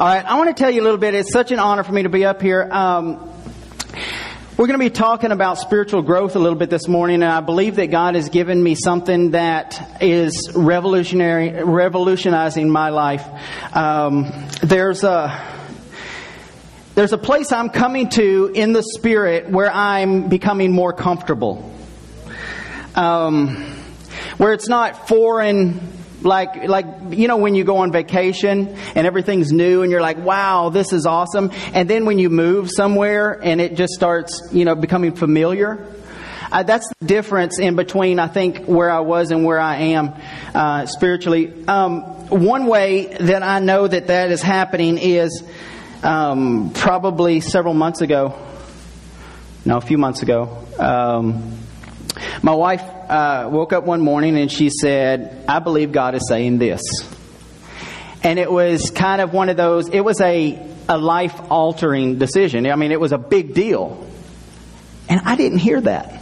All 0.00 0.06
right, 0.06 0.24
I 0.24 0.38
want 0.38 0.48
to 0.48 0.54
tell 0.54 0.70
you 0.70 0.80
a 0.80 0.82
little 0.82 0.96
bit. 0.96 1.12
It's 1.12 1.30
such 1.30 1.52
an 1.52 1.58
honor 1.58 1.82
for 1.82 1.92
me 1.92 2.04
to 2.04 2.08
be 2.08 2.24
up 2.24 2.40
here. 2.40 2.66
Um, 2.72 3.16
we're 4.56 4.66
going 4.66 4.78
to 4.80 4.82
be 4.82 4.88
talking 4.88 5.30
about 5.30 5.58
spiritual 5.58 6.00
growth 6.00 6.36
a 6.36 6.38
little 6.38 6.58
bit 6.58 6.70
this 6.70 6.88
morning, 6.88 7.16
and 7.16 7.30
I 7.30 7.42
believe 7.42 7.76
that 7.76 7.88
God 7.88 8.14
has 8.14 8.30
given 8.30 8.62
me 8.62 8.76
something 8.76 9.32
that 9.32 9.98
is 10.00 10.52
revolutionary, 10.54 11.62
revolutionizing 11.62 12.70
my 12.70 12.88
life. 12.88 13.26
Um, 13.76 14.32
there's 14.62 15.04
a 15.04 15.38
there's 16.94 17.12
a 17.12 17.18
place 17.18 17.52
I'm 17.52 17.68
coming 17.68 18.08
to 18.08 18.52
in 18.54 18.72
the 18.72 18.82
spirit 18.82 19.50
where 19.50 19.70
I'm 19.70 20.30
becoming 20.30 20.72
more 20.72 20.94
comfortable. 20.94 21.70
Um, 22.94 23.76
where 24.38 24.54
it's 24.54 24.66
not 24.70 25.08
foreign 25.08 25.99
like 26.22 26.64
like 26.64 26.86
you 27.10 27.28
know 27.28 27.36
when 27.36 27.54
you 27.54 27.64
go 27.64 27.78
on 27.78 27.92
vacation 27.92 28.68
and 28.94 29.06
everything's 29.06 29.52
new 29.52 29.82
and 29.82 29.90
you're 29.90 30.00
like 30.00 30.18
wow 30.18 30.68
this 30.70 30.92
is 30.92 31.06
awesome. 31.06 31.50
And 31.72 31.88
then 31.88 32.04
when 32.04 32.18
you 32.18 32.30
move 32.30 32.70
somewhere 32.70 33.38
and 33.42 33.60
it 33.60 33.74
just 33.74 33.92
starts 33.92 34.48
you 34.52 34.64
know 34.64 34.74
becoming 34.74 35.14
familiar 35.14 35.86
uh, 36.52 36.64
that's 36.64 36.88
the 36.88 37.06
difference 37.06 37.58
in 37.58 37.76
between 37.76 38.18
i 38.18 38.26
think 38.26 38.64
where 38.66 38.90
i 38.90 39.00
was 39.00 39.30
and 39.30 39.44
where 39.44 39.60
i 39.60 39.76
am 39.76 40.12
uh, 40.54 40.86
spiritually. 40.86 41.52
Um, 41.68 42.02
one 42.28 42.66
way 42.66 43.06
that 43.20 43.42
i 43.42 43.60
know 43.60 43.86
that 43.86 44.08
that 44.08 44.30
is 44.30 44.42
happening 44.42 44.98
is 44.98 45.44
um, 46.02 46.70
probably 46.74 47.40
several 47.40 47.74
months 47.74 48.00
ago. 48.00 48.34
No 49.64 49.76
a 49.76 49.80
few 49.80 49.98
months 49.98 50.22
ago. 50.22 50.64
Um, 50.78 51.59
my 52.42 52.54
wife 52.54 52.82
uh, 52.82 53.48
woke 53.50 53.72
up 53.72 53.84
one 53.84 54.00
morning 54.00 54.36
and 54.36 54.50
she 54.50 54.70
said, 54.70 55.44
I 55.48 55.58
believe 55.58 55.92
God 55.92 56.14
is 56.14 56.28
saying 56.28 56.58
this. 56.58 56.82
And 58.22 58.38
it 58.38 58.50
was 58.50 58.90
kind 58.90 59.20
of 59.20 59.32
one 59.32 59.48
of 59.48 59.56
those, 59.56 59.88
it 59.88 60.00
was 60.00 60.20
a, 60.20 60.58
a 60.88 60.98
life 60.98 61.50
altering 61.50 62.18
decision. 62.18 62.66
I 62.66 62.76
mean, 62.76 62.92
it 62.92 63.00
was 63.00 63.12
a 63.12 63.18
big 63.18 63.54
deal. 63.54 64.06
And 65.08 65.20
I 65.24 65.36
didn't 65.36 65.58
hear 65.58 65.80
that. 65.80 66.20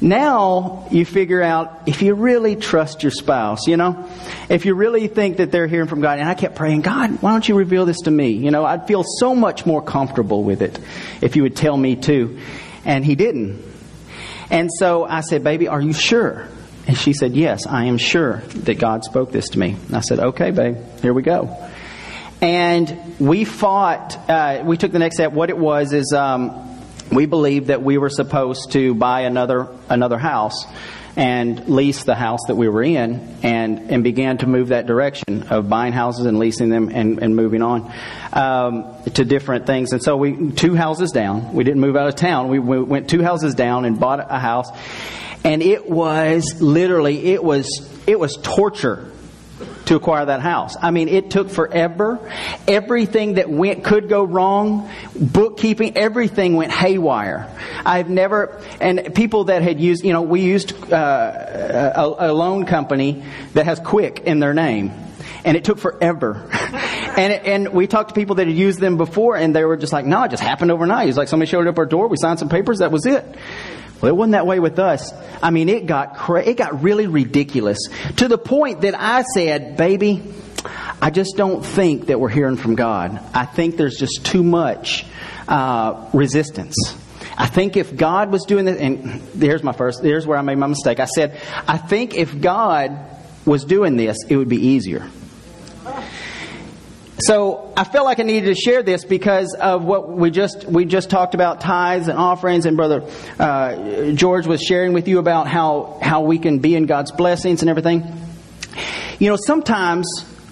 Now 0.00 0.86
you 0.92 1.04
figure 1.04 1.42
out 1.42 1.82
if 1.86 2.02
you 2.02 2.14
really 2.14 2.54
trust 2.54 3.02
your 3.02 3.10
spouse, 3.10 3.66
you 3.66 3.76
know, 3.76 4.08
if 4.48 4.64
you 4.64 4.74
really 4.74 5.08
think 5.08 5.38
that 5.38 5.50
they're 5.50 5.66
hearing 5.66 5.88
from 5.88 6.00
God, 6.00 6.20
and 6.20 6.28
I 6.28 6.34
kept 6.34 6.54
praying, 6.54 6.82
God, 6.82 7.20
why 7.20 7.32
don't 7.32 7.48
you 7.48 7.56
reveal 7.56 7.84
this 7.84 8.02
to 8.02 8.10
me? 8.10 8.30
You 8.30 8.52
know, 8.52 8.64
I'd 8.64 8.86
feel 8.86 9.02
so 9.04 9.34
much 9.34 9.66
more 9.66 9.82
comfortable 9.82 10.44
with 10.44 10.62
it 10.62 10.78
if 11.20 11.34
you 11.34 11.42
would 11.42 11.56
tell 11.56 11.76
me 11.76 11.96
too. 11.96 12.38
And 12.84 13.04
he 13.04 13.16
didn't. 13.16 13.67
And 14.50 14.70
so 14.78 15.04
I 15.04 15.20
said, 15.20 15.44
Baby, 15.44 15.68
are 15.68 15.80
you 15.80 15.92
sure? 15.92 16.48
And 16.86 16.96
she 16.96 17.12
said, 17.12 17.34
Yes, 17.34 17.66
I 17.66 17.84
am 17.84 17.98
sure 17.98 18.38
that 18.38 18.78
God 18.78 19.04
spoke 19.04 19.30
this 19.30 19.50
to 19.50 19.58
me. 19.58 19.76
And 19.86 19.96
I 19.96 20.00
said, 20.00 20.18
Okay, 20.18 20.50
babe, 20.50 20.76
here 21.02 21.12
we 21.12 21.22
go. 21.22 21.56
And 22.40 23.16
we 23.18 23.44
fought, 23.44 24.16
uh, 24.30 24.62
we 24.64 24.76
took 24.76 24.92
the 24.92 25.00
next 25.00 25.16
step. 25.16 25.32
What 25.32 25.50
it 25.50 25.58
was 25.58 25.92
is 25.92 26.12
um, 26.12 26.80
we 27.10 27.26
believed 27.26 27.66
that 27.66 27.82
we 27.82 27.98
were 27.98 28.10
supposed 28.10 28.72
to 28.72 28.94
buy 28.94 29.22
another, 29.22 29.68
another 29.88 30.18
house 30.18 30.64
and 31.18 31.68
lease 31.68 32.04
the 32.04 32.14
house 32.14 32.38
that 32.46 32.54
we 32.54 32.68
were 32.68 32.82
in 32.82 33.38
and, 33.42 33.90
and 33.90 34.04
began 34.04 34.38
to 34.38 34.46
move 34.46 34.68
that 34.68 34.86
direction 34.86 35.48
of 35.50 35.68
buying 35.68 35.92
houses 35.92 36.26
and 36.26 36.38
leasing 36.38 36.68
them 36.68 36.88
and, 36.94 37.20
and 37.20 37.34
moving 37.34 37.60
on 37.60 37.92
um, 38.32 38.94
to 39.14 39.24
different 39.24 39.66
things. 39.66 39.92
And 39.92 40.00
so 40.00 40.16
we, 40.16 40.52
two 40.52 40.76
houses 40.76 41.10
down, 41.10 41.54
we 41.54 41.64
didn't 41.64 41.80
move 41.80 41.96
out 41.96 42.06
of 42.06 42.14
town. 42.14 42.46
We, 42.46 42.60
we 42.60 42.80
went 42.80 43.10
two 43.10 43.20
houses 43.20 43.56
down 43.56 43.84
and 43.84 43.98
bought 43.98 44.20
a 44.20 44.38
house. 44.38 44.70
And 45.42 45.60
it 45.60 45.90
was 45.90 46.62
literally, 46.62 47.32
it 47.32 47.42
was, 47.42 47.90
it 48.06 48.20
was 48.20 48.36
torture 48.40 49.10
to 49.88 49.96
acquire 49.96 50.26
that 50.26 50.40
house. 50.40 50.76
I 50.80 50.90
mean, 50.90 51.08
it 51.08 51.30
took 51.30 51.50
forever. 51.50 52.18
Everything 52.66 53.34
that 53.34 53.48
went 53.48 53.84
could 53.84 54.08
go 54.08 54.22
wrong, 54.22 54.90
bookkeeping, 55.18 55.96
everything 55.96 56.56
went 56.56 56.72
haywire. 56.72 57.48
I've 57.84 58.10
never, 58.10 58.62
and 58.80 59.14
people 59.14 59.44
that 59.44 59.62
had 59.62 59.80
used, 59.80 60.04
you 60.04 60.12
know, 60.12 60.22
we 60.22 60.42
used 60.42 60.92
uh, 60.92 61.92
a, 61.96 62.30
a 62.30 62.32
loan 62.32 62.66
company 62.66 63.24
that 63.54 63.64
has 63.64 63.80
Quick 63.80 64.20
in 64.20 64.38
their 64.38 64.52
name 64.52 64.92
and 65.44 65.56
it 65.56 65.64
took 65.64 65.78
forever. 65.78 66.46
and 66.52 67.32
and 67.32 67.68
we 67.70 67.86
talked 67.86 68.10
to 68.10 68.14
people 68.14 68.36
that 68.36 68.46
had 68.48 68.56
used 68.56 68.80
them 68.80 68.96
before, 68.96 69.36
and 69.36 69.54
they 69.54 69.64
were 69.64 69.76
just 69.76 69.92
like, 69.92 70.04
"No, 70.04 70.24
it 70.24 70.30
just 70.30 70.42
happened 70.42 70.70
overnight." 70.70 71.04
It 71.04 71.06
was 71.06 71.16
like 71.16 71.28
somebody 71.28 71.48
showed 71.48 71.66
up 71.66 71.78
our 71.78 71.86
door, 71.86 72.08
we 72.08 72.16
signed 72.18 72.38
some 72.38 72.48
papers, 72.48 72.80
that 72.80 72.90
was 72.90 73.06
it. 73.06 73.24
Well, 74.00 74.10
it 74.10 74.16
wasn't 74.16 74.32
that 74.32 74.46
way 74.46 74.60
with 74.60 74.78
us. 74.78 75.12
I 75.42 75.50
mean, 75.50 75.68
it 75.68 75.86
got 75.86 76.16
cra- 76.16 76.44
it 76.44 76.56
got 76.56 76.82
really 76.82 77.06
ridiculous 77.06 77.78
to 78.16 78.28
the 78.28 78.38
point 78.38 78.82
that 78.82 78.94
I 78.98 79.22
said, 79.22 79.76
"Baby, 79.76 80.22
I 81.02 81.10
just 81.10 81.36
don't 81.36 81.64
think 81.64 82.06
that 82.06 82.20
we're 82.20 82.28
hearing 82.28 82.56
from 82.56 82.74
God. 82.74 83.18
I 83.34 83.44
think 83.44 83.76
there's 83.76 83.96
just 83.96 84.24
too 84.24 84.42
much 84.42 85.04
uh, 85.48 86.08
resistance." 86.12 86.76
I 87.36 87.46
think 87.46 87.76
if 87.76 87.94
God 87.94 88.32
was 88.32 88.44
doing 88.44 88.64
this, 88.64 88.80
and 88.80 89.22
here's 89.40 89.62
my 89.62 89.72
first, 89.72 90.02
here's 90.02 90.26
where 90.26 90.36
I 90.36 90.42
made 90.42 90.58
my 90.58 90.66
mistake. 90.66 90.98
I 90.98 91.04
said, 91.04 91.40
I 91.68 91.78
think 91.78 92.16
if 92.16 92.40
God 92.40 92.98
was 93.46 93.64
doing 93.64 93.96
this, 93.96 94.16
it 94.28 94.36
would 94.36 94.48
be 94.48 94.56
easier. 94.56 95.08
So 97.20 97.72
I 97.76 97.82
felt 97.82 98.04
like 98.04 98.20
I 98.20 98.22
needed 98.22 98.46
to 98.46 98.54
share 98.54 98.82
this 98.84 99.04
because 99.04 99.52
of 99.54 99.84
what 99.84 100.08
we 100.08 100.30
just 100.30 100.64
we 100.64 100.84
just 100.84 101.10
talked 101.10 101.34
about 101.34 101.60
tithes 101.60 102.06
and 102.06 102.16
offerings, 102.16 102.64
and 102.64 102.76
brother 102.76 103.02
uh, 103.40 104.12
George 104.12 104.46
was 104.46 104.62
sharing 104.62 104.92
with 104.92 105.08
you 105.08 105.18
about 105.18 105.48
how 105.48 105.98
how 106.00 106.22
we 106.22 106.38
can 106.38 106.60
be 106.60 106.76
in 106.76 106.86
God's 106.86 107.10
blessings 107.10 107.62
and 107.62 107.68
everything. 107.68 108.04
You 109.18 109.30
know, 109.30 109.36
sometimes 109.36 110.06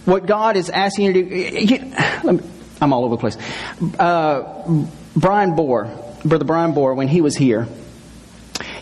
what 0.07 0.27
God 0.27 0.57
is 0.57 0.69
asking 0.69 1.05
you 1.05 1.13
to 1.13 1.67
do. 1.67 2.43
I'm 2.81 2.93
all 2.93 3.05
over 3.05 3.15
the 3.15 3.21
place. 3.21 3.39
Uh, 3.99 4.87
Brian 5.15 5.53
Bohr, 5.53 6.25
brother 6.25 6.45
Brian 6.45 6.73
Bohr, 6.73 6.97
when 6.97 7.07
he 7.07 7.21
was 7.21 7.37
here, 7.37 7.69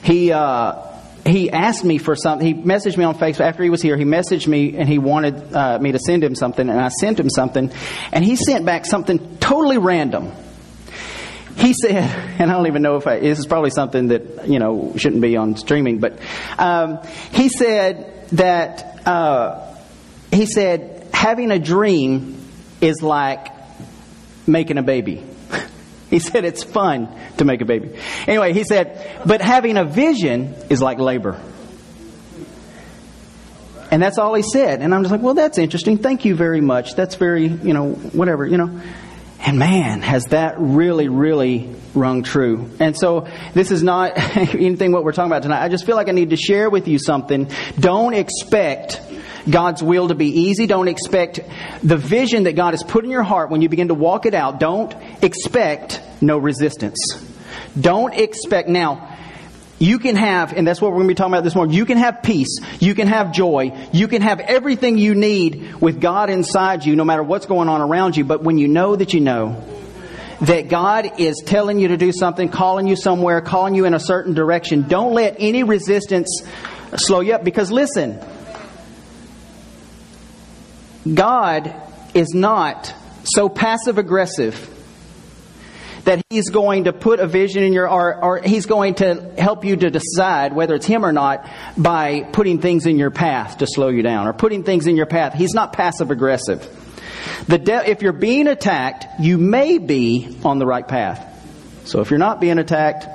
he. 0.02 0.32
Uh, 0.32 0.83
he 1.26 1.50
asked 1.50 1.84
me 1.84 1.98
for 1.98 2.14
something. 2.14 2.46
He 2.46 2.54
messaged 2.54 2.96
me 2.96 3.04
on 3.04 3.14
Facebook 3.14 3.40
after 3.40 3.62
he 3.62 3.70
was 3.70 3.80
here. 3.80 3.96
He 3.96 4.04
messaged 4.04 4.46
me 4.46 4.76
and 4.76 4.88
he 4.88 4.98
wanted 4.98 5.54
uh, 5.54 5.78
me 5.78 5.92
to 5.92 5.98
send 5.98 6.22
him 6.22 6.34
something, 6.34 6.68
and 6.68 6.78
I 6.78 6.88
sent 6.88 7.18
him 7.18 7.30
something, 7.30 7.72
and 8.12 8.24
he 8.24 8.36
sent 8.36 8.64
back 8.64 8.84
something 8.86 9.38
totally 9.38 9.78
random. 9.78 10.32
He 11.56 11.72
said, 11.72 11.94
and 12.38 12.50
I 12.50 12.54
don't 12.54 12.66
even 12.66 12.82
know 12.82 12.96
if 12.96 13.06
I, 13.06 13.20
this 13.20 13.38
is 13.38 13.46
probably 13.46 13.70
something 13.70 14.08
that 14.08 14.48
you 14.48 14.58
know 14.58 14.92
shouldn't 14.96 15.22
be 15.22 15.36
on 15.36 15.56
streaming, 15.56 15.98
but 15.98 16.18
um, 16.58 16.98
he 17.32 17.48
said 17.48 18.28
that 18.32 19.06
uh, 19.06 19.74
he 20.30 20.46
said 20.46 21.08
having 21.12 21.50
a 21.50 21.58
dream 21.58 22.40
is 22.80 23.02
like 23.02 23.48
making 24.46 24.78
a 24.78 24.82
baby. 24.82 25.24
He 26.14 26.20
said 26.20 26.44
it's 26.44 26.62
fun 26.62 27.08
to 27.38 27.44
make 27.44 27.60
a 27.60 27.64
baby. 27.64 27.90
Anyway, 28.28 28.52
he 28.52 28.62
said, 28.62 29.20
but 29.26 29.40
having 29.40 29.76
a 29.76 29.84
vision 29.84 30.54
is 30.70 30.80
like 30.80 31.00
labor. 31.00 31.40
And 33.90 34.00
that's 34.00 34.16
all 34.16 34.32
he 34.32 34.42
said. 34.42 34.80
And 34.80 34.94
I'm 34.94 35.02
just 35.02 35.10
like, 35.10 35.22
well, 35.22 35.34
that's 35.34 35.58
interesting. 35.58 35.98
Thank 35.98 36.24
you 36.24 36.36
very 36.36 36.60
much. 36.60 36.94
That's 36.94 37.16
very, 37.16 37.48
you 37.48 37.74
know, 37.74 37.94
whatever, 37.94 38.46
you 38.46 38.58
know. 38.58 38.80
And 39.40 39.58
man, 39.58 40.02
has 40.02 40.26
that 40.26 40.54
really, 40.60 41.08
really 41.08 41.74
rung 41.94 42.22
true. 42.22 42.70
And 42.78 42.96
so 42.96 43.26
this 43.52 43.72
is 43.72 43.82
not 43.82 44.12
anything 44.36 44.92
what 44.92 45.02
we're 45.02 45.10
talking 45.10 45.32
about 45.32 45.42
tonight. 45.42 45.64
I 45.64 45.68
just 45.68 45.84
feel 45.84 45.96
like 45.96 46.08
I 46.08 46.12
need 46.12 46.30
to 46.30 46.36
share 46.36 46.70
with 46.70 46.86
you 46.86 47.00
something. 47.00 47.50
Don't 47.76 48.14
expect 48.14 49.02
God's 49.48 49.82
will 49.82 50.08
to 50.08 50.14
be 50.14 50.28
easy. 50.28 50.66
Don't 50.66 50.88
expect 50.88 51.40
the 51.82 51.96
vision 51.96 52.44
that 52.44 52.54
God 52.54 52.72
has 52.72 52.82
put 52.82 53.04
in 53.04 53.10
your 53.10 53.22
heart 53.22 53.50
when 53.50 53.62
you 53.62 53.68
begin 53.68 53.88
to 53.88 53.94
walk 53.94 54.26
it 54.26 54.34
out. 54.34 54.58
Don't 54.58 54.94
expect 55.24 56.00
no 56.20 56.38
resistance. 56.38 56.98
Don't 57.78 58.14
expect 58.14 58.68
now. 58.68 59.10
You 59.80 59.98
can 59.98 60.14
have, 60.14 60.52
and 60.52 60.66
that's 60.66 60.80
what 60.80 60.92
we're 60.92 60.98
going 60.98 61.08
to 61.08 61.14
be 61.14 61.16
talking 61.16 61.34
about 61.34 61.44
this 61.44 61.54
morning. 61.54 61.74
You 61.74 61.84
can 61.84 61.98
have 61.98 62.22
peace. 62.22 62.58
You 62.78 62.94
can 62.94 63.08
have 63.08 63.32
joy. 63.32 63.88
You 63.92 64.06
can 64.06 64.22
have 64.22 64.38
everything 64.38 64.98
you 64.98 65.14
need 65.14 65.74
with 65.80 66.00
God 66.00 66.30
inside 66.30 66.84
you, 66.84 66.94
no 66.94 67.04
matter 67.04 67.22
what's 67.22 67.46
going 67.46 67.68
on 67.68 67.80
around 67.80 68.16
you. 68.16 68.24
But 68.24 68.42
when 68.42 68.56
you 68.56 68.68
know 68.68 68.94
that 68.94 69.12
you 69.12 69.20
know 69.20 69.62
that 70.42 70.68
God 70.68 71.18
is 71.18 71.42
telling 71.44 71.80
you 71.80 71.88
to 71.88 71.96
do 71.96 72.12
something, 72.12 72.48
calling 72.48 72.86
you 72.86 72.96
somewhere, 72.96 73.40
calling 73.40 73.74
you 73.74 73.84
in 73.84 73.94
a 73.94 74.00
certain 74.00 74.34
direction, 74.34 74.82
don't 74.82 75.12
let 75.12 75.36
any 75.38 75.64
resistance 75.64 76.42
slow 76.96 77.20
you 77.20 77.34
up. 77.34 77.42
Because 77.42 77.72
listen, 77.72 78.20
God 81.12 81.74
is 82.14 82.28
not 82.32 82.94
so 83.24 83.48
passive 83.48 83.98
aggressive 83.98 84.70
that 86.04 86.22
he's 86.30 86.50
going 86.50 86.84
to 86.84 86.92
put 86.92 87.20
a 87.20 87.26
vision 87.26 87.62
in 87.62 87.72
your 87.72 87.88
or, 87.88 88.22
or 88.22 88.38
he's 88.38 88.66
going 88.66 88.94
to 88.96 89.32
help 89.38 89.64
you 89.64 89.76
to 89.76 89.90
decide 89.90 90.52
whether 90.54 90.74
it's 90.74 90.86
him 90.86 91.04
or 91.04 91.12
not 91.12 91.48
by 91.76 92.22
putting 92.32 92.60
things 92.60 92.86
in 92.86 92.98
your 92.98 93.10
path 93.10 93.58
to 93.58 93.66
slow 93.66 93.88
you 93.88 94.02
down 94.02 94.26
or 94.26 94.32
putting 94.32 94.62
things 94.64 94.86
in 94.86 94.96
your 94.96 95.06
path. 95.06 95.34
He's 95.34 95.54
not 95.54 95.72
passive 95.72 96.10
aggressive. 96.10 96.62
The 97.46 97.58
de- 97.58 97.90
if 97.90 98.02
you're 98.02 98.12
being 98.12 98.46
attacked, 98.48 99.06
you 99.20 99.38
may 99.38 99.78
be 99.78 100.38
on 100.44 100.58
the 100.58 100.66
right 100.66 100.86
path. 100.86 101.30
So 101.84 102.00
if 102.00 102.10
you're 102.10 102.18
not 102.18 102.40
being 102.40 102.58
attacked, 102.58 103.06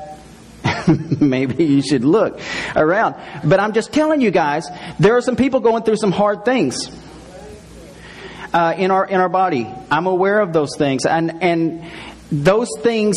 maybe 1.22 1.64
you 1.66 1.82
should 1.82 2.04
look 2.04 2.40
around. 2.76 3.16
But 3.44 3.60
I'm 3.60 3.74
just 3.74 3.94
telling 3.94 4.22
you 4.22 4.32
guys, 4.32 4.68
there 5.00 5.16
are 5.16 5.22
some 5.22 5.36
people 5.36 5.60
going 5.60 5.84
through 5.84 5.98
some 5.98 6.12
hard 6.12 6.44
things. 6.46 6.90
uh, 8.54 8.74
in 8.78 8.90
our 8.92 9.06
in 9.06 9.20
our 9.20 9.30
body. 9.30 9.68
I'm 9.92 10.08
aware 10.08 10.40
of 10.40 10.54
those 10.54 10.76
things, 10.78 11.06
and 11.06 11.44
and 11.44 11.84
those 12.32 12.70
things 12.80 13.16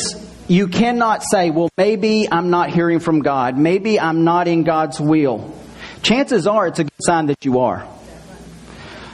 you 0.48 0.68
cannot 0.68 1.22
say, 1.22 1.50
well, 1.50 1.70
maybe 1.76 2.28
I'm 2.30 2.50
not 2.50 2.70
hearing 2.70 3.00
from 3.00 3.20
God. 3.20 3.56
Maybe 3.56 3.98
I'm 3.98 4.24
not 4.24 4.48
in 4.48 4.64
God's 4.64 5.00
will. 5.00 5.54
Chances 6.02 6.46
are 6.46 6.66
it's 6.66 6.78
a 6.78 6.84
good 6.84 6.92
sign 7.00 7.26
that 7.26 7.44
you 7.44 7.60
are. 7.60 7.86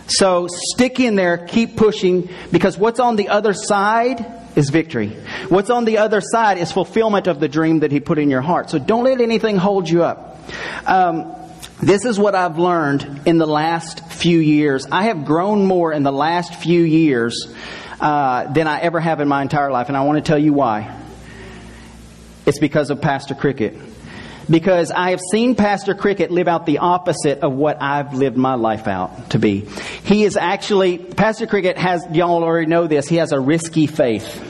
So 0.09 0.49
stick 0.49 1.01
in 1.01 1.17
there, 1.17 1.37
keep 1.37 1.77
pushing, 1.77 2.31
because 2.51 2.79
what's 2.79 2.99
on 2.99 3.17
the 3.17 3.29
other 3.29 3.53
side 3.53 4.25
is 4.57 4.71
victory. 4.71 5.11
What's 5.49 5.69
on 5.69 5.85
the 5.85 5.99
other 5.99 6.23
side 6.23 6.57
is 6.59 6.73
fulfillment 6.73 7.27
of 7.27 7.41
the 7.41 7.49
dream 7.49 7.81
that 7.81 7.93
He 7.93 8.01
put 8.01 8.19
in 8.19 8.31
your 8.31 8.41
heart. 8.41 8.71
So 8.71 8.79
don't 8.79 9.05
let 9.05 9.21
anything 9.21 9.59
hold 9.59 9.89
you 9.89 10.05
up. 10.05 10.41
Um, 10.87 11.35
this 11.83 12.07
is 12.07 12.19
what 12.19 12.35
I've 12.35 12.59
learned 12.59 13.23
in 13.27 13.37
the 13.39 13.47
last 13.47 14.11
few 14.11 14.39
years. 14.39 14.87
I 14.91 15.05
have 15.05 15.27
grown 15.27 15.65
more 15.65 15.93
in 15.93 16.03
the 16.03 16.13
last 16.13 16.55
few 16.55 16.83
years 16.83 17.55
uh, 18.01 18.53
than 18.53 18.67
I 18.67 18.81
ever 18.81 19.01
have 19.01 19.21
in 19.21 19.29
my 19.29 19.43
entire 19.43 19.71
life, 19.71 19.89
and 19.89 19.97
I 19.97 20.03
want 20.03 20.19
to 20.19 20.29
tell 20.29 20.39
you 20.39 20.53
why. 20.53 20.97
It's 22.47 22.59
because 22.59 22.91
of 22.91 23.01
Pastor 23.01 23.35
Cricket 23.35 23.77
because 24.51 24.91
I 24.91 25.11
have 25.11 25.21
seen 25.21 25.55
Pastor 25.55 25.95
Cricket 25.95 26.31
live 26.31 26.49
out 26.49 26.67
the 26.67 26.79
opposite 26.79 27.41
of 27.41 27.53
what 27.53 27.83
I've 27.83 28.15
lived 28.15 28.37
my 28.37 28.55
life 28.55 28.89
out 28.89 29.31
to 29.31 29.39
be. 29.39 29.61
He 30.05 30.25
is 30.25 30.37
actually, 30.37 30.99
Pastor 30.99 31.47
Cricket 31.47 31.77
has, 31.77 32.07
y'all 32.13 32.43
already 32.43 32.67
know 32.67 32.87
this, 32.87 33.09
he 33.09 33.17
has 33.17 33.33
a 33.33 33.41
risky 33.41 33.87
faith. 33.87 34.45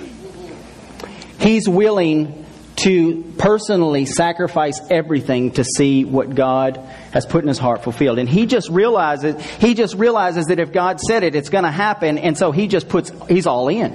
He's 1.41 1.69
willing 1.69 2.38
to 2.79 3.35
personally 3.39 4.07
sacrifice 4.07 4.81
everything 4.89 5.51
to 5.53 5.65
see 5.65 6.05
what 6.05 6.35
God 6.35 6.77
has 7.13 7.27
put 7.27 7.43
in 7.43 7.49
his 7.49 7.59
heart 7.59 7.83
fulfilled. 7.83 8.19
And 8.19 8.29
he 8.29 8.47
just 8.47 8.69
realizes, 8.69 9.43
he 9.57 9.75
just 9.75 9.95
realizes 9.95 10.47
that 10.47 10.61
if 10.61 10.73
God 10.73 11.01
said 11.01 11.25
it, 11.25 11.35
it's 11.35 11.49
going 11.49 11.65
to 11.65 11.73
happen. 11.73 12.19
And 12.19 12.39
so 12.39 12.53
he 12.53 12.69
just 12.69 12.89
puts, 12.89 13.11
he's 13.29 13.47
all 13.49 13.69
in. 13.69 13.93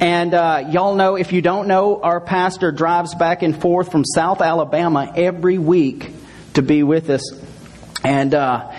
And 0.00 0.32
uh, 0.32 0.68
y'all 0.70 0.94
know, 0.94 1.16
if 1.16 1.32
you 1.32 1.42
don't 1.42 1.68
know, 1.68 2.00
our 2.00 2.20
pastor 2.20 2.72
drives 2.72 3.14
back 3.14 3.42
and 3.42 3.60
forth 3.60 3.92
from 3.92 4.04
South 4.04 4.40
Alabama 4.40 5.12
every 5.14 5.58
week 5.58 6.10
to 6.54 6.62
be 6.62 6.82
with 6.82 7.10
us. 7.10 7.30
And, 8.02 8.34
uh, 8.34 8.72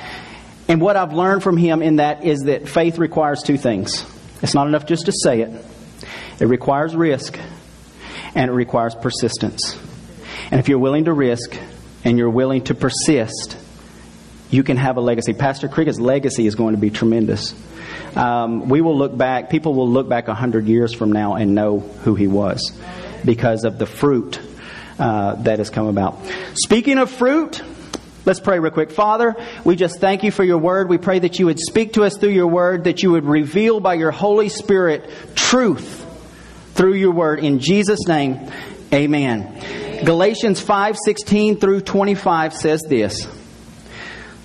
and 0.67 0.81
what 0.81 0.97
I've 0.97 1.13
learned 1.13 1.43
from 1.43 1.55
him 1.55 1.83
in 1.83 1.97
that 1.97 2.25
is 2.25 2.41
that 2.41 2.67
faith 2.67 2.97
requires 2.97 3.43
two 3.43 3.57
things. 3.57 4.05
It's 4.41 4.55
not 4.55 4.67
enough 4.67 4.87
just 4.87 5.05
to 5.05 5.13
say 5.13 5.41
it, 5.41 5.65
it 6.39 6.45
requires 6.45 6.95
risk 6.95 7.37
and 8.35 8.49
it 8.49 8.53
requires 8.53 8.95
persistence. 8.95 9.77
And 10.51 10.59
if 10.59 10.69
you're 10.69 10.79
willing 10.79 11.05
to 11.05 11.13
risk 11.13 11.57
and 12.03 12.17
you're 12.17 12.29
willing 12.29 12.63
to 12.65 12.75
persist, 12.75 13.57
you 14.49 14.63
can 14.63 14.77
have 14.77 14.97
a 14.97 15.01
legacy. 15.01 15.33
Pastor 15.33 15.67
Cricket's 15.67 15.99
legacy 15.99 16.45
is 16.45 16.55
going 16.55 16.75
to 16.75 16.81
be 16.81 16.89
tremendous 16.89 17.53
um, 18.15 18.69
we 18.69 18.81
will 18.81 18.97
look 18.97 19.15
back, 19.15 19.49
people 19.49 19.73
will 19.73 19.89
look 19.89 20.07
back 20.07 20.27
100 20.27 20.67
years 20.67 20.93
from 20.93 21.11
now 21.11 21.35
and 21.35 21.55
know 21.55 21.79
who 21.79 22.15
he 22.15 22.27
was 22.27 22.77
because 23.25 23.63
of 23.63 23.79
the 23.79 23.85
fruit 23.85 24.39
uh, 24.99 25.35
that 25.43 25.59
has 25.59 25.69
come 25.69 25.87
about. 25.87 26.19
Speaking 26.55 26.97
of 26.97 27.09
fruit, 27.09 27.61
Let's 28.25 28.39
pray 28.39 28.57
real 28.57 28.71
quick. 28.71 28.91
Father, 28.91 29.35
we 29.65 29.75
just 29.75 29.99
thank 29.99 30.23
you 30.23 30.31
for 30.31 30.45
your 30.45 30.57
word. 30.57 30.87
We 30.87 30.97
pray 30.97 31.19
that 31.19 31.39
you 31.39 31.47
would 31.47 31.59
speak 31.59 31.91
to 31.95 32.05
us 32.05 32.15
through 32.15 32.29
your 32.29 32.47
word, 32.47 32.85
that 32.85 33.03
you 33.03 33.11
would 33.11 33.25
reveal 33.25 33.81
by 33.81 33.95
your 33.95 34.11
Holy 34.11 34.47
Spirit 34.47 35.09
truth 35.35 36.02
through 36.73 36.95
your 36.95 37.11
word. 37.11 37.39
In 37.39 37.59
Jesus' 37.59 38.07
name, 38.07 38.51
amen. 38.93 40.03
Galatians 40.05 40.59
5 40.59 40.97
16 41.03 41.57
through 41.57 41.81
25 41.81 42.53
says 42.53 42.81
this 42.87 43.27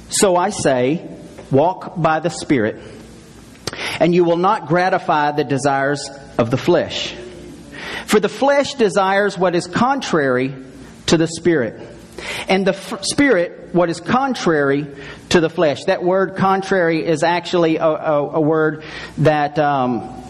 So 0.09 0.37
I 0.37 0.51
say, 0.51 1.09
walk 1.51 2.01
by 2.01 2.21
the 2.21 2.31
Spirit 2.31 2.83
and 4.01 4.15
you 4.15 4.25
will 4.25 4.37
not 4.37 4.67
gratify 4.67 5.33
the 5.33 5.45
desires 5.45 6.09
of 6.37 6.51
the 6.51 6.57
flesh. 6.57 7.15
For 8.07 8.21
the 8.21 8.29
flesh 8.29 8.75
desires 8.75 9.37
what 9.37 9.55
is 9.55 9.67
contrary 9.67 10.55
to 11.07 11.17
the 11.17 11.27
spirit, 11.27 11.81
and 12.49 12.67
the 12.67 12.75
f- 12.75 13.05
spirit 13.05 13.71
what 13.73 13.91
is 13.91 14.01
contrary 14.01 14.87
to 15.31 15.41
the 15.41 15.51
flesh. 15.51 15.85
That 15.85 16.03
word 16.03 16.37
contrary 16.37 17.05
is 17.05 17.23
actually 17.23 17.77
a, 17.77 17.87
a, 17.87 18.31
a 18.35 18.41
word 18.41 18.85
that 19.19 19.59
um, 19.59 20.23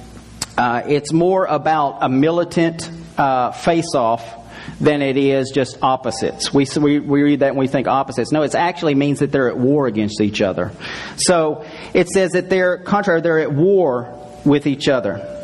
uh, 0.58 0.82
it's 0.88 1.12
more 1.12 1.46
about 1.46 1.98
a 2.00 2.08
militant 2.08 2.90
uh, 3.16 3.52
face 3.52 3.94
off 3.94 4.34
than 4.80 5.02
it 5.02 5.16
is 5.16 5.52
just 5.54 5.78
opposites. 5.82 6.52
We, 6.52 6.66
we, 6.80 6.98
we 6.98 7.22
read 7.22 7.40
that 7.40 7.50
and 7.50 7.56
we 7.56 7.68
think 7.68 7.86
opposites. 7.86 8.32
No, 8.32 8.42
it 8.42 8.56
actually 8.56 8.96
means 8.96 9.20
that 9.20 9.30
they're 9.30 9.48
at 9.48 9.56
war 9.56 9.86
against 9.86 10.20
each 10.20 10.42
other. 10.42 10.72
So 11.16 11.64
it 11.94 12.08
says 12.08 12.32
that 12.32 12.50
they're 12.50 12.78
contrary, 12.78 13.20
they're 13.20 13.38
at 13.38 13.52
war 13.52 14.18
with 14.44 14.66
each 14.66 14.88
other. 14.88 15.36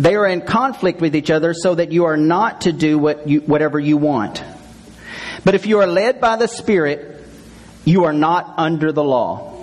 They 0.00 0.16
are 0.16 0.26
in 0.26 0.42
conflict 0.42 1.00
with 1.00 1.14
each 1.14 1.30
other 1.30 1.54
so 1.54 1.76
that 1.76 1.92
you 1.92 2.06
are 2.06 2.16
not 2.16 2.62
to 2.62 2.72
do 2.72 2.98
what 2.98 3.28
you, 3.28 3.40
whatever 3.40 3.78
you 3.78 3.96
want. 3.96 4.42
But 5.44 5.54
if 5.54 5.66
you 5.66 5.78
are 5.78 5.86
led 5.86 6.20
by 6.20 6.34
the 6.34 6.48
Spirit, 6.48 7.24
you 7.84 8.04
are 8.04 8.12
not 8.12 8.54
under 8.56 8.90
the 8.90 9.04
law. 9.04 9.55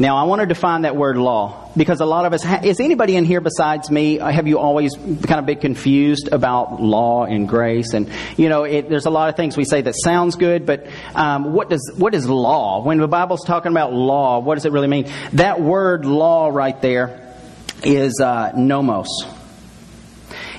Now, 0.00 0.16
I 0.16 0.22
want 0.22 0.40
to 0.40 0.46
define 0.46 0.82
that 0.82 0.96
word 0.96 1.18
law 1.18 1.68
because 1.76 2.00
a 2.00 2.06
lot 2.06 2.24
of 2.24 2.32
us, 2.32 2.42
ha- 2.42 2.62
is 2.64 2.80
anybody 2.80 3.16
in 3.16 3.26
here 3.26 3.42
besides 3.42 3.90
me, 3.90 4.18
uh, 4.18 4.30
have 4.30 4.48
you 4.48 4.58
always 4.58 4.94
kind 4.94 5.38
of 5.38 5.44
been 5.44 5.58
confused 5.58 6.30
about 6.32 6.82
law 6.82 7.26
and 7.26 7.46
grace? 7.46 7.92
And, 7.92 8.08
you 8.38 8.48
know, 8.48 8.64
it, 8.64 8.88
there's 8.88 9.04
a 9.04 9.10
lot 9.10 9.28
of 9.28 9.36
things 9.36 9.58
we 9.58 9.66
say 9.66 9.82
that 9.82 9.94
sounds 10.02 10.36
good, 10.36 10.64
but 10.64 10.86
um, 11.14 11.52
what, 11.52 11.68
does, 11.68 11.92
what 11.98 12.14
is 12.14 12.26
law? 12.26 12.82
When 12.82 12.96
the 12.96 13.08
Bible's 13.08 13.44
talking 13.44 13.72
about 13.72 13.92
law, 13.92 14.38
what 14.38 14.54
does 14.54 14.64
it 14.64 14.72
really 14.72 14.88
mean? 14.88 15.12
That 15.34 15.60
word 15.60 16.06
law 16.06 16.48
right 16.48 16.80
there 16.80 17.36
is 17.84 18.20
uh, 18.20 18.52
nomos. 18.56 19.26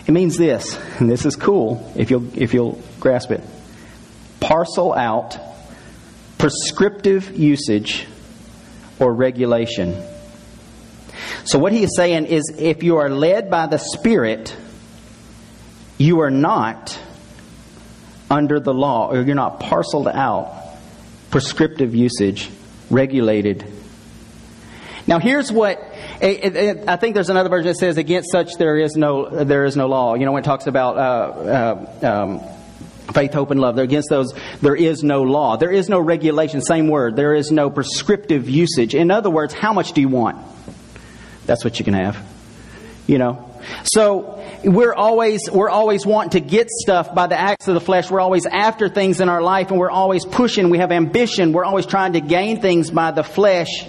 It 0.05 0.11
means 0.11 0.37
this, 0.37 0.77
and 0.99 1.09
this 1.09 1.25
is 1.25 1.35
cool 1.35 1.91
if 1.95 2.11
you'll, 2.11 2.39
if 2.39 2.53
you'll 2.53 2.79
grasp 2.99 3.31
it. 3.31 3.41
Parcel 4.39 4.93
out 4.93 5.35
prescriptive 6.37 7.35
usage 7.35 8.05
or 9.01 9.13
regulation. 9.13 10.01
So, 11.43 11.59
what 11.59 11.73
he 11.73 11.83
is 11.83 11.95
saying 11.95 12.27
is 12.27 12.53
if 12.57 12.83
you 12.83 12.97
are 12.97 13.09
led 13.09 13.49
by 13.49 13.67
the 13.67 13.77
Spirit, 13.77 14.55
you 15.97 16.21
are 16.21 16.31
not 16.31 16.97
under 18.29 18.59
the 18.59 18.73
law, 18.73 19.09
or 19.09 19.21
you're 19.21 19.35
not 19.35 19.59
parceled 19.59 20.07
out, 20.07 20.77
prescriptive 21.31 21.93
usage, 21.93 22.49
regulated. 22.89 23.65
Now, 25.07 25.19
here's 25.19 25.51
what 25.51 25.81
I 26.21 26.97
think 27.01 27.15
there's 27.15 27.29
another 27.29 27.49
version 27.49 27.67
that 27.67 27.77
says, 27.77 27.97
"Against 27.97 28.31
such 28.31 28.53
there 28.57 28.77
is 28.77 28.95
no 28.95 29.43
there 29.43 29.65
is 29.65 29.75
no 29.75 29.87
law." 29.87 30.13
You 30.13 30.25
know, 30.25 30.31
when 30.31 30.43
it 30.43 30.45
talks 30.45 30.67
about 30.67 30.97
uh, 30.97 31.01
uh, 32.01 32.23
um, 32.23 32.41
faith, 33.13 33.33
hope, 33.33 33.51
and 33.51 33.59
love. 33.59 33.75
There 33.75 33.83
against 33.83 34.09
those, 34.09 34.33
there 34.61 34.75
is 34.75 35.03
no 35.03 35.23
law. 35.23 35.57
There 35.57 35.71
is 35.71 35.89
no 35.89 35.99
regulation. 35.99 36.61
Same 36.61 36.87
word. 36.87 37.15
There 37.15 37.33
is 37.33 37.51
no 37.51 37.69
prescriptive 37.69 38.49
usage. 38.49 38.95
In 38.95 39.11
other 39.11 39.29
words, 39.29 39.53
how 39.53 39.73
much 39.73 39.93
do 39.93 40.01
you 40.01 40.09
want? 40.09 40.37
That's 41.45 41.63
what 41.63 41.79
you 41.79 41.85
can 41.85 41.93
have. 41.93 42.17
You 43.07 43.17
know? 43.17 43.51
So 43.83 44.43
we're 44.63 44.93
always 44.93 45.49
we're 45.51 45.69
always 45.69 46.05
wanting 46.05 46.31
to 46.31 46.39
get 46.39 46.69
stuff 46.69 47.13
by 47.13 47.27
the 47.27 47.39
acts 47.39 47.67
of 47.67 47.73
the 47.73 47.81
flesh. 47.81 48.09
We're 48.09 48.19
always 48.19 48.45
after 48.45 48.89
things 48.89 49.21
in 49.21 49.29
our 49.29 49.41
life 49.41 49.71
and 49.71 49.79
we're 49.79 49.91
always 49.91 50.25
pushing. 50.25 50.69
We 50.69 50.79
have 50.79 50.91
ambition. 50.91 51.51
We're 51.51 51.65
always 51.65 51.85
trying 51.85 52.13
to 52.13 52.21
gain 52.21 52.61
things 52.61 52.91
by 52.91 53.11
the 53.11 53.23
flesh. 53.23 53.85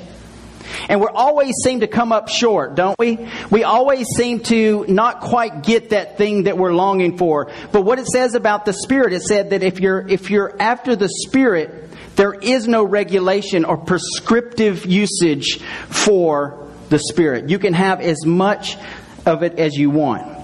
And 0.88 1.00
we 1.00 1.06
always 1.06 1.54
seem 1.64 1.80
to 1.80 1.86
come 1.86 2.12
up 2.12 2.28
short, 2.28 2.74
don't 2.74 2.98
we? 2.98 3.28
We 3.50 3.64
always 3.64 4.06
seem 4.16 4.40
to 4.44 4.84
not 4.88 5.20
quite 5.20 5.62
get 5.62 5.90
that 5.90 6.18
thing 6.18 6.44
that 6.44 6.58
we're 6.58 6.74
longing 6.74 7.18
for. 7.18 7.50
But 7.72 7.82
what 7.82 7.98
it 7.98 8.06
says 8.06 8.34
about 8.34 8.64
the 8.64 8.72
Spirit, 8.72 9.12
it 9.12 9.22
said 9.22 9.50
that 9.50 9.62
if 9.62 9.80
you're, 9.80 10.06
if 10.06 10.30
you're 10.30 10.54
after 10.60 10.96
the 10.96 11.08
Spirit, 11.08 11.90
there 12.16 12.34
is 12.34 12.68
no 12.68 12.84
regulation 12.84 13.64
or 13.64 13.78
prescriptive 13.78 14.86
usage 14.86 15.60
for 15.88 16.70
the 16.88 16.98
Spirit. 16.98 17.48
You 17.48 17.58
can 17.58 17.72
have 17.72 18.00
as 18.00 18.24
much 18.26 18.76
of 19.24 19.42
it 19.42 19.58
as 19.58 19.74
you 19.74 19.90
want. 19.90 20.40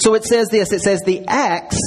So 0.00 0.14
it 0.14 0.24
says 0.24 0.48
this 0.48 0.72
it 0.72 0.80
says, 0.80 1.02
the 1.02 1.26
acts, 1.26 1.78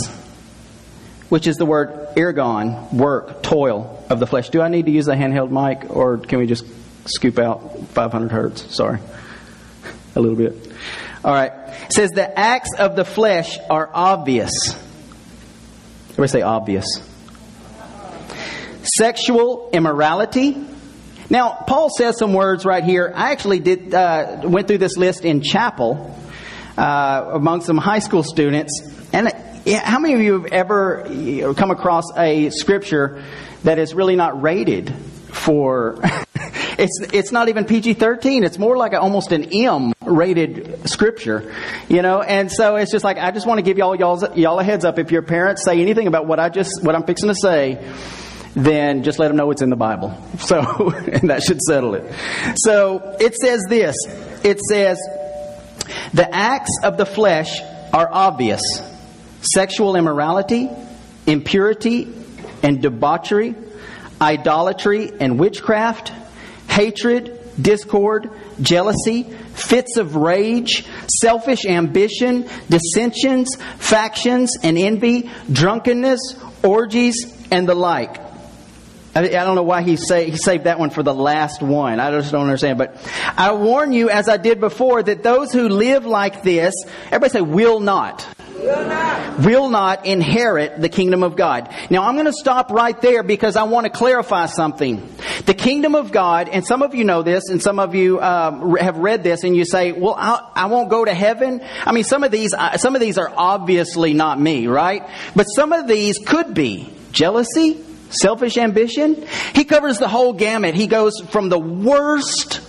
which 1.30 1.48
is 1.48 1.58
the 1.58 1.66
word 1.66 2.16
ergon, 2.16 2.94
work, 2.94 3.42
toil 3.44 4.04
of 4.10 4.20
the 4.20 4.28
flesh. 4.28 4.50
Do 4.50 4.62
I 4.62 4.68
need 4.68 4.86
to 4.86 4.92
use 4.92 5.08
a 5.08 5.16
handheld 5.16 5.50
mic 5.50 5.90
or 5.90 6.18
can 6.18 6.40
we 6.40 6.46
just 6.46 6.66
scoop 7.06 7.40
out 7.40 7.88
500 7.90 8.32
hertz. 8.32 8.76
Sorry. 8.76 9.00
A 10.16 10.22
little 10.22 10.38
bit. 10.38 10.72
All 11.24 11.34
right. 11.34 11.52
It 11.86 11.94
says 11.94 12.12
the 12.12 12.38
acts 12.38 12.76
of 12.78 12.96
the 12.96 13.06
flesh 13.06 13.58
are 13.70 13.90
obvious. 13.94 14.52
Everybody 16.12 16.28
say 16.28 16.42
obvious. 16.42 16.86
Sexual 18.98 19.70
immorality. 19.74 20.58
Now, 21.30 21.64
Paul 21.66 21.90
says 21.90 22.18
some 22.18 22.34
words 22.34 22.66
right 22.66 22.84
here. 22.84 23.12
I 23.16 23.32
actually 23.32 23.60
did 23.60 23.94
uh, 23.94 24.42
went 24.44 24.68
through 24.68 24.80
this 24.80 24.98
list 24.98 25.26
in 25.26 25.42
chapel 25.42 26.16
uh, 26.78 27.30
among 27.34 27.62
some 27.62 27.78
high 27.78 28.00
school 28.00 28.24
students, 28.24 28.82
and 29.14 29.32
how 29.66 30.00
many 30.00 30.14
of 30.14 30.22
you 30.22 30.42
have 30.42 30.52
ever 30.52 31.54
come 31.56 31.72
across 31.72 32.04
a 32.18 32.50
scripture 32.50 33.24
that 33.64 33.80
is 33.80 33.94
really 33.94 34.16
not 34.16 34.42
rated 34.42 34.94
for 35.32 35.98
It's, 36.78 37.02
it's 37.14 37.32
not 37.32 37.50
even 37.50 37.66
PG 37.66 37.96
13. 37.96 38.44
It's 38.44 38.58
more 38.58 38.78
like 38.78 38.94
a, 38.94 39.00
almost 39.00 39.32
an 39.32 39.46
M 39.54 39.94
rated 40.02 40.88
scripture, 40.90 41.54
you 41.90 42.02
know? 42.02 42.22
And 42.22 42.52
so 42.52 42.76
it's 42.76 42.92
just 42.92 43.04
like, 43.04 43.18
I 43.18 43.32
just 43.32 43.46
want 43.46 43.60
to 43.60 43.62
give 43.64 43.78
y'all, 43.78 43.96
y'all, 43.96 44.38
y'all 44.38 44.60
a 44.60 44.64
heads 44.64 44.86
up. 44.86 45.00
If 45.00 45.12
your 45.12 45.22
parents 45.22 45.64
say 45.64 45.82
anything 45.82 46.08
about 46.08 46.26
what 46.26 46.40
I 46.40 46.50
just, 46.50 46.84
what 46.84 46.96
I'm 46.96 47.04
fixing 47.04 47.30
to 47.30 47.36
say, 47.36 47.84
then 48.56 49.04
just 49.04 49.20
let 49.20 49.30
them 49.30 49.38
know 49.38 49.50
it's 49.52 49.62
in 49.62 49.70
the 49.70 49.76
Bible. 49.76 50.18
So, 50.44 50.90
and 50.92 51.30
that 51.30 51.42
should 51.42 51.62
settle 51.62 51.96
it. 51.96 52.04
So 52.58 53.16
it 53.20 53.34
says 53.36 53.62
this. 53.70 53.96
It 54.44 54.60
says, 54.60 55.00
the 56.14 56.28
acts 56.34 56.80
of 56.84 56.98
the 56.98 57.06
flesh 57.06 57.62
are 57.94 58.10
obvious. 58.12 58.62
Sexual 59.42 59.96
immorality, 59.96 60.70
impurity 61.26 62.14
and 62.62 62.82
debauchery, 62.82 63.56
idolatry 64.22 65.12
and 65.20 65.40
witchcraft, 65.40 66.12
hatred, 66.74 67.40
discord, 67.62 68.32
jealousy, 68.60 69.24
fits 69.24 69.98
of 69.98 70.16
rage, 70.16 70.86
selfish 71.22 71.66
ambition, 71.66 72.50
dissensions, 72.68 73.56
factions 73.78 74.58
and 74.64 74.78
envy, 74.78 75.30
drunkenness, 75.52 76.20
orgies, 76.64 77.48
and 77.52 77.70
the 77.70 77.76
like. 77.76 78.18
I 79.16 79.28
don't 79.28 79.54
know 79.54 79.62
why 79.62 79.84
he, 79.84 79.96
say, 79.96 80.32
he 80.32 80.38
saved 80.38 80.64
that 80.64 80.80
one 80.80 80.90
for 80.90 81.04
the 81.04 81.14
last 81.14 81.62
one. 81.62 82.00
I 82.00 82.10
just 82.10 82.32
don't 82.32 82.46
understand. 82.46 82.80
But 82.80 82.98
I 83.38 83.52
warn 83.52 83.94
you, 83.94 84.10
as 84.10 84.28
I 84.28 84.38
did 84.38 84.60
before, 84.60 85.04
that 85.04 85.22
those 85.22 85.52
who 85.52 85.70
live 85.70 86.08
like 86.08 86.42
this, 86.42 86.74
everybody 87.12 87.30
say, 87.30 87.42
will 87.42 87.80
not 87.80 88.28
will 89.40 89.70
not 89.70 90.06
inherit 90.06 90.80
the 90.80 90.90
kingdom 90.90 91.24
of 91.24 91.36
God. 91.36 91.74
Now 91.90 92.04
I'm 92.04 92.16
going 92.16 92.26
to 92.26 92.34
stop 92.34 92.72
right 92.72 93.00
there 93.02 93.24
because 93.24 93.56
I 93.56 93.64
want 93.64 93.86
to 93.86 93.92
clarify 93.92 94.48
something. 94.48 95.08
The 95.46 95.54
kingdom 95.54 95.96
of 95.96 96.12
God, 96.12 96.50
and 96.50 96.66
some 96.66 96.82
of 96.82 96.96
you 96.96 97.04
know 97.04 97.24
this, 97.24 97.50
and 97.50 97.62
some 97.62 97.80
of 97.80 97.96
you 97.96 98.22
um, 98.22 98.76
have 98.78 98.98
read 98.98 99.24
this, 99.24 99.44
and 99.44 99.56
you 99.56 99.66
say, 99.66 99.92
"Well, 99.92 100.16
I'll, 100.18 100.52
I 100.56 100.66
will 100.68 100.84
not 100.84 100.90
go 100.90 101.06
to 101.06 101.14
heaven." 101.14 101.62
I 101.86 101.92
mean, 101.92 102.04
some 102.04 102.24
of 102.24 102.32
these, 102.32 102.54
uh, 102.54 102.78
some 102.78 102.96
of 102.96 103.02
these 103.02 103.18
are 103.18 103.32
obviously 103.36 104.14
not 104.14 104.40
me, 104.40 104.68
right? 104.68 105.08
But 105.36 105.46
some 105.46 105.74
of 105.74 105.88
these 105.88 106.18
could 106.20 106.54
be 106.54 106.94
jealousy, 107.12 107.84
selfish 108.10 108.58
ambition. 108.58 109.28
He 109.54 109.64
covers 109.64 110.00
the 110.00 110.08
whole 110.08 110.34
gamut. 110.34 110.76
He 110.76 110.88
goes 110.88 111.20
from 111.30 111.50
the 111.50 111.60
worst 111.60 112.62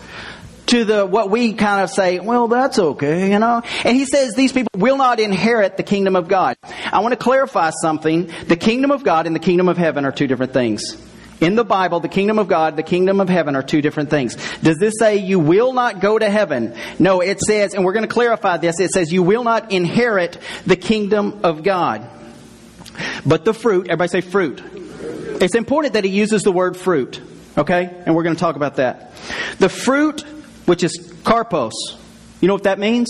to 0.66 0.84
the 0.84 1.06
what 1.06 1.30
we 1.30 1.52
kind 1.52 1.82
of 1.82 1.90
say, 1.90 2.20
well, 2.20 2.48
that's 2.48 2.78
okay, 2.78 3.30
you 3.30 3.38
know. 3.38 3.62
And 3.84 3.96
he 3.96 4.04
says 4.04 4.34
these 4.34 4.52
people 4.52 4.70
will 4.76 4.96
not 4.96 5.20
inherit 5.20 5.76
the 5.76 5.82
kingdom 5.82 6.16
of 6.16 6.28
God. 6.28 6.56
I 6.62 7.00
want 7.00 7.12
to 7.12 7.16
clarify 7.16 7.70
something. 7.70 8.30
The 8.46 8.56
kingdom 8.56 8.90
of 8.90 9.04
God 9.04 9.26
and 9.26 9.34
the 9.34 9.40
kingdom 9.40 9.68
of 9.68 9.76
heaven 9.76 10.04
are 10.04 10.12
two 10.12 10.26
different 10.26 10.52
things. 10.52 10.96
In 11.40 11.56
the 11.56 11.64
Bible, 11.64 12.00
the 12.00 12.08
kingdom 12.08 12.38
of 12.38 12.48
God, 12.48 12.76
the 12.76 12.82
kingdom 12.82 13.20
of 13.20 13.28
heaven 13.28 13.56
are 13.56 13.62
two 13.62 13.82
different 13.82 14.08
things. 14.08 14.36
Does 14.60 14.78
this 14.78 14.94
say 14.98 15.16
you 15.16 15.40
will 15.40 15.72
not 15.72 16.00
go 16.00 16.18
to 16.18 16.30
heaven? 16.30 16.74
No, 16.98 17.20
it 17.20 17.40
says, 17.40 17.74
and 17.74 17.84
we're 17.84 17.92
going 17.92 18.06
to 18.06 18.12
clarify 18.12 18.56
this, 18.56 18.78
it 18.80 18.90
says 18.90 19.12
you 19.12 19.22
will 19.22 19.44
not 19.44 19.72
inherit 19.72 20.38
the 20.64 20.76
kingdom 20.76 21.40
of 21.42 21.62
God. 21.62 22.08
But 23.26 23.44
the 23.44 23.52
fruit, 23.52 23.86
everybody 23.88 24.08
say 24.08 24.20
fruit. 24.20 24.62
It's 25.42 25.56
important 25.56 25.94
that 25.94 26.04
he 26.04 26.10
uses 26.10 26.42
the 26.42 26.52
word 26.52 26.76
fruit. 26.76 27.20
Okay? 27.58 28.02
And 28.06 28.14
we're 28.14 28.22
going 28.22 28.36
to 28.36 28.40
talk 28.40 28.56
about 28.56 28.76
that. 28.76 29.12
The 29.58 29.68
fruit 29.68 30.24
which 30.66 30.82
is 30.82 31.12
karpos. 31.22 31.72
You 32.40 32.48
know 32.48 32.54
what 32.54 32.64
that 32.64 32.78
means? 32.78 33.08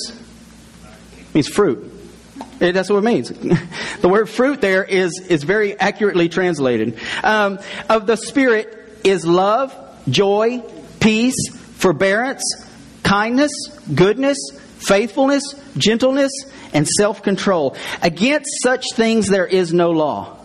It 1.18 1.34
means 1.34 1.48
fruit. 1.48 1.92
It, 2.60 2.72
that's 2.72 2.88
what 2.88 2.98
it 2.98 3.04
means. 3.04 3.28
the 4.00 4.08
word 4.08 4.28
fruit 4.28 4.60
there 4.60 4.84
is, 4.84 5.20
is 5.28 5.42
very 5.44 5.78
accurately 5.78 6.28
translated. 6.28 6.98
Um, 7.22 7.58
of 7.88 8.06
the 8.06 8.16
Spirit 8.16 9.00
is 9.04 9.26
love, 9.26 9.74
joy, 10.08 10.62
peace, 11.00 11.34
forbearance, 11.54 12.42
kindness, 13.02 13.52
goodness, 13.94 14.38
faithfulness, 14.78 15.54
gentleness, 15.76 16.32
and 16.72 16.86
self 16.86 17.22
control. 17.22 17.76
Against 18.02 18.62
such 18.62 18.84
things 18.94 19.28
there 19.28 19.46
is 19.46 19.72
no 19.72 19.90
law. 19.90 20.38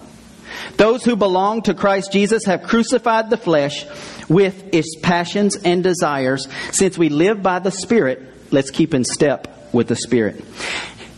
Those 0.77 1.03
who 1.03 1.15
belong 1.15 1.63
to 1.63 1.73
Christ 1.73 2.11
Jesus 2.11 2.45
have 2.45 2.63
crucified 2.63 3.29
the 3.29 3.37
flesh 3.37 3.85
with 4.29 4.73
its 4.73 4.95
passions 5.01 5.57
and 5.57 5.83
desires. 5.83 6.47
Since 6.71 6.97
we 6.97 7.09
live 7.09 7.43
by 7.43 7.59
the 7.59 7.71
Spirit, 7.71 8.21
let's 8.51 8.69
keep 8.69 8.93
in 8.93 9.03
step 9.03 9.73
with 9.73 9.87
the 9.87 9.95
Spirit. 9.95 10.43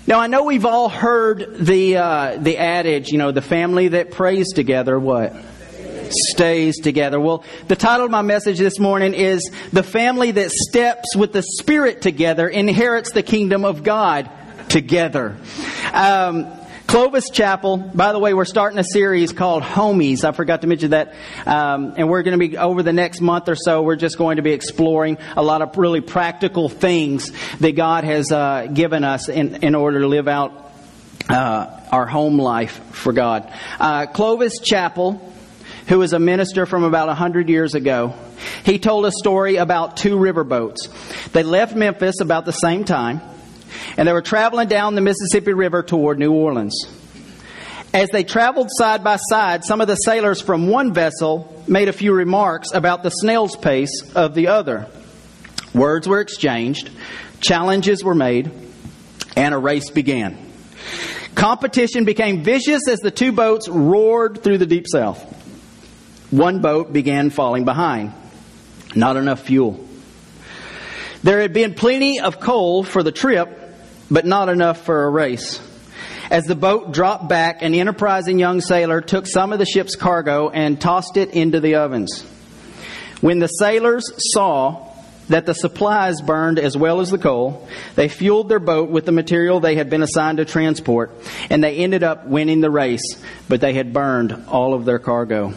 Now 0.08 0.20
I 0.20 0.28
know 0.28 0.44
we've 0.46 0.66
all 0.66 0.90
heard 0.90 1.58
the 1.60 1.98
uh, 1.98 2.38
the 2.38 2.58
adage, 2.58 3.10
you 3.10 3.18
know, 3.18 3.32
the 3.32 3.42
family 3.42 3.90
that 3.90 4.12
prays 4.12 4.52
together, 4.54 5.00
what 5.00 5.36
stays 6.32 6.80
together. 6.80 7.20
Well, 7.20 7.44
the 7.68 7.76
title 7.76 8.06
of 8.06 8.12
my 8.12 8.24
message 8.24 8.58
this 8.58 8.80
morning 8.80 9.14
is 9.14 9.50
"The 9.72 9.84
Family 9.84 10.32
That 10.32 10.52
Steps 10.52 11.16
with 11.16 11.34
the 11.34 11.44
Spirit 11.44 12.02
Together 12.02 12.48
Inherits 12.48 13.12
the 13.12 13.24
Kingdom 13.24 13.64
of 13.64 13.84
God 13.84 14.30
Together." 14.70 15.38
Um, 15.94 16.48
Clovis 16.92 17.30
Chappell, 17.30 17.78
by 17.78 18.12
the 18.12 18.20
way, 18.20 18.34
we're 18.34 18.44
starting 18.44 18.78
a 18.78 18.84
series 18.84 19.32
called 19.32 19.64
Homies. 19.64 20.26
I 20.26 20.34
forgot 20.34 20.60
to 20.60 20.68
mention 20.68 20.92
that. 20.92 21.14
Um, 21.46 21.94
and 21.96 22.10
we're 22.10 22.22
going 22.22 22.38
to 22.38 22.50
be, 22.50 22.58
over 22.58 22.84
the 22.84 22.92
next 22.92 23.22
month 23.22 23.48
or 23.48 23.56
so, 23.56 23.82
we're 23.82 23.96
just 23.96 24.18
going 24.18 24.36
to 24.36 24.42
be 24.42 24.52
exploring 24.52 25.18
a 25.38 25.42
lot 25.42 25.62
of 25.62 25.78
really 25.78 26.02
practical 26.02 26.68
things 26.68 27.32
that 27.62 27.78
God 27.78 28.04
has 28.04 28.30
uh, 28.30 28.68
given 28.74 29.06
us 29.06 29.30
in, 29.30 29.64
in 29.64 29.74
order 29.74 30.02
to 30.02 30.08
live 30.10 30.28
out 30.28 30.74
uh, 31.30 31.80
our 31.94 32.08
home 32.08 32.38
life 32.38 32.82
for 32.92 33.14
God. 33.14 33.50
Uh, 33.80 34.08
Clovis 34.08 34.60
Chappell, 34.60 35.34
who 35.88 36.00
was 36.00 36.12
a 36.12 36.20
minister 36.20 36.66
from 36.66 36.84
about 36.84 37.08
100 37.08 37.48
years 37.48 37.74
ago, 37.74 38.14
he 38.66 38.80
told 38.80 39.06
a 39.06 39.14
story 39.14 39.56
about 39.56 39.96
two 39.96 40.18
riverboats. 40.18 40.90
They 41.32 41.44
left 41.44 41.74
Memphis 41.74 42.20
about 42.20 42.44
the 42.44 42.52
same 42.52 42.84
time 42.84 43.22
and 43.98 44.08
they 44.08 44.14
were 44.14 44.22
traveling 44.22 44.68
down 44.68 44.96
the 44.96 45.02
Mississippi 45.02 45.54
River 45.54 45.84
toward 45.84 46.20
New 46.20 46.32
Orleans. 46.32 46.74
As 47.94 48.10
they 48.10 48.24
traveled 48.24 48.70
side 48.72 49.04
by 49.04 49.18
side, 49.18 49.66
some 49.66 49.82
of 49.82 49.88
the 49.88 49.96
sailors 49.96 50.42
from 50.42 50.68
one 50.68 50.94
vessel 50.94 51.64
made 51.68 51.90
a 51.90 51.94
few 51.94 52.14
remarks 52.14 52.70
about 52.74 53.04
the 53.04 53.10
snail's 53.10 53.56
pace 53.56 54.12
of 54.16 54.34
the 54.34 54.48
other. 54.48 54.88
Words 55.74 56.08
were 56.08 56.22
exchanged, 56.22 56.90
challenges 57.42 58.04
were 58.04 58.16
made, 58.16 58.52
and 59.36 59.54
a 59.54 59.58
race 59.58 59.90
began. 59.90 60.38
Competition 61.36 62.06
became 62.06 62.44
vicious 62.44 62.88
as 62.88 63.00
the 63.00 63.12
two 63.12 63.32
boats 63.32 63.68
roared 63.68 64.44
through 64.44 64.58
the 64.58 64.66
deep 64.66 64.86
south. 64.88 65.22
One 66.32 66.60
boat 66.62 66.94
began 66.94 67.30
falling 67.30 67.66
behind. 67.66 68.14
Not 68.96 69.18
enough 69.18 69.42
fuel. 69.42 69.86
There 71.24 71.42
had 71.42 71.54
been 71.54 71.74
plenty 71.74 72.20
of 72.20 72.40
coal 72.40 72.84
for 72.84 73.04
the 73.04 73.12
trip, 73.12 73.61
but 74.12 74.26
not 74.26 74.50
enough 74.50 74.84
for 74.84 75.06
a 75.06 75.10
race. 75.10 75.60
As 76.30 76.44
the 76.44 76.56
boat 76.56 76.94
dropped 76.94 77.28
back, 77.28 77.62
an 77.62 77.74
enterprising 77.74 78.38
young 78.38 78.62
sailor 78.62 79.02
took 79.02 79.26
some 79.26 79.52
of 79.52 79.60
the 79.60 79.66
ship's 79.66 79.96
cargo 79.96 80.50
and 80.50 80.80
tossed 80.80 81.18
it 81.18 81.32
into 81.32 81.60
the 81.60 81.76
ovens. 81.76 82.22
When 83.22 83.40
the 83.40 83.48
sailors 83.48 84.04
saw 84.34 84.88
that 85.30 85.46
the 85.46 85.54
supplies 85.54 86.22
burned 86.22 86.60
as 86.60 86.76
well 86.76 87.00
as 87.00 87.10
the 87.10 87.18
coal, 87.18 87.68
they 87.96 88.10
fueled 88.10 88.50
their 88.50 88.60
boat 88.60 88.90
with 88.90 89.06
the 89.06 89.12
material 89.12 89.60
they 89.60 89.76
had 89.76 89.90
been 89.90 90.04
assigned 90.04 90.38
to 90.38 90.46
transport, 90.46 91.12
and 91.50 91.64
they 91.64 91.78
ended 91.78 92.04
up 92.04 92.26
winning 92.28 92.60
the 92.62 92.72
race, 92.72 93.22
but 93.48 93.62
they 93.62 93.74
had 93.74 93.94
burned 93.94 94.46
all 94.48 94.74
of 94.74 94.86
their 94.86 95.00
cargo. 95.00 95.54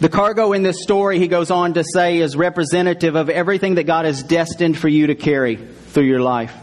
The 0.00 0.08
cargo 0.08 0.52
in 0.52 0.62
this 0.62 0.82
story, 0.82 1.18
he 1.18 1.28
goes 1.28 1.50
on 1.50 1.74
to 1.74 1.84
say, 1.94 2.18
is 2.18 2.36
representative 2.36 3.14
of 3.14 3.28
everything 3.28 3.74
that 3.74 3.84
God 3.84 4.04
has 4.04 4.22
destined 4.22 4.78
for 4.78 4.88
you 4.88 5.08
to 5.08 5.14
carry 5.14 5.56
through 5.56 6.04
your 6.04 6.20
life. 6.20 6.54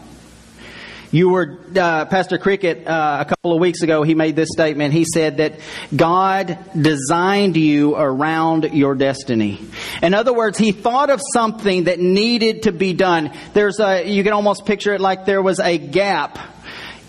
You 1.14 1.28
were, 1.28 1.60
uh, 1.76 2.06
Pastor 2.06 2.38
Cricket, 2.38 2.88
uh, 2.88 3.18
a 3.20 3.24
couple 3.24 3.52
of 3.52 3.60
weeks 3.60 3.82
ago, 3.82 4.02
he 4.02 4.16
made 4.16 4.34
this 4.34 4.48
statement. 4.50 4.92
He 4.92 5.04
said 5.04 5.36
that 5.36 5.60
God 5.94 6.58
designed 6.76 7.56
you 7.56 7.94
around 7.94 8.70
your 8.72 8.96
destiny. 8.96 9.60
In 10.02 10.12
other 10.12 10.32
words, 10.32 10.58
he 10.58 10.72
thought 10.72 11.10
of 11.10 11.20
something 11.32 11.84
that 11.84 12.00
needed 12.00 12.64
to 12.64 12.72
be 12.72 12.94
done. 12.94 13.30
There's 13.52 13.78
a, 13.78 14.04
you 14.04 14.24
can 14.24 14.32
almost 14.32 14.66
picture 14.66 14.92
it 14.92 15.00
like 15.00 15.24
there 15.24 15.40
was 15.40 15.60
a 15.60 15.78
gap 15.78 16.36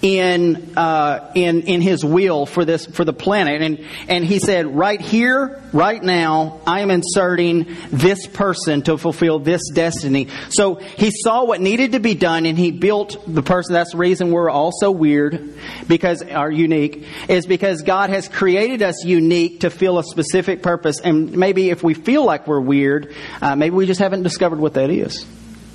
in 0.05 0.77
uh, 0.77 1.31
in 1.33 1.63
in 1.63 1.81
his 1.81 2.05
will 2.05 2.45
for 2.45 2.63
this 2.63 2.85
for 2.85 3.03
the 3.03 3.11
planet, 3.11 3.63
and 3.63 3.83
and 4.07 4.23
he 4.23 4.37
said, 4.37 4.67
right 4.67 5.01
here, 5.01 5.59
right 5.73 6.01
now, 6.01 6.61
I 6.67 6.81
am 6.81 6.91
inserting 6.91 7.65
this 7.89 8.27
person 8.27 8.83
to 8.83 8.99
fulfill 8.99 9.39
this 9.39 9.61
destiny. 9.73 10.27
So 10.49 10.75
he 10.75 11.09
saw 11.09 11.45
what 11.45 11.59
needed 11.59 11.93
to 11.93 11.99
be 11.99 12.13
done, 12.13 12.45
and 12.45 12.55
he 12.55 12.69
built 12.69 13.17
the 13.25 13.41
person. 13.41 13.73
That's 13.73 13.93
the 13.93 13.97
reason 13.97 14.29
we're 14.29 14.51
all 14.51 14.71
so 14.71 14.91
weird, 14.91 15.55
because 15.87 16.21
are 16.21 16.51
unique 16.51 17.03
is 17.27 17.47
because 17.47 17.81
God 17.81 18.11
has 18.11 18.27
created 18.27 18.83
us 18.83 19.03
unique 19.03 19.61
to 19.61 19.71
fill 19.71 19.97
a 19.97 20.03
specific 20.03 20.61
purpose. 20.61 21.01
And 21.01 21.35
maybe 21.35 21.71
if 21.71 21.81
we 21.81 21.95
feel 21.95 22.23
like 22.23 22.45
we're 22.45 22.61
weird, 22.61 23.11
uh, 23.41 23.55
maybe 23.55 23.75
we 23.75 23.87
just 23.87 23.99
haven't 23.99 24.21
discovered 24.21 24.59
what 24.59 24.75
that 24.75 24.91
is. 24.91 25.25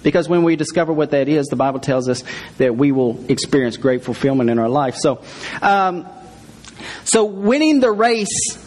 Because 0.03 0.29
when 0.29 0.43
we 0.43 0.57
discover 0.57 0.93
what 0.93 1.11
that 1.11 1.29
is, 1.29 1.47
the 1.47 1.57
Bible 1.57 1.81
tells 1.81 2.09
us 2.09 2.25
that 2.59 2.77
we 2.77 2.93
will 2.93 3.25
experience 3.29 3.77
great 3.77 4.03
fulfillment 4.05 4.51
in 4.51 4.59
our 4.59 4.69
life. 4.69 4.97
So, 4.97 5.23
um, 5.61 6.07
so 7.05 7.25
winning 7.25 7.81
the 7.81 7.93
race 7.93 8.59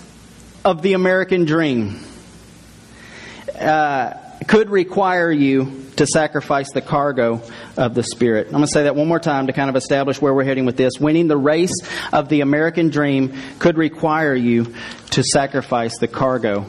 of 0.63 0.81
the 0.81 0.93
American 0.93 1.45
dream. 1.45 1.99
Uh, 3.59 4.13
could 4.47 4.69
require 4.69 5.31
you 5.31 5.85
to 5.95 6.05
sacrifice 6.05 6.71
the 6.73 6.81
cargo 6.81 7.41
of 7.77 7.93
the 7.93 8.03
Spirit. 8.03 8.47
I'm 8.47 8.53
going 8.53 8.65
to 8.65 8.71
say 8.71 8.83
that 8.83 8.95
one 8.95 9.07
more 9.07 9.19
time 9.19 9.47
to 9.47 9.53
kind 9.53 9.69
of 9.69 9.75
establish 9.75 10.21
where 10.21 10.33
we're 10.33 10.43
heading 10.43 10.65
with 10.65 10.77
this. 10.77 10.93
Winning 10.99 11.27
the 11.27 11.37
race 11.37 11.73
of 12.11 12.29
the 12.29 12.41
American 12.41 12.89
dream 12.89 13.33
could 13.59 13.77
require 13.77 14.35
you 14.35 14.73
to 15.11 15.23
sacrifice 15.23 15.97
the 15.99 16.07
cargo 16.07 16.65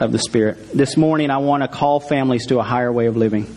of 0.00 0.12
the 0.12 0.18
Spirit. 0.18 0.72
This 0.72 0.96
morning, 0.96 1.30
I 1.30 1.38
want 1.38 1.62
to 1.62 1.68
call 1.68 2.00
families 2.00 2.46
to 2.46 2.58
a 2.58 2.62
higher 2.62 2.92
way 2.92 3.06
of 3.06 3.16
living. 3.16 3.54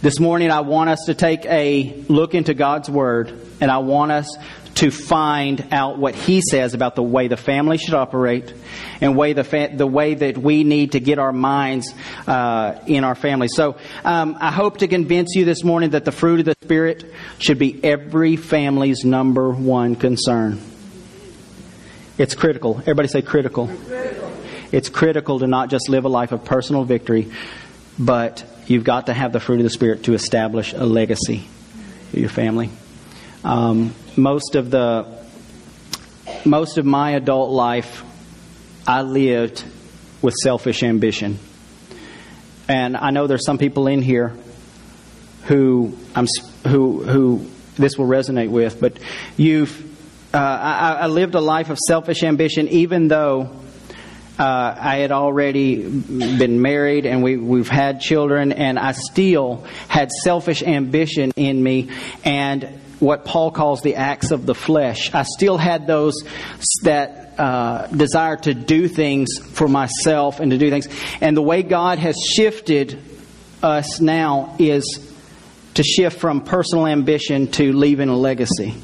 This 0.00 0.20
morning, 0.20 0.50
I 0.50 0.60
want 0.60 0.90
us 0.90 1.00
to 1.06 1.14
take 1.14 1.44
a 1.46 2.04
look 2.08 2.34
into 2.34 2.54
God's 2.54 2.88
Word, 2.88 3.32
and 3.60 3.70
I 3.70 3.78
want 3.78 4.12
us 4.12 4.36
to 4.76 4.90
find 4.92 5.66
out 5.72 5.98
what 5.98 6.14
He 6.14 6.40
says 6.40 6.74
about 6.74 6.94
the 6.94 7.02
way 7.02 7.26
the 7.26 7.36
family 7.36 7.78
should 7.78 7.94
operate 7.94 8.54
and 9.00 9.16
way 9.16 9.32
the, 9.32 9.42
fa- 9.42 9.70
the 9.74 9.86
way 9.86 10.14
that 10.14 10.38
we 10.38 10.62
need 10.62 10.92
to 10.92 11.00
get 11.00 11.18
our 11.18 11.32
minds 11.32 11.92
uh, 12.26 12.78
in 12.86 13.02
our 13.02 13.16
family. 13.16 13.48
So 13.48 13.76
um, 14.04 14.36
I 14.40 14.52
hope 14.52 14.78
to 14.78 14.88
convince 14.88 15.34
you 15.34 15.44
this 15.44 15.64
morning 15.64 15.90
that 15.90 16.04
the 16.04 16.12
fruit 16.12 16.40
of 16.40 16.46
the 16.46 16.56
Spirit 16.62 17.12
should 17.38 17.58
be 17.58 17.82
every 17.84 18.36
family's 18.36 19.04
number 19.04 19.50
one 19.50 19.96
concern. 19.96 20.60
It's 22.18 22.34
critical. 22.34 22.78
Everybody 22.80 23.08
say 23.08 23.22
critical. 23.22 23.66
critical. 23.66 24.32
It's 24.70 24.88
critical 24.88 25.38
to 25.38 25.46
not 25.46 25.70
just 25.70 25.88
live 25.88 26.04
a 26.04 26.08
life 26.08 26.32
of 26.32 26.44
personal 26.44 26.84
victory, 26.84 27.32
but 27.98 28.44
you've 28.68 28.84
got 28.84 29.06
to 29.06 29.14
have 29.14 29.32
the 29.32 29.40
fruit 29.40 29.60
of 29.60 29.64
the 29.64 29.70
Spirit 29.70 30.04
to 30.04 30.14
establish 30.14 30.72
a 30.72 30.84
legacy 30.84 31.48
for 32.10 32.18
your 32.18 32.28
family. 32.28 32.70
Um, 33.44 33.94
most 34.16 34.54
of 34.54 34.70
the 34.70 35.18
most 36.44 36.78
of 36.78 36.84
my 36.84 37.12
adult 37.12 37.50
life, 37.50 38.04
I 38.86 39.02
lived 39.02 39.64
with 40.22 40.34
selfish 40.34 40.82
ambition, 40.82 41.38
and 42.68 42.96
I 42.96 43.10
know 43.10 43.26
there's 43.26 43.44
some 43.44 43.58
people 43.58 43.86
in 43.86 44.02
here 44.02 44.36
who 45.44 45.96
I'm 46.14 46.26
who 46.66 47.02
who 47.04 47.50
this 47.76 47.96
will 47.96 48.06
resonate 48.06 48.50
with. 48.50 48.80
But 48.80 48.98
you've 49.36 49.84
uh, 50.34 50.38
I, 50.38 50.92
I 50.92 51.06
lived 51.06 51.34
a 51.34 51.40
life 51.40 51.70
of 51.70 51.78
selfish 51.78 52.22
ambition, 52.22 52.68
even 52.68 53.08
though 53.08 53.50
uh, 54.38 54.74
I 54.78 54.98
had 54.98 55.10
already 55.10 55.82
been 55.82 56.62
married 56.62 57.06
and 57.06 57.22
we, 57.22 57.36
we've 57.36 57.68
had 57.68 58.00
children, 58.00 58.52
and 58.52 58.78
I 58.78 58.92
still 58.92 59.66
had 59.88 60.10
selfish 60.22 60.62
ambition 60.62 61.32
in 61.36 61.62
me 61.62 61.90
and 62.24 62.80
what 63.00 63.24
Paul 63.24 63.50
calls 63.50 63.82
the 63.82 63.96
acts 63.96 64.30
of 64.30 64.46
the 64.46 64.54
flesh. 64.54 65.14
I 65.14 65.22
still 65.22 65.56
had 65.56 65.86
those 65.86 66.14
that 66.82 67.34
uh, 67.38 67.86
desire 67.86 68.36
to 68.36 68.54
do 68.54 68.88
things 68.88 69.38
for 69.38 69.68
myself 69.68 70.40
and 70.40 70.50
to 70.50 70.58
do 70.58 70.70
things. 70.70 70.88
And 71.20 71.36
the 71.36 71.42
way 71.42 71.62
God 71.62 71.98
has 71.98 72.16
shifted 72.16 73.00
us 73.62 74.00
now 74.00 74.56
is 74.58 74.84
to 75.74 75.82
shift 75.84 76.18
from 76.18 76.40
personal 76.40 76.86
ambition 76.86 77.48
to 77.52 77.72
leaving 77.72 78.08
a 78.08 78.16
legacy. 78.16 78.74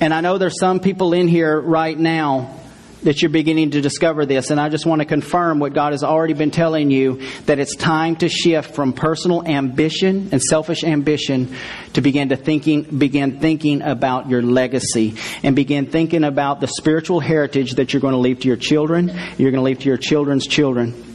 And 0.00 0.12
I 0.12 0.20
know 0.20 0.36
there's 0.36 0.58
some 0.58 0.80
people 0.80 1.14
in 1.14 1.28
here 1.28 1.58
right 1.58 1.98
now 1.98 2.60
that 3.04 3.22
you're 3.22 3.30
beginning 3.30 3.70
to 3.70 3.80
discover 3.80 4.26
this. 4.26 4.50
And 4.50 4.60
I 4.60 4.68
just 4.68 4.86
want 4.86 5.00
to 5.00 5.04
confirm 5.04 5.60
what 5.60 5.72
God 5.72 5.92
has 5.92 6.02
already 6.02 6.34
been 6.34 6.50
telling 6.50 6.90
you 6.90 7.22
that 7.46 7.58
it's 7.58 7.76
time 7.76 8.16
to 8.16 8.28
shift 8.28 8.74
from 8.74 8.92
personal 8.92 9.46
ambition 9.46 10.30
and 10.32 10.42
selfish 10.42 10.82
ambition 10.84 11.54
to 11.92 12.00
begin 12.00 12.30
to 12.30 12.36
thinking, 12.36 12.82
begin 12.82 13.40
thinking 13.40 13.82
about 13.82 14.28
your 14.28 14.42
legacy 14.42 15.14
and 15.42 15.54
begin 15.54 15.86
thinking 15.86 16.24
about 16.24 16.60
the 16.60 16.66
spiritual 16.66 17.20
heritage 17.20 17.72
that 17.72 17.92
you're 17.92 18.00
going 18.00 18.14
to 18.14 18.18
leave 18.18 18.40
to 18.40 18.48
your 18.48 18.56
children. 18.56 19.08
You're 19.38 19.50
going 19.50 19.62
to 19.62 19.62
leave 19.62 19.80
to 19.80 19.88
your 19.88 19.98
children's 19.98 20.46
children. 20.46 21.12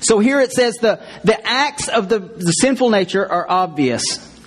So 0.00 0.18
here 0.18 0.40
it 0.40 0.52
says 0.52 0.74
the, 0.76 1.00
the 1.24 1.46
acts 1.46 1.88
of 1.88 2.08
the, 2.08 2.18
the 2.18 2.52
sinful 2.52 2.90
nature 2.90 3.26
are 3.26 3.48
obvious. 3.48 4.02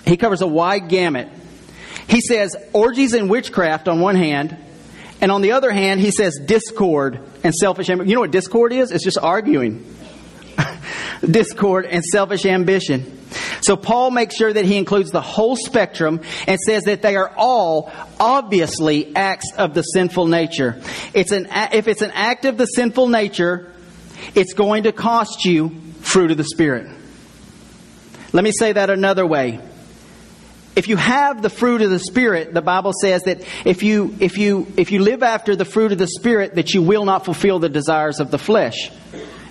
He 0.05 0.17
covers 0.17 0.41
a 0.41 0.47
wide 0.47 0.89
gamut. 0.89 1.29
He 2.07 2.21
says 2.21 2.55
orgies 2.73 3.13
and 3.13 3.29
witchcraft 3.29 3.87
on 3.87 4.01
one 4.01 4.15
hand, 4.15 4.57
and 5.21 5.31
on 5.31 5.41
the 5.41 5.51
other 5.51 5.71
hand, 5.71 6.01
he 6.01 6.11
says 6.11 6.39
discord 6.43 7.19
and 7.43 7.53
selfish 7.53 7.89
ambition. 7.89 8.09
You 8.09 8.15
know 8.15 8.21
what 8.21 8.31
discord 8.31 8.73
is? 8.73 8.91
It's 8.91 9.03
just 9.03 9.19
arguing. 9.19 9.85
discord 11.29 11.85
and 11.85 12.03
selfish 12.03 12.45
ambition. 12.45 13.19
So 13.61 13.77
Paul 13.77 14.11
makes 14.11 14.35
sure 14.35 14.51
that 14.51 14.65
he 14.65 14.77
includes 14.77 15.11
the 15.11 15.21
whole 15.21 15.55
spectrum 15.55 16.21
and 16.47 16.59
says 16.59 16.83
that 16.83 17.01
they 17.01 17.15
are 17.15 17.31
all 17.37 17.91
obviously 18.19 19.15
acts 19.15 19.53
of 19.55 19.73
the 19.73 19.83
sinful 19.83 20.27
nature. 20.27 20.81
It's 21.13 21.31
an, 21.31 21.47
if 21.71 21.87
it's 21.87 22.01
an 22.01 22.11
act 22.11 22.45
of 22.45 22.57
the 22.57 22.65
sinful 22.65 23.07
nature, 23.07 23.71
it's 24.35 24.53
going 24.53 24.83
to 24.83 24.91
cost 24.91 25.45
you 25.45 25.69
fruit 26.01 26.31
of 26.31 26.37
the 26.37 26.43
Spirit. 26.43 26.87
Let 28.33 28.43
me 28.43 28.51
say 28.51 28.73
that 28.73 28.89
another 28.89 29.25
way 29.25 29.59
if 30.75 30.87
you 30.87 30.95
have 30.95 31.41
the 31.41 31.49
fruit 31.49 31.81
of 31.81 31.89
the 31.89 31.99
spirit 31.99 32.53
the 32.53 32.61
bible 32.61 32.93
says 32.93 33.23
that 33.23 33.41
if 33.65 33.83
you 33.83 34.15
if 34.19 34.37
you 34.37 34.67
if 34.77 34.91
you 34.91 34.99
live 34.99 35.23
after 35.23 35.55
the 35.55 35.65
fruit 35.65 35.91
of 35.91 35.97
the 35.97 36.07
spirit 36.07 36.55
that 36.55 36.73
you 36.73 36.81
will 36.81 37.05
not 37.05 37.25
fulfill 37.25 37.59
the 37.59 37.69
desires 37.69 38.19
of 38.19 38.31
the 38.31 38.39
flesh. 38.39 38.91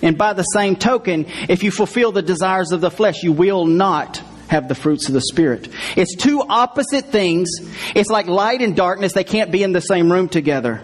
And 0.03 0.17
by 0.17 0.33
the 0.33 0.45
same 0.45 0.77
token 0.77 1.27
if 1.49 1.63
you 1.63 1.71
fulfill 1.71 2.13
the 2.13 2.23
desires 2.23 2.73
of 2.73 2.81
the 2.81 2.91
flesh 2.91 3.23
you 3.23 3.33
will 3.33 3.67
not 3.67 4.23
have 4.49 4.67
the 4.67 4.75
fruits 4.75 5.07
of 5.07 5.15
the 5.15 5.21
spirit. 5.21 5.69
It's 5.97 6.17
two 6.17 6.43
opposite 6.43 7.07
things. 7.07 7.49
It's 7.95 8.11
like 8.11 8.27
light 8.27 8.63
and 8.63 8.75
darkness 8.75 9.13
they 9.13 9.25
can't 9.25 9.53
be 9.53 9.63
in 9.63 9.73
the 9.73 9.81
same 9.81 10.11
room 10.11 10.29
together. 10.29 10.81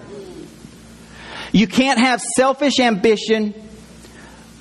You 1.52 1.66
can't 1.66 1.98
have 1.98 2.20
selfish 2.36 2.78
ambition. 2.78 3.54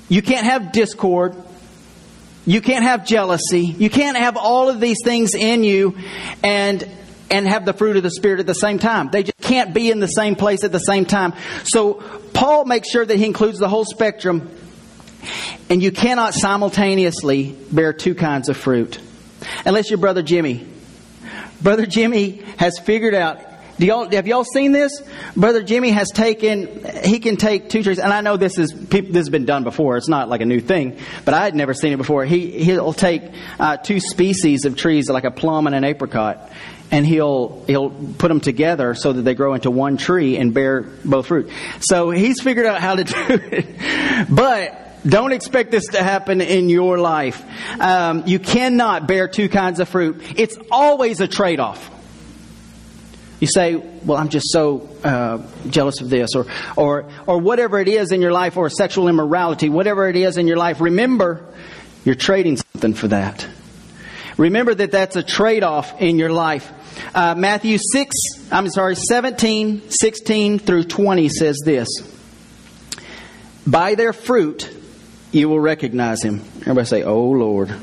You 0.08 0.22
can't 0.22 0.44
have 0.44 0.72
discord 0.72 1.36
you 2.46 2.60
can't 2.60 2.84
have 2.84 3.04
jealousy. 3.04 3.60
You 3.60 3.90
can't 3.90 4.16
have 4.16 4.36
all 4.36 4.68
of 4.68 4.80
these 4.80 4.98
things 5.04 5.34
in 5.34 5.64
you 5.64 5.98
and 6.42 6.88
and 7.28 7.46
have 7.48 7.64
the 7.64 7.72
fruit 7.72 7.96
of 7.96 8.04
the 8.04 8.10
spirit 8.10 8.38
at 8.38 8.46
the 8.46 8.54
same 8.54 8.78
time. 8.78 9.10
They 9.10 9.24
just 9.24 9.38
can't 9.38 9.74
be 9.74 9.90
in 9.90 9.98
the 9.98 10.06
same 10.06 10.36
place 10.36 10.62
at 10.62 10.70
the 10.70 10.78
same 10.78 11.04
time. 11.04 11.34
So 11.64 11.94
Paul 12.32 12.64
makes 12.66 12.88
sure 12.88 13.04
that 13.04 13.16
he 13.16 13.24
includes 13.24 13.58
the 13.58 13.68
whole 13.68 13.84
spectrum 13.84 14.48
and 15.68 15.82
you 15.82 15.90
cannot 15.90 16.34
simultaneously 16.34 17.56
bear 17.72 17.92
two 17.92 18.14
kinds 18.14 18.48
of 18.48 18.56
fruit. 18.56 19.00
Unless 19.64 19.90
you're 19.90 19.98
brother 19.98 20.22
Jimmy. 20.22 20.66
Brother 21.60 21.84
Jimmy 21.84 22.42
has 22.58 22.78
figured 22.78 23.14
out 23.14 23.40
do 23.78 23.86
y'all, 23.86 24.10
have 24.10 24.26
y'all 24.26 24.44
seen 24.44 24.72
this? 24.72 25.02
Brother 25.36 25.62
Jimmy 25.62 25.90
has 25.90 26.08
taken, 26.10 26.84
he 27.04 27.18
can 27.18 27.36
take 27.36 27.68
two 27.68 27.82
trees, 27.82 27.98
and 27.98 28.12
I 28.12 28.22
know 28.22 28.36
this 28.36 28.58
is, 28.58 28.70
this 28.72 29.14
has 29.14 29.28
been 29.28 29.44
done 29.44 29.64
before. 29.64 29.96
It's 29.98 30.08
not 30.08 30.28
like 30.28 30.40
a 30.40 30.46
new 30.46 30.60
thing, 30.60 30.98
but 31.24 31.34
I 31.34 31.44
had 31.44 31.54
never 31.54 31.74
seen 31.74 31.92
it 31.92 31.98
before. 31.98 32.24
He, 32.24 32.64
he'll 32.64 32.94
take 32.94 33.22
uh, 33.58 33.76
two 33.76 34.00
species 34.00 34.64
of 34.64 34.76
trees, 34.76 35.10
like 35.10 35.24
a 35.24 35.30
plum 35.30 35.66
and 35.66 35.76
an 35.76 35.84
apricot, 35.84 36.50
and 36.90 37.04
he'll 37.04 37.64
he'll 37.66 37.90
put 37.90 38.28
them 38.28 38.40
together 38.40 38.94
so 38.94 39.12
that 39.12 39.22
they 39.22 39.34
grow 39.34 39.54
into 39.54 39.70
one 39.70 39.96
tree 39.96 40.36
and 40.36 40.54
bear 40.54 40.82
both 41.04 41.26
fruit. 41.26 41.50
So 41.80 42.10
he's 42.10 42.40
figured 42.40 42.66
out 42.66 42.80
how 42.80 42.96
to 42.96 43.04
do 43.04 43.14
it, 43.18 44.26
but. 44.30 44.82
Don't 45.06 45.30
expect 45.30 45.70
this 45.70 45.86
to 45.88 46.02
happen 46.02 46.40
in 46.40 46.68
your 46.68 46.98
life. 46.98 47.40
Um, 47.80 48.24
you 48.26 48.40
cannot 48.40 49.06
bear 49.06 49.28
two 49.28 49.48
kinds 49.48 49.78
of 49.78 49.88
fruit. 49.88 50.20
It's 50.34 50.58
always 50.68 51.20
a 51.20 51.28
trade 51.28 51.60
off. 51.60 51.95
You 53.40 53.46
say, 53.46 53.74
well, 53.76 54.16
I'm 54.16 54.30
just 54.30 54.50
so 54.50 54.88
uh, 55.04 55.42
jealous 55.68 56.00
of 56.00 56.08
this, 56.08 56.34
or, 56.34 56.46
or, 56.74 57.10
or 57.26 57.38
whatever 57.38 57.78
it 57.80 57.88
is 57.88 58.10
in 58.10 58.22
your 58.22 58.32
life, 58.32 58.56
or 58.56 58.70
sexual 58.70 59.08
immorality, 59.08 59.68
whatever 59.68 60.08
it 60.08 60.16
is 60.16 60.38
in 60.38 60.46
your 60.46 60.56
life. 60.56 60.80
Remember, 60.80 61.44
you're 62.04 62.14
trading 62.14 62.56
something 62.56 62.94
for 62.94 63.08
that. 63.08 63.46
Remember 64.38 64.74
that 64.74 64.90
that's 64.90 65.16
a 65.16 65.22
trade 65.22 65.62
off 65.62 66.00
in 66.00 66.18
your 66.18 66.30
life. 66.30 66.72
Uh, 67.14 67.34
Matthew 67.34 67.78
6, 67.78 68.16
I'm 68.50 68.68
sorry, 68.70 68.94
17, 68.94 69.90
16 69.90 70.58
through 70.58 70.84
20 70.84 71.28
says 71.28 71.60
this 71.64 71.88
By 73.66 73.96
their 73.96 74.12
fruit 74.12 74.74
you 75.32 75.48
will 75.48 75.60
recognize 75.60 76.22
him. 76.22 76.40
Everybody 76.60 76.86
say, 76.86 77.02
Oh 77.02 77.30
Lord. 77.30 77.68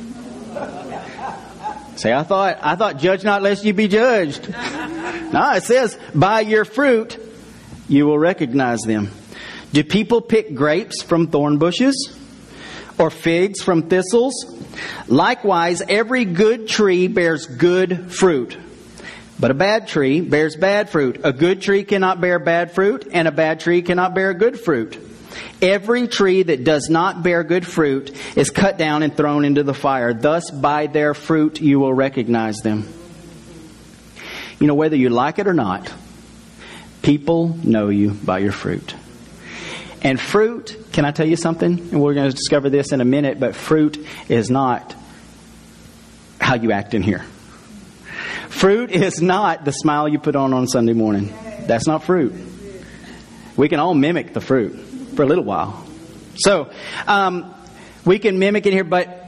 Say, 1.95 2.11
I 2.11 2.23
thought, 2.23 2.57
I 2.63 2.75
thought, 2.75 2.97
judge 2.97 3.23
not 3.23 3.43
lest 3.43 3.63
you 3.63 3.73
be 3.73 3.87
judged. 3.87 4.51
no, 5.33 5.53
it 5.53 5.63
says, 5.63 5.97
by 6.13 6.41
your 6.41 6.63
fruit 6.63 7.17
you 7.89 8.05
will 8.05 8.19
recognize 8.19 8.81
them. 8.81 9.09
Do 9.73 9.83
people 9.83 10.21
pick 10.21 10.53
grapes 10.53 11.01
from 11.01 11.27
thorn 11.27 11.57
bushes 11.57 12.17
or 12.99 13.09
figs 13.09 13.61
from 13.61 13.89
thistles? 13.89 14.33
Likewise, 15.07 15.81
every 15.81 16.25
good 16.25 16.67
tree 16.67 17.07
bears 17.07 17.47
good 17.47 18.11
fruit. 18.11 18.57
But 19.39 19.51
a 19.51 19.55
bad 19.55 19.87
tree 19.87 20.21
bears 20.21 20.55
bad 20.55 20.89
fruit. 20.89 21.21
A 21.23 21.33
good 21.33 21.61
tree 21.61 21.83
cannot 21.83 22.21
bear 22.21 22.37
bad 22.39 22.71
fruit, 22.71 23.07
and 23.11 23.27
a 23.27 23.31
bad 23.31 23.59
tree 23.59 23.81
cannot 23.81 24.13
bear 24.13 24.33
good 24.33 24.59
fruit. 24.59 24.99
Every 25.61 26.07
tree 26.07 26.43
that 26.43 26.63
does 26.63 26.89
not 26.89 27.23
bear 27.23 27.43
good 27.43 27.65
fruit 27.65 28.15
is 28.37 28.51
cut 28.51 28.77
down 28.77 29.01
and 29.01 29.15
thrown 29.15 29.43
into 29.43 29.63
the 29.63 29.73
fire. 29.73 30.13
Thus, 30.13 30.51
by 30.51 30.87
their 30.87 31.13
fruit, 31.13 31.59
you 31.59 31.79
will 31.79 31.93
recognize 31.93 32.57
them. 32.57 32.87
You 34.63 34.67
know, 34.67 34.75
whether 34.75 34.95
you 34.95 35.09
like 35.09 35.39
it 35.39 35.47
or 35.47 35.53
not, 35.53 35.91
people 37.01 37.49
know 37.49 37.89
you 37.89 38.11
by 38.11 38.39
your 38.39 38.53
fruit. 38.53 38.95
And 40.01 40.17
fruit 40.17 40.85
can 40.93 41.03
I 41.03 41.11
tell 41.11 41.27
you 41.27 41.35
something? 41.35 41.79
And 41.91 42.01
we're 42.01 42.13
going 42.13 42.29
to 42.29 42.33
discover 42.33 42.69
this 42.69 42.93
in 42.93 43.01
a 43.01 43.05
minute, 43.05 43.41
but 43.41 43.57
fruit 43.57 43.97
is 44.29 44.49
not 44.49 44.95
how 46.39 46.55
you 46.55 46.71
act 46.71 46.93
in 46.93 47.03
here. 47.03 47.25
Fruit 48.47 48.91
is 48.91 49.21
not 49.21 49.65
the 49.65 49.73
smile 49.73 50.07
you 50.07 50.17
put 50.17 50.37
on 50.37 50.53
on 50.53 50.65
Sunday 50.67 50.93
morning. 50.93 51.33
That's 51.67 51.85
not 51.85 52.05
fruit. 52.05 52.33
We 53.57 53.67
can 53.67 53.81
all 53.81 53.93
mimic 53.93 54.33
the 54.33 54.39
fruit 54.39 54.79
for 55.13 55.23
a 55.23 55.25
little 55.25 55.43
while. 55.43 55.85
So, 56.35 56.71
um, 57.05 57.53
we 58.05 58.17
can 58.17 58.39
mimic 58.39 58.65
it 58.65 58.71
here, 58.71 58.85
but 58.85 59.27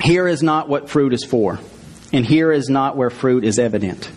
here 0.00 0.28
is 0.28 0.40
not 0.40 0.68
what 0.68 0.88
fruit 0.88 1.12
is 1.12 1.24
for. 1.24 1.58
And 2.12 2.24
here 2.24 2.52
is 2.52 2.68
not 2.68 2.96
where 2.96 3.10
fruit 3.10 3.42
is 3.42 3.58
evident. 3.58 4.08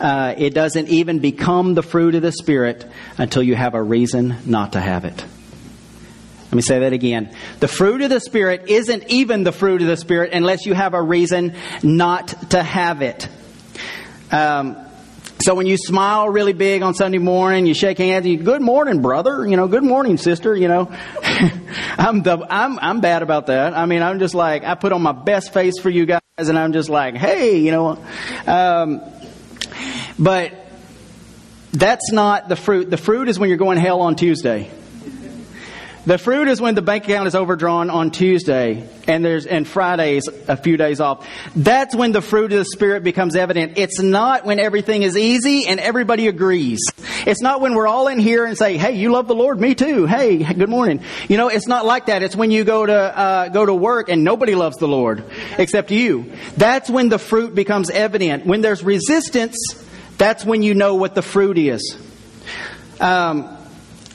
Uh, 0.00 0.34
it 0.36 0.54
doesn't 0.54 0.88
even 0.88 1.18
become 1.18 1.74
the 1.74 1.82
fruit 1.82 2.14
of 2.14 2.22
the 2.22 2.32
Spirit 2.32 2.86
until 3.16 3.42
you 3.42 3.56
have 3.56 3.74
a 3.74 3.82
reason 3.82 4.36
not 4.46 4.74
to 4.74 4.80
have 4.80 5.04
it. 5.04 5.24
Let 6.44 6.54
me 6.54 6.62
say 6.62 6.78
that 6.80 6.92
again. 6.92 7.34
The 7.60 7.68
fruit 7.68 8.00
of 8.00 8.10
the 8.10 8.20
Spirit 8.20 8.68
isn't 8.68 9.08
even 9.08 9.44
the 9.44 9.52
fruit 9.52 9.82
of 9.82 9.88
the 9.88 9.96
Spirit 9.96 10.32
unless 10.32 10.64
you 10.66 10.72
have 10.72 10.94
a 10.94 11.02
reason 11.02 11.54
not 11.82 12.28
to 12.50 12.62
have 12.62 13.02
it. 13.02 13.28
Um, 14.30 14.76
so 15.40 15.54
when 15.54 15.66
you 15.66 15.76
smile 15.76 16.28
really 16.28 16.52
big 16.52 16.82
on 16.82 16.94
Sunday 16.94 17.18
morning, 17.18 17.66
you 17.66 17.74
shake 17.74 17.98
hands, 17.98 18.26
you 18.26 18.36
good 18.38 18.62
morning, 18.62 19.02
brother, 19.02 19.46
you 19.46 19.56
know, 19.56 19.68
good 19.68 19.84
morning, 19.84 20.16
sister, 20.16 20.56
you 20.56 20.68
know. 20.68 20.90
I'm 21.22 22.26
I'm 22.26 22.78
I'm 22.78 23.00
bad 23.00 23.22
about 23.22 23.46
that. 23.46 23.74
I 23.74 23.86
mean, 23.86 24.02
I'm 24.02 24.18
just 24.18 24.34
like 24.34 24.64
I 24.64 24.74
put 24.74 24.92
on 24.92 25.02
my 25.02 25.12
best 25.12 25.52
face 25.52 25.78
for 25.78 25.90
you 25.90 26.06
guys, 26.06 26.20
and 26.38 26.58
I'm 26.58 26.72
just 26.72 26.88
like, 26.88 27.14
hey, 27.14 27.58
you 27.58 27.70
know. 27.70 27.98
Um, 28.46 29.02
but 30.18 30.52
that's 31.72 32.12
not 32.12 32.48
the 32.48 32.56
fruit. 32.56 32.90
The 32.90 32.96
fruit 32.96 33.28
is 33.28 33.38
when 33.38 33.48
you're 33.48 33.58
going 33.58 33.78
hell 33.78 34.00
on 34.00 34.16
Tuesday. 34.16 34.70
The 36.08 36.16
fruit 36.16 36.48
is 36.48 36.58
when 36.58 36.74
the 36.74 36.80
bank 36.80 37.04
account 37.04 37.26
is 37.26 37.34
overdrawn 37.34 37.90
on 37.90 38.10
Tuesday 38.10 38.88
and 39.06 39.22
there's 39.22 39.44
and 39.44 39.68
Fridays 39.68 40.26
a 40.48 40.56
few 40.56 40.78
days 40.78 41.00
off. 41.00 41.28
That's 41.54 41.94
when 41.94 42.12
the 42.12 42.22
fruit 42.22 42.50
of 42.50 42.60
the 42.60 42.64
spirit 42.64 43.04
becomes 43.04 43.36
evident. 43.36 43.76
It's 43.76 44.00
not 44.00 44.46
when 44.46 44.58
everything 44.58 45.02
is 45.02 45.18
easy 45.18 45.66
and 45.66 45.78
everybody 45.78 46.26
agrees. 46.26 46.80
It's 47.26 47.42
not 47.42 47.60
when 47.60 47.74
we're 47.74 47.86
all 47.86 48.08
in 48.08 48.20
here 48.20 48.46
and 48.46 48.56
say, 48.56 48.78
"Hey, 48.78 48.92
you 48.92 49.12
love 49.12 49.28
the 49.28 49.34
Lord, 49.34 49.60
me 49.60 49.74
too. 49.74 50.06
Hey, 50.06 50.38
good 50.54 50.70
morning." 50.70 51.02
You 51.28 51.36
know, 51.36 51.48
it's 51.48 51.68
not 51.68 51.84
like 51.84 52.06
that. 52.06 52.22
It's 52.22 52.34
when 52.34 52.50
you 52.50 52.64
go 52.64 52.86
to 52.86 52.94
uh, 52.94 53.48
go 53.48 53.66
to 53.66 53.74
work 53.74 54.08
and 54.08 54.24
nobody 54.24 54.54
loves 54.54 54.78
the 54.78 54.88
Lord 54.88 55.24
except 55.58 55.90
you. 55.90 56.32
That's 56.56 56.88
when 56.88 57.10
the 57.10 57.18
fruit 57.18 57.54
becomes 57.54 57.90
evident. 57.90 58.46
When 58.46 58.62
there's 58.62 58.82
resistance, 58.82 59.58
that's 60.18 60.44
when 60.44 60.62
you 60.62 60.74
know 60.74 60.96
what 60.96 61.14
the 61.14 61.22
fruit 61.22 61.56
is. 61.58 61.96
Um, 63.00 63.56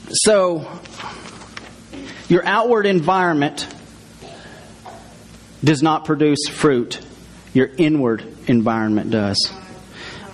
so 0.08 0.70
your 2.28 2.46
outward 2.46 2.86
environment 2.86 3.66
does 5.62 5.82
not 5.82 6.04
produce 6.04 6.46
fruit, 6.48 7.00
your 7.54 7.70
inward 7.78 8.24
environment 8.46 9.10
does. 9.10 9.52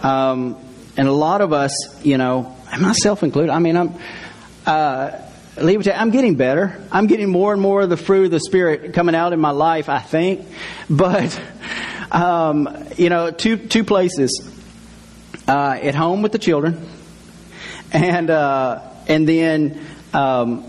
Um, 0.02 0.56
and 0.96 1.06
a 1.06 1.12
lot 1.12 1.40
of 1.40 1.52
us, 1.52 1.72
you 2.04 2.18
know, 2.18 2.56
myself 2.78 3.22
included, 3.22 3.50
I 3.50 3.58
mean, 3.58 3.76
I'm. 3.76 3.94
Uh, 4.66 5.26
leave 5.56 5.80
it 5.80 5.84
to, 5.84 6.00
I'm 6.00 6.10
getting 6.10 6.36
better. 6.36 6.80
I'm 6.90 7.06
getting 7.06 7.28
more 7.28 7.52
and 7.52 7.60
more 7.60 7.82
of 7.82 7.90
the 7.90 7.96
fruit 7.96 8.26
of 8.26 8.30
the 8.30 8.40
Spirit 8.40 8.94
coming 8.94 9.14
out 9.14 9.32
in 9.32 9.40
my 9.40 9.50
life, 9.50 9.88
I 9.88 9.98
think. 9.98 10.46
But, 10.88 11.40
um, 12.10 12.68
you 12.96 13.08
know, 13.10 13.30
two, 13.30 13.56
two 13.56 13.84
places. 13.84 14.59
Uh, 15.50 15.76
at 15.82 15.96
home 15.96 16.22
with 16.22 16.30
the 16.30 16.38
children, 16.38 16.88
and, 17.92 18.30
uh, 18.30 18.80
and 19.08 19.28
then, 19.28 19.84
um, 20.14 20.64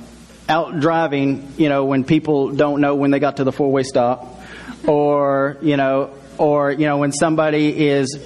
out 0.50 0.80
driving, 0.80 1.54
you 1.56 1.70
know, 1.70 1.86
when 1.86 2.04
people 2.04 2.50
don't 2.50 2.82
know 2.82 2.96
when 2.96 3.12
they 3.12 3.20
got 3.20 3.38
to 3.38 3.44
the 3.44 3.52
four 3.52 3.72
way 3.72 3.84
stop, 3.84 4.42
or, 4.88 5.60
you 5.62 5.78
know, 5.78 6.10
or, 6.40 6.72
you 6.72 6.88
know, 6.88 6.98
when 6.98 7.12
somebody 7.12 7.90
is, 7.90 8.18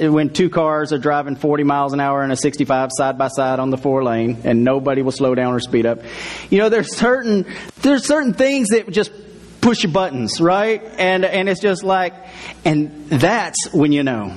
when 0.00 0.30
two 0.30 0.50
cars 0.50 0.92
are 0.92 0.98
driving 0.98 1.36
40 1.36 1.62
miles 1.62 1.92
an 1.92 2.00
hour 2.00 2.24
in 2.24 2.32
a 2.32 2.36
65 2.36 2.90
side 2.92 3.16
by 3.16 3.28
side 3.28 3.60
on 3.60 3.70
the 3.70 3.78
four 3.78 4.02
lane 4.02 4.38
and 4.42 4.64
nobody 4.64 5.00
will 5.00 5.12
slow 5.12 5.36
down 5.36 5.54
or 5.54 5.60
speed 5.60 5.86
up. 5.86 6.00
You 6.50 6.58
know, 6.58 6.70
there's 6.70 6.96
certain, 6.96 7.46
there's 7.82 8.04
certain 8.04 8.34
things 8.34 8.70
that 8.70 8.90
just 8.90 9.12
push 9.60 9.84
your 9.84 9.92
buttons, 9.92 10.40
right? 10.40 10.82
And, 10.98 11.24
and 11.24 11.48
it's 11.48 11.60
just 11.60 11.84
like, 11.84 12.14
and 12.64 13.08
that's 13.10 13.72
when 13.72 13.92
you 13.92 14.02
know. 14.02 14.36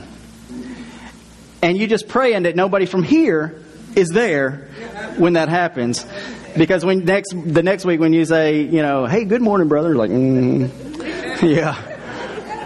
And 1.62 1.78
you 1.78 1.88
just 1.88 2.08
praying 2.08 2.44
that 2.44 2.56
nobody 2.56 2.86
from 2.86 3.04
here 3.04 3.60
is 3.96 4.10
there 4.10 4.70
when 5.18 5.34
that 5.34 5.50
happens. 5.50 6.06
Because 6.56 6.86
when 6.86 7.06
next 7.06 7.34
the 7.36 7.64
next 7.64 7.86
week 7.86 8.00
when 8.00 8.14
you 8.14 8.26
say, 8.26 8.62
you 8.62 8.82
know, 8.82 9.06
hey, 9.06 9.26
good 9.26 9.42
morning, 9.42 9.68
brother, 9.68 9.96
like, 9.96 10.12
mm, 10.12 10.70
yeah, 11.42 11.82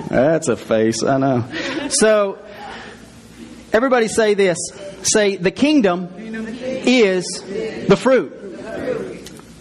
that's 0.09 0.47
a 0.47 0.57
face. 0.57 1.03
I 1.03 1.17
know. 1.17 1.45
So 1.89 2.39
everybody 3.73 4.07
say 4.07 4.33
this. 4.33 4.57
Say 5.03 5.35
the 5.35 5.51
kingdom 5.51 6.09
is 6.17 7.25
the 7.87 7.97
fruit. 7.97 8.37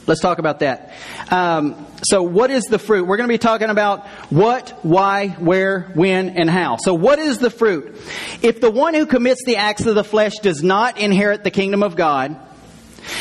Let's 0.06 0.20
talk 0.20 0.38
about 0.38 0.60
that. 0.60 0.92
Um, 1.30 1.86
so, 2.02 2.22
what 2.22 2.50
is 2.50 2.64
the 2.64 2.78
fruit? 2.78 3.06
We're 3.06 3.16
going 3.16 3.28
to 3.28 3.32
be 3.32 3.38
talking 3.38 3.68
about 3.68 4.06
what, 4.30 4.70
why, 4.82 5.28
where, 5.28 5.90
when, 5.94 6.30
and 6.30 6.48
how. 6.48 6.76
So, 6.78 6.94
what 6.94 7.18
is 7.18 7.38
the 7.38 7.50
fruit? 7.50 7.96
If 8.42 8.60
the 8.60 8.70
one 8.70 8.94
who 8.94 9.06
commits 9.06 9.44
the 9.44 9.56
acts 9.56 9.84
of 9.86 9.94
the 9.94 10.04
flesh 10.04 10.38
does 10.38 10.62
not 10.62 10.98
inherit 10.98 11.44
the 11.44 11.50
kingdom 11.50 11.82
of 11.82 11.96
God, 11.96 12.36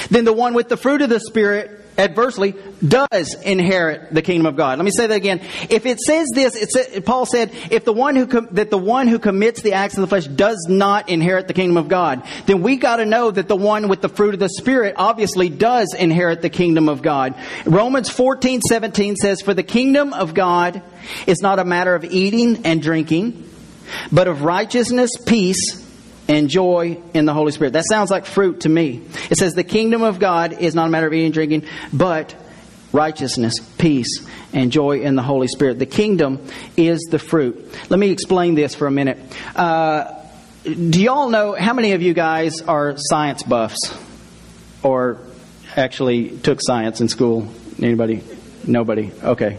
then 0.09 0.25
the 0.25 0.33
one 0.33 0.53
with 0.53 0.69
the 0.69 0.77
fruit 0.77 1.01
of 1.01 1.09
the 1.09 1.19
Spirit 1.19 1.78
adversely 1.99 2.55
does 2.87 3.35
inherit 3.43 4.13
the 4.13 4.21
kingdom 4.21 4.45
of 4.45 4.55
God. 4.55 4.79
Let 4.79 4.85
me 4.85 4.91
say 4.91 5.07
that 5.07 5.15
again. 5.15 5.41
If 5.69 5.85
it 5.85 5.99
says 5.99 6.27
this, 6.33 6.55
it 6.55 7.05
Paul 7.05 7.25
said, 7.25 7.51
if 7.69 7.83
the 7.83 7.93
one 7.93 8.15
who 8.15 8.25
com- 8.25 8.47
that 8.51 8.69
the 8.69 8.77
one 8.77 9.07
who 9.07 9.19
commits 9.19 9.61
the 9.61 9.73
acts 9.73 9.97
of 9.97 10.01
the 10.01 10.07
flesh 10.07 10.25
does 10.25 10.65
not 10.69 11.09
inherit 11.09 11.47
the 11.47 11.53
kingdom 11.53 11.77
of 11.77 11.89
God, 11.89 12.23
then 12.45 12.61
we 12.61 12.77
got 12.77 12.95
to 12.97 13.05
know 13.05 13.29
that 13.29 13.47
the 13.47 13.55
one 13.55 13.89
with 13.89 14.01
the 14.01 14.09
fruit 14.09 14.33
of 14.33 14.39
the 14.39 14.49
Spirit 14.49 14.95
obviously 14.97 15.49
does 15.49 15.93
inherit 15.93 16.41
the 16.41 16.49
kingdom 16.49 16.87
of 16.87 17.01
God. 17.01 17.35
Romans 17.65 18.09
fourteen 18.09 18.61
seventeen 18.61 19.17
says, 19.17 19.41
"For 19.41 19.53
the 19.53 19.63
kingdom 19.63 20.13
of 20.13 20.33
God 20.33 20.81
is 21.27 21.41
not 21.41 21.59
a 21.59 21.65
matter 21.65 21.93
of 21.95 22.05
eating 22.05 22.65
and 22.65 22.81
drinking, 22.81 23.43
but 24.11 24.29
of 24.29 24.43
righteousness, 24.43 25.11
peace." 25.25 25.85
And 26.29 26.47
joy 26.47 26.97
in 27.13 27.25
the 27.25 27.33
Holy 27.33 27.51
Spirit. 27.51 27.73
That 27.73 27.83
sounds 27.89 28.11
like 28.11 28.25
fruit 28.25 28.61
to 28.61 28.69
me. 28.69 29.01
It 29.29 29.37
says 29.37 29.55
the 29.55 29.63
kingdom 29.63 30.03
of 30.03 30.19
God 30.19 30.53
is 30.53 30.75
not 30.75 30.87
a 30.87 30.89
matter 30.89 31.07
of 31.07 31.13
eating 31.13 31.25
and 31.25 31.33
drinking, 31.33 31.65
but 31.91 32.35
righteousness, 32.93 33.55
peace, 33.77 34.25
and 34.53 34.71
joy 34.71 35.01
in 35.01 35.15
the 35.15 35.23
Holy 35.23 35.47
Spirit. 35.47 35.79
The 35.79 35.87
kingdom 35.87 36.47
is 36.77 36.99
the 37.09 37.19
fruit. 37.19 37.75
Let 37.89 37.99
me 37.99 38.11
explain 38.11 38.55
this 38.55 38.75
for 38.75 38.87
a 38.87 38.91
minute. 38.91 39.17
Uh, 39.55 40.13
do 40.63 41.01
y'all 41.01 41.29
know 41.29 41.53
how 41.53 41.73
many 41.73 41.93
of 41.93 42.01
you 42.03 42.13
guys 42.13 42.61
are 42.61 42.95
science 42.97 43.41
buffs 43.41 43.97
or 44.83 45.17
actually 45.75 46.37
took 46.37 46.59
science 46.61 47.01
in 47.01 47.07
school? 47.07 47.51
Anybody? 47.81 48.23
Nobody. 48.67 49.11
Okay. 49.23 49.57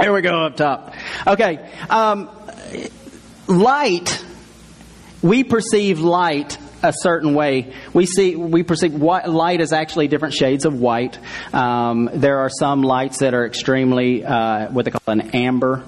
Here 0.00 0.12
we 0.12 0.20
go 0.20 0.44
up 0.44 0.56
top. 0.56 0.94
Okay. 1.26 1.70
Um, 1.88 2.28
light 3.46 4.22
we 5.22 5.44
perceive 5.44 6.00
light 6.00 6.58
a 6.82 6.92
certain 6.92 7.34
way. 7.34 7.72
We 7.92 8.06
see, 8.06 8.34
we 8.34 8.62
perceive 8.64 8.94
white, 8.94 9.28
light 9.28 9.60
is 9.60 9.72
actually 9.72 10.08
different 10.08 10.34
shades 10.34 10.64
of 10.64 10.80
white. 10.80 11.18
Um, 11.54 12.10
there 12.12 12.40
are 12.40 12.50
some 12.50 12.82
lights 12.82 13.18
that 13.18 13.34
are 13.34 13.46
extremely, 13.46 14.24
uh, 14.24 14.70
what 14.70 14.84
they 14.84 14.90
call 14.90 15.00
an 15.06 15.30
amber. 15.30 15.84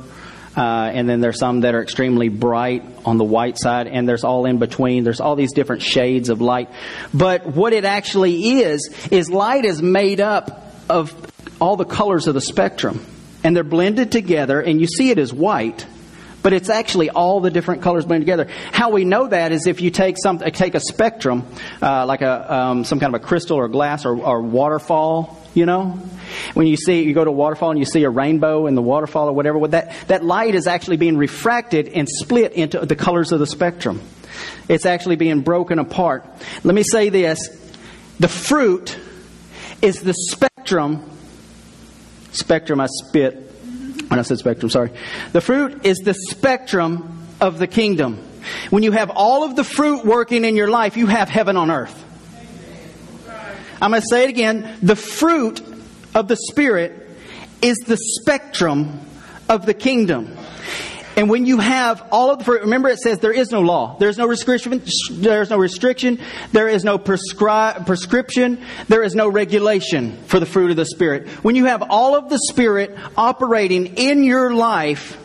Uh, 0.57 0.89
and 0.95 1.09
then 1.09 1.21
there's 1.21 1.41
some 1.41 1.63
that 1.63 1.75
are 1.75 1.83
extremely 1.83 2.29
bright 2.29 2.85
on 3.05 3.19
the 3.19 3.25
white 3.25 3.59
side, 3.59 3.89
and 3.89 4.09
there's 4.09 4.23
all 4.23 4.47
in 4.47 4.59
between. 4.59 5.03
There's 5.03 5.21
all 5.21 5.35
these 5.35 5.53
different 5.53 5.83
shades 5.83 6.29
of 6.29 6.41
light. 6.41 6.71
But 7.13 7.45
what 7.45 7.73
it 7.73 7.85
actually 7.85 8.61
is, 8.61 8.95
is 9.11 9.29
light 9.31 9.65
is 9.65 9.83
made 9.83 10.21
up 10.21 10.73
of 10.89 11.13
all 11.61 11.77
the 11.77 11.85
colors 11.85 12.29
of 12.29 12.35
the 12.35 12.41
spectrum. 12.41 13.05
And 13.43 13.55
they're 13.57 13.65
blended 13.65 14.13
together, 14.13 14.61
and 14.61 14.81
you 14.81 14.87
see 14.87 15.11
it 15.11 15.19
as 15.19 15.33
white, 15.33 15.87
but 16.45 16.53
it's 16.53 16.69
actually 16.69 17.09
all 17.09 17.41
the 17.41 17.51
different 17.51 17.81
colors 17.81 18.05
blended 18.05 18.27
together. 18.27 18.47
How 18.71 18.91
we 18.91 19.07
know 19.07 19.27
that 19.27 19.51
is 19.51 19.67
if 19.67 19.81
you 19.81 19.91
take 19.91 20.17
some, 20.23 20.39
take 20.39 20.75
a 20.75 20.81
spectrum, 20.81 21.47
uh, 21.81 22.05
like 22.05 22.21
a 22.21 22.55
um, 22.55 22.85
some 22.85 23.01
kind 23.01 23.15
of 23.15 23.23
a 23.23 23.25
crystal 23.25 23.57
or 23.57 23.67
glass 23.67 24.05
or, 24.05 24.15
or 24.23 24.43
waterfall. 24.43 25.41
You 25.55 25.65
know, 25.65 25.99
when 26.53 26.67
you 26.67 26.77
see 26.77 27.05
you 27.05 27.15
go 27.15 27.25
to 27.25 27.31
a 27.31 27.33
waterfall 27.33 27.71
and 27.71 27.79
you 27.79 27.87
see 27.87 28.05
a 28.05 28.11
rainbow 28.11 28.67
in 28.67 28.75
the 28.75 28.83
waterfall 28.83 29.29
or 29.29 29.33
whatever, 29.33 29.67
that 29.69 29.95
that 30.09 30.23
light 30.23 30.55
is 30.55 30.67
actually 30.67 30.99
being 30.99 31.17
refracted 31.17 31.89
and 31.89 32.07
split 32.09 32.53
into 32.53 32.79
the 32.81 32.97
colors 32.97 33.33
of 33.33 33.41
the 33.41 33.47
spectrum. 33.47 34.03
It's 34.69 34.85
actually 34.85 35.17
being 35.17 35.41
broken 35.41 35.79
apart. 35.79 36.27
Let 36.63 36.75
me 36.75 36.83
say 36.83 37.09
this: 37.09 37.39
the 38.21 38.29
fruit 38.29 38.99
is 39.81 40.03
the 40.03 40.13
spectrum. 40.13 41.11
Spectrum, 42.33 42.81
I 42.81 42.87
spit 42.87 43.44
when 44.09 44.19
I 44.19 44.23
said 44.23 44.39
spectrum, 44.39 44.71
sorry. 44.71 44.91
The 45.33 45.41
fruit 45.41 45.85
is 45.87 45.99
the 45.99 46.15
spectrum 46.15 47.27
of 47.41 47.59
the 47.59 47.67
kingdom. 47.67 48.19
When 48.71 48.83
you 48.83 48.93
have 48.93 49.11
all 49.11 49.45
of 49.45 49.57
the 49.57 49.65
fruit 49.65 50.05
working 50.05 50.45
in 50.45 50.57
your 50.57 50.69
life, 50.69 50.97
you 50.97 51.07
have 51.07 51.29
heaven 51.29 51.57
on 51.57 51.71
earth. 51.71 52.01
I'm 53.81 53.91
going 53.91 54.03
to 54.03 54.09
say 54.09 54.25
it 54.25 54.31
again. 54.31 54.79
The 54.83 54.97
fruit 54.97 55.61
of 56.15 56.29
the 56.29 56.37
Spirit 56.37 57.09
is 57.61 57.79
the 57.87 57.97
spectrum 57.97 59.01
of 59.49 59.67
the 59.67 59.75
kingdom. 59.75 60.37
And 61.17 61.31
when 61.31 61.47
you 61.47 61.59
have 61.59 62.07
all 62.11 62.31
of 62.31 62.39
the 62.39 62.45
fruit, 62.45 62.63
remember 62.63 62.89
it 62.89 62.99
says 62.99 63.21
there 63.21 63.33
is 63.33 63.53
no 63.53 63.61
law. 63.61 63.97
There's 63.99 64.19
no 64.19 64.27
restriction. 64.27 64.83
There's 65.11 65.51
no 65.51 65.59
restriction. 65.59 66.19
There 66.51 66.69
is 66.69 66.83
no 66.83 66.99
prescri- 66.99 67.87
prescription. 67.87 68.65
There 68.89 69.03
is 69.03 69.15
no 69.15 69.29
regulation 69.29 70.17
for 70.25 70.41
the 70.41 70.47
fruit 70.47 70.73
of 70.73 70.77
the 70.77 70.87
Spirit. 70.87 71.29
When 71.45 71.55
you 71.55 71.67
have 71.67 71.85
all 71.89 72.17
of 72.17 72.31
the 72.31 72.39
Spirit 72.51 72.97
operating 73.17 73.97
in 73.97 74.25
your 74.25 74.55
life, 74.55 75.17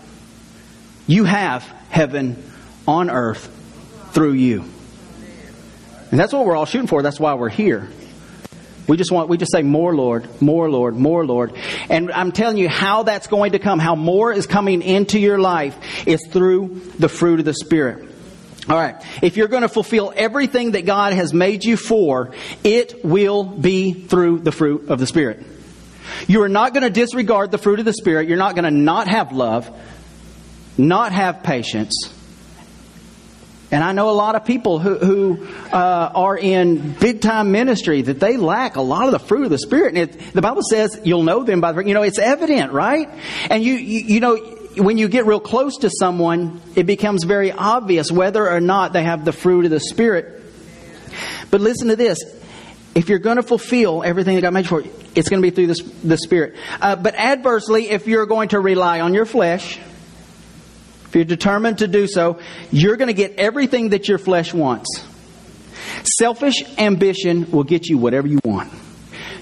you 1.07 1.23
have 1.23 1.63
heaven 1.89 2.43
on 2.87 3.09
earth 3.09 3.49
through 4.11 4.33
you. 4.33 4.65
And 6.11 6.19
that's 6.19 6.33
what 6.33 6.45
we're 6.45 6.55
all 6.55 6.65
shooting 6.65 6.87
for. 6.87 7.01
That's 7.01 7.19
why 7.19 7.33
we're 7.33 7.49
here. 7.49 7.89
We 8.89 8.97
just 8.97 9.11
want, 9.11 9.29
we 9.29 9.37
just 9.37 9.51
say, 9.51 9.61
more 9.61 9.95
Lord, 9.95 10.41
more 10.41 10.67
Lord, 10.67 10.95
more 10.95 11.23
Lord. 11.23 11.53
And 11.91 12.11
I'm 12.11 12.31
telling 12.31 12.57
you 12.57 12.67
how 12.67 13.03
that's 13.03 13.27
going 13.27 13.51
to 13.51 13.59
come, 13.59 13.77
how 13.77 13.93
more 13.93 14.33
is 14.33 14.47
coming 14.47 14.81
into 14.81 15.19
your 15.19 15.37
life 15.37 16.07
is 16.07 16.19
through 16.31 16.81
the 16.97 17.07
fruit 17.07 17.37
of 17.37 17.45
the 17.45 17.53
Spirit. 17.53 18.09
All 18.67 18.75
right. 18.75 18.95
If 19.21 19.37
you're 19.37 19.47
going 19.47 19.61
to 19.61 19.69
fulfill 19.69 20.11
everything 20.15 20.71
that 20.71 20.87
God 20.87 21.13
has 21.13 21.35
made 21.35 21.63
you 21.63 21.77
for, 21.77 22.31
it 22.63 23.05
will 23.05 23.43
be 23.43 23.93
through 23.93 24.39
the 24.39 24.51
fruit 24.51 24.89
of 24.89 24.97
the 24.97 25.05
Spirit. 25.05 25.45
You 26.27 26.41
are 26.41 26.49
not 26.49 26.73
going 26.73 26.81
to 26.81 26.89
disregard 26.89 27.51
the 27.51 27.59
fruit 27.59 27.77
of 27.77 27.85
the 27.85 27.93
Spirit. 27.93 28.27
You're 28.27 28.37
not 28.37 28.55
going 28.55 28.65
to 28.65 28.71
not 28.71 29.07
have 29.07 29.31
love, 29.31 29.69
not 30.79 31.11
have 31.11 31.43
patience, 31.43 32.11
and 33.71 33.83
I 33.83 33.91
know 33.91 34.09
a 34.09 34.11
lot 34.11 34.35
of 34.35 34.45
people 34.45 34.79
who, 34.79 34.97
who 34.97 35.47
uh, 35.71 36.11
are 36.15 36.37
in 36.37 36.93
big 36.93 37.21
time 37.21 37.51
ministry 37.51 38.01
that 38.01 38.19
they 38.19 38.35
lack 38.35 38.77
a 38.77 38.81
lot 38.81 39.05
of 39.05 39.11
the 39.11 39.19
fruit 39.19 39.43
of 39.43 39.51
the 39.51 39.59
Spirit. 39.59 39.95
And 39.95 40.09
it, 40.09 40.33
the 40.33 40.41
Bible 40.41 40.63
says 40.67 40.99
you'll 41.03 41.23
know 41.23 41.43
them 41.43 41.61
by 41.61 41.71
the, 41.71 41.85
you 41.85 41.93
know, 41.93 42.01
it's 42.01 42.17
evident, 42.17 42.71
right? 42.71 43.09
And 43.49 43.63
you, 43.63 43.73
you, 43.73 43.99
you 43.99 44.19
know, 44.19 44.37
when 44.75 44.97
you 44.97 45.07
get 45.07 45.27
real 45.27 45.39
close 45.39 45.77
to 45.77 45.89
someone, 45.89 46.61
it 46.75 46.85
becomes 46.85 47.25
very 47.25 47.51
obvious 47.51 48.11
whether 48.11 48.49
or 48.49 48.59
not 48.59 48.93
they 48.93 49.03
have 49.03 49.23
the 49.23 49.33
fruit 49.33 49.65
of 49.65 49.71
the 49.71 49.79
Spirit. 49.79 50.41
But 51.51 51.61
listen 51.61 51.89
to 51.89 51.95
this. 51.95 52.19
If 52.95 53.07
you're 53.07 53.19
going 53.19 53.37
to 53.37 53.43
fulfill 53.43 54.03
everything 54.03 54.35
that 54.35 54.41
God 54.41 54.53
made 54.53 54.67
for 54.67 54.81
you, 54.81 54.91
it's 55.13 55.29
going 55.29 55.43
to 55.43 55.47
be 55.47 55.53
through 55.53 55.67
this, 55.67 55.81
the 55.81 56.17
Spirit. 56.17 56.55
Uh, 56.81 56.95
but 56.95 57.13
adversely, 57.13 57.89
if 57.89 58.07
you're 58.07 58.25
going 58.25 58.49
to 58.49 58.59
rely 58.59 59.01
on 59.01 59.13
your 59.13 59.25
flesh, 59.25 59.79
if 61.09 61.15
you're 61.15 61.25
determined 61.25 61.79
to 61.79 61.87
do 61.87 62.05
so, 62.05 62.37
you're 62.71 62.95
going 62.95 63.07
to 63.07 63.13
get 63.13 63.39
everything 63.39 63.89
that 63.89 64.07
your 64.07 64.19
flesh 64.19 64.53
wants. 64.53 65.03
Selfish 66.19 66.63
ambition 66.77 67.49
will 67.49 67.63
get 67.63 67.87
you 67.87 67.97
whatever 67.97 68.27
you 68.27 68.39
want. 68.43 68.71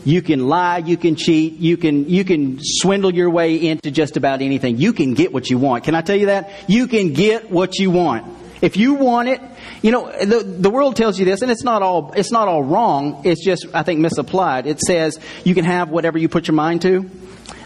You 0.06 0.22
can 0.22 0.48
lie, 0.48 0.78
you 0.78 0.96
can 0.96 1.18
cheat, 1.18 1.58
you 1.58 1.76
can 1.76 2.08
you 2.08 2.24
can 2.24 2.60
swindle 2.62 3.14
your 3.14 3.30
way 3.30 3.56
into 3.58 3.92
just 3.92 4.16
about 4.16 4.42
anything. 4.42 4.78
You 4.78 4.94
can 4.94 5.14
get 5.14 5.34
what 5.34 5.50
you 5.50 5.58
want. 5.58 5.84
Can 5.84 5.94
I 5.94 6.00
tell 6.00 6.16
you 6.16 6.28
that? 6.28 6.50
You 6.70 6.88
can 6.88 7.12
get 7.12 7.52
what 7.52 7.78
you 7.78 7.92
want. 7.92 8.26
If 8.62 8.78
you 8.78 8.94
want 8.94 9.28
it, 9.28 9.42
you 9.82 9.92
know, 9.92 10.10
the, 10.10 10.40
the 10.40 10.70
world 10.70 10.96
tells 10.96 11.20
you 11.20 11.26
this, 11.26 11.42
and 11.42 11.52
it's 11.52 11.66
not 11.66 11.82
all 11.82 12.14
it's 12.16 12.32
not 12.32 12.48
all 12.48 12.64
wrong. 12.64 13.24
It's 13.26 13.44
just 13.44 13.68
I 13.74 13.84
think 13.84 14.00
misapplied. 14.00 14.68
It 14.68 14.80
says 14.80 15.20
you 15.44 15.54
can 15.54 15.66
have 15.66 15.90
whatever 15.90 16.18
you 16.18 16.30
put 16.30 16.48
your 16.48 16.56
mind 16.56 16.84
to. 16.84 17.10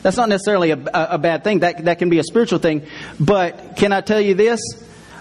That's 0.01 0.17
not 0.17 0.29
necessarily 0.29 0.71
a, 0.71 0.79
a, 0.93 1.17
bad 1.17 1.43
thing. 1.43 1.59
That, 1.59 1.85
that 1.85 1.99
can 1.99 2.09
be 2.09 2.19
a 2.19 2.23
spiritual 2.23 2.59
thing. 2.59 2.87
But 3.19 3.75
can 3.75 3.93
I 3.93 4.01
tell 4.01 4.19
you 4.19 4.33
this? 4.33 4.59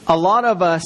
A 0.06 0.16
lot 0.16 0.44
of 0.44 0.62
us, 0.62 0.82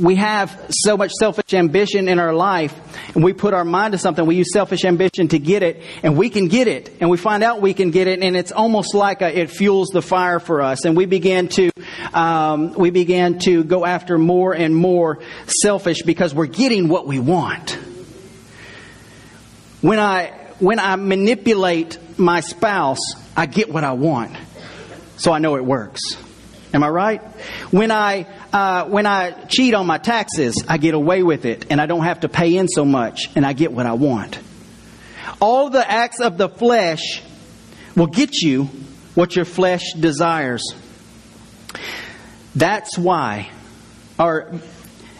we 0.00 0.16
have 0.16 0.66
so 0.70 0.96
much 0.96 1.12
selfish 1.12 1.52
ambition 1.52 2.08
in 2.08 2.18
our 2.18 2.34
life, 2.34 2.74
and 3.14 3.22
we 3.22 3.34
put 3.34 3.52
our 3.52 3.64
mind 3.64 3.92
to 3.92 3.98
something. 3.98 4.24
We 4.24 4.36
use 4.36 4.52
selfish 4.52 4.84
ambition 4.84 5.28
to 5.28 5.38
get 5.38 5.62
it, 5.62 5.82
and 6.02 6.16
we 6.16 6.30
can 6.30 6.48
get 6.48 6.66
it, 6.66 6.96
and 7.00 7.10
we 7.10 7.18
find 7.18 7.42
out 7.42 7.60
we 7.60 7.74
can 7.74 7.90
get 7.90 8.08
it, 8.08 8.22
and 8.22 8.34
it's 8.34 8.50
almost 8.50 8.94
like 8.94 9.20
a, 9.20 9.38
it 9.38 9.50
fuels 9.50 9.88
the 9.88 10.02
fire 10.02 10.40
for 10.40 10.62
us. 10.62 10.86
And 10.86 10.96
we 10.96 11.04
begin 11.04 11.48
to 11.48 11.70
um, 12.14 12.72
we 12.72 12.90
begin 12.90 13.38
to 13.40 13.64
go 13.64 13.84
after 13.84 14.18
more 14.18 14.54
and 14.54 14.74
more 14.74 15.20
selfish 15.46 16.02
because 16.02 16.34
we're 16.34 16.46
getting 16.46 16.88
what 16.88 17.06
we 17.06 17.18
want. 17.18 17.78
When 19.82 19.98
I 19.98 20.41
when 20.62 20.78
I 20.78 20.94
manipulate 20.94 21.98
my 22.16 22.38
spouse, 22.40 23.00
I 23.36 23.46
get 23.46 23.72
what 23.72 23.82
I 23.82 23.94
want. 23.94 24.36
So 25.16 25.32
I 25.32 25.40
know 25.40 25.56
it 25.56 25.64
works. 25.64 26.00
Am 26.72 26.84
I 26.84 26.88
right? 26.88 27.20
When 27.72 27.90
I 27.90 28.28
uh, 28.52 28.84
when 28.84 29.04
I 29.04 29.32
cheat 29.46 29.74
on 29.74 29.88
my 29.88 29.98
taxes, 29.98 30.64
I 30.68 30.78
get 30.78 30.94
away 30.94 31.24
with 31.24 31.46
it, 31.46 31.66
and 31.70 31.80
I 31.80 31.86
don't 31.86 32.04
have 32.04 32.20
to 32.20 32.28
pay 32.28 32.56
in 32.56 32.68
so 32.68 32.84
much, 32.84 33.28
and 33.34 33.44
I 33.44 33.54
get 33.54 33.72
what 33.72 33.86
I 33.86 33.94
want. 33.94 34.38
All 35.40 35.68
the 35.68 35.90
acts 35.90 36.20
of 36.20 36.38
the 36.38 36.48
flesh 36.48 37.22
will 37.96 38.06
get 38.06 38.40
you 38.40 38.66
what 39.16 39.34
your 39.34 39.44
flesh 39.44 39.92
desires. 39.98 40.62
That's 42.54 42.96
why, 42.96 43.50
or 44.16 44.60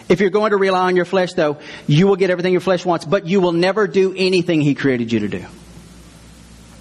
if 0.09 0.19
you're 0.19 0.29
going 0.29 0.51
to 0.51 0.57
rely 0.57 0.87
on 0.87 0.95
your 0.95 1.05
flesh, 1.05 1.33
though, 1.33 1.59
you 1.87 2.07
will 2.07 2.15
get 2.15 2.29
everything 2.29 2.51
your 2.51 2.61
flesh 2.61 2.85
wants, 2.85 3.05
but 3.05 3.27
you 3.27 3.41
will 3.41 3.51
never 3.51 3.87
do 3.87 4.13
anything 4.15 4.61
He 4.61 4.75
created 4.75 5.11
you 5.11 5.21
to 5.21 5.27
do. 5.27 5.45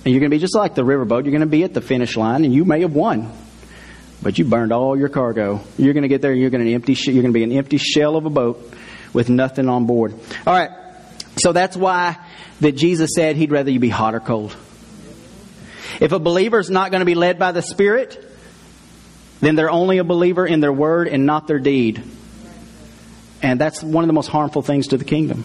And 0.05 0.13
you're 0.13 0.21
going 0.21 0.31
to 0.31 0.37
be 0.37 0.41
just 0.41 0.57
like 0.57 0.75
the 0.75 0.83
riverboat. 0.83 1.25
You're 1.25 1.31
going 1.31 1.41
to 1.41 1.47
be 1.47 1.63
at 1.63 1.75
the 1.75 1.81
finish 1.81 2.17
line, 2.17 2.45
and 2.45 2.53
you 2.53 2.65
may 2.65 2.81
have 2.81 2.93
won, 2.93 3.33
but 4.21 4.39
you 4.39 4.45
burned 4.45 4.73
all 4.73 4.99
your 4.99 5.09
cargo. 5.09 5.61
You're 5.79 5.93
going 5.93 6.03
to 6.03 6.09
get 6.09 6.23
there, 6.23 6.33
and 6.33 6.41
you're 6.41 6.51
going 6.51 6.65
to 6.65 6.73
empty. 6.73 6.95
You're 6.95 7.23
going 7.23 7.33
to 7.33 7.39
be 7.39 7.45
an 7.45 7.53
empty 7.53 7.79
shell 7.79 8.17
of 8.17 8.27
a 8.27 8.31
boat 8.31 8.73
with 9.13 9.29
nothing 9.29 9.69
on 9.69 9.87
board. 9.87 10.15
All 10.47 10.55
right. 10.55 10.71
So 11.39 11.53
that's 11.53 11.77
why 11.77 12.19
that 12.61 12.73
Jesus 12.73 13.11
said 13.15 13.37
He'd 13.37 13.53
rather 13.53 13.71
you 13.71 13.81
be 13.81 13.89
hot 13.89 14.15
or 14.15 14.21
cold. 14.21 14.57
If 16.01 16.13
a 16.13 16.19
believer 16.19 16.59
is 16.59 16.71
not 16.71 16.91
going 16.91 17.01
to 17.01 17.07
be 17.07 17.15
led 17.15 17.39
by 17.39 17.53
the 17.53 17.63
Spirit, 17.63 18.19
then 19.41 19.55
they're 19.55 19.71
only 19.71 19.99
a 19.99 20.05
believer 20.05 20.47
in 20.47 20.61
their 20.61 20.73
word 20.73 21.07
and 21.07 21.27
not 21.27 21.47
their 21.47 21.59
deed. 21.59 22.03
And 23.43 23.61
that's 23.61 23.83
one 23.83 24.05
of 24.05 24.09
the 24.09 24.15
most 24.15 24.29
harmful 24.29 24.63
things 24.63 24.89
to 24.89 24.97
the 24.97 25.05
kingdom. 25.05 25.45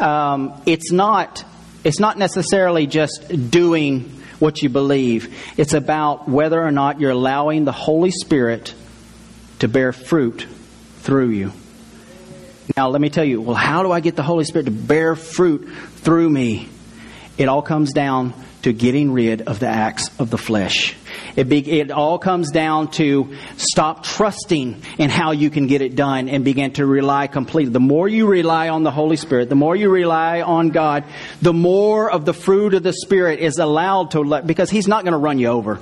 Um, 0.00 0.60
it's 0.66 0.90
not 0.90 1.44
it's 1.84 2.00
not 2.00 2.18
necessarily 2.18 2.88
just 2.88 3.50
doing 3.50 4.10
what 4.40 4.60
you 4.60 4.68
believe. 4.68 5.34
It's 5.56 5.72
about 5.72 6.28
whether 6.28 6.60
or 6.60 6.72
not 6.72 7.00
you're 7.00 7.12
allowing 7.12 7.64
the 7.64 7.72
Holy 7.72 8.10
Spirit 8.10 8.74
to 9.60 9.68
bear 9.68 9.92
fruit 9.92 10.46
through 10.98 11.30
you. 11.30 11.52
Now, 12.76 12.88
let 12.88 13.00
me 13.00 13.08
tell 13.08 13.24
you, 13.24 13.40
well, 13.40 13.54
how 13.54 13.84
do 13.84 13.92
I 13.92 14.00
get 14.00 14.16
the 14.16 14.24
Holy 14.24 14.44
Spirit 14.44 14.64
to 14.64 14.72
bear 14.72 15.14
fruit 15.14 15.68
through 15.98 16.28
me? 16.28 16.68
It 17.38 17.48
all 17.48 17.62
comes 17.62 17.92
down 17.92 18.34
to 18.66 18.72
getting 18.72 19.12
rid 19.12 19.42
of 19.42 19.60
the 19.60 19.68
acts 19.68 20.10
of 20.18 20.28
the 20.28 20.36
flesh. 20.36 20.96
It, 21.36 21.48
be, 21.48 21.78
it 21.78 21.92
all 21.92 22.18
comes 22.18 22.50
down 22.50 22.90
to 22.92 23.36
stop 23.56 24.02
trusting 24.02 24.82
in 24.98 25.08
how 25.08 25.30
you 25.30 25.50
can 25.50 25.68
get 25.68 25.82
it 25.82 25.94
done 25.94 26.28
and 26.28 26.44
begin 26.44 26.72
to 26.72 26.84
rely 26.84 27.28
completely. 27.28 27.72
The 27.72 27.78
more 27.78 28.08
you 28.08 28.26
rely 28.26 28.68
on 28.68 28.82
the 28.82 28.90
Holy 28.90 29.14
Spirit, 29.14 29.50
the 29.50 29.54
more 29.54 29.76
you 29.76 29.88
rely 29.88 30.40
on 30.40 30.70
God, 30.70 31.04
the 31.40 31.52
more 31.52 32.10
of 32.10 32.24
the 32.24 32.32
fruit 32.32 32.74
of 32.74 32.82
the 32.82 32.92
Spirit 32.92 33.38
is 33.38 33.58
allowed 33.58 34.10
to 34.10 34.20
let, 34.20 34.48
because 34.48 34.68
He's 34.68 34.88
not 34.88 35.04
going 35.04 35.12
to 35.12 35.18
run 35.18 35.38
you 35.38 35.46
over. 35.46 35.78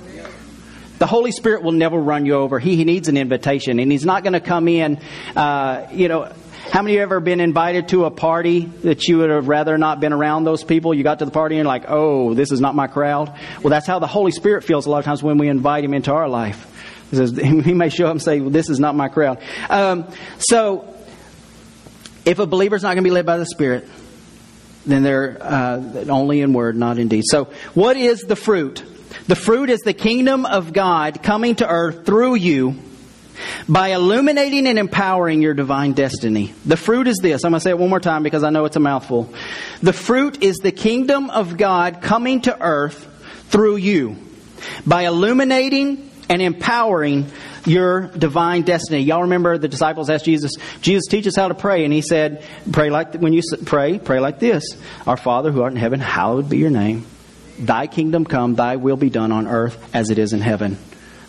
The 0.99 1.07
Holy 1.07 1.31
Spirit 1.31 1.63
will 1.63 1.71
never 1.71 1.99
run 1.99 2.27
you 2.27 2.35
over. 2.35 2.59
He, 2.59 2.75
he 2.75 2.83
needs 2.85 3.09
an 3.09 3.17
invitation, 3.17 3.79
and 3.79 3.91
He's 3.91 4.05
not 4.05 4.21
going 4.21 4.33
to 4.33 4.39
come 4.39 4.67
in, 4.67 4.99
uh, 5.35 5.87
you 5.91 6.07
know, 6.07 6.31
how 6.71 6.81
many 6.81 6.93
of 6.93 6.97
you 6.97 7.03
ever 7.03 7.19
been 7.19 7.39
invited 7.39 7.89
to 7.89 8.05
a 8.05 8.11
party 8.11 8.65
that 8.83 9.07
you 9.07 9.19
would 9.19 9.29
have 9.29 9.47
rather 9.47 9.77
not 9.77 9.99
been 9.99 10.13
around 10.13 10.45
those 10.45 10.63
people? 10.63 10.93
You 10.93 11.03
got 11.03 11.19
to 11.19 11.25
the 11.25 11.31
party 11.31 11.57
and 11.57 11.67
like, 11.67 11.85
oh, 11.87 12.33
this 12.33 12.51
is 12.51 12.59
not 12.59 12.75
my 12.75 12.87
crowd. 12.87 13.33
Well, 13.61 13.69
that's 13.69 13.87
how 13.87 13.99
the 13.99 14.07
Holy 14.07 14.31
Spirit 14.31 14.63
feels 14.63 14.85
a 14.85 14.89
lot 14.89 14.99
of 14.99 15.05
times 15.05 15.21
when 15.21 15.37
we 15.37 15.47
invite 15.47 15.83
Him 15.83 15.93
into 15.93 16.11
our 16.11 16.27
life. 16.27 16.71
He, 17.11 17.17
says, 17.17 17.37
he 17.37 17.73
may 17.73 17.89
show 17.89 18.05
up 18.05 18.11
and 18.11 18.21
say, 18.21 18.39
well, 18.41 18.49
this 18.49 18.69
is 18.69 18.79
not 18.79 18.95
my 18.95 19.09
crowd. 19.09 19.41
Um, 19.69 20.07
so, 20.39 20.93
if 22.25 22.39
a 22.39 22.47
believer's 22.47 22.81
not 22.81 22.89
going 22.95 23.03
to 23.03 23.09
be 23.09 23.11
led 23.11 23.25
by 23.25 23.37
the 23.37 23.45
Spirit, 23.45 23.87
then 24.85 25.03
they're 25.03 25.37
uh, 25.39 26.05
only 26.09 26.41
in 26.41 26.53
word, 26.53 26.75
not 26.75 26.97
in 26.97 27.07
deed. 27.07 27.23
So, 27.25 27.45
what 27.73 27.95
is 27.95 28.21
the 28.21 28.35
fruit? 28.35 28.83
The 29.27 29.35
fruit 29.35 29.69
is 29.69 29.81
the 29.81 29.93
kingdom 29.93 30.45
of 30.45 30.73
God 30.73 31.21
coming 31.21 31.55
to 31.55 31.67
earth 31.67 32.05
through 32.05 32.35
you 32.35 32.79
by 33.67 33.89
illuminating 33.89 34.67
and 34.67 34.79
empowering 34.79 35.41
your 35.41 35.53
divine 35.53 35.93
destiny. 35.93 36.53
The 36.65 36.77
fruit 36.77 37.07
is 37.07 37.17
this. 37.21 37.43
I'm 37.43 37.51
going 37.51 37.59
to 37.59 37.63
say 37.63 37.71
it 37.71 37.79
one 37.79 37.89
more 37.89 37.99
time 37.99 38.23
because 38.23 38.43
I 38.43 38.49
know 38.49 38.65
it's 38.65 38.75
a 38.75 38.79
mouthful. 38.79 39.33
The 39.81 39.93
fruit 39.93 40.43
is 40.43 40.57
the 40.57 40.71
kingdom 40.71 41.29
of 41.29 41.57
God 41.57 42.01
coming 42.01 42.41
to 42.41 42.59
earth 42.61 43.07
through 43.49 43.77
you 43.77 44.17
by 44.85 45.03
illuminating 45.03 46.11
and 46.29 46.41
empowering 46.41 47.27
your 47.65 48.07
divine 48.07 48.63
destiny. 48.63 49.01
Y'all 49.01 49.23
remember 49.23 49.57
the 49.57 49.67
disciples 49.67 50.09
asked 50.09 50.25
Jesus, 50.25 50.51
Jesus, 50.81 51.07
teach 51.07 51.27
us 51.27 51.35
how 51.35 51.47
to 51.47 51.53
pray. 51.53 51.83
And 51.83 51.93
he 51.93 52.01
said, 52.01 52.43
pray 52.71 52.89
like, 52.89 53.15
when 53.15 53.33
you 53.33 53.41
pray, 53.65 53.99
pray 53.99 54.19
like 54.19 54.39
this. 54.39 54.63
Our 55.05 55.17
Father 55.17 55.51
who 55.51 55.61
art 55.61 55.73
in 55.73 55.77
heaven, 55.77 55.99
hallowed 55.99 56.49
be 56.49 56.57
your 56.57 56.69
name. 56.69 57.05
Thy 57.59 57.87
kingdom 57.87 58.25
come, 58.25 58.55
thy 58.55 58.75
will 58.75 58.97
be 58.97 59.09
done 59.09 59.31
on 59.31 59.47
earth 59.47 59.77
as 59.93 60.09
it 60.09 60.19
is 60.19 60.33
in 60.33 60.41
heaven. 60.41 60.77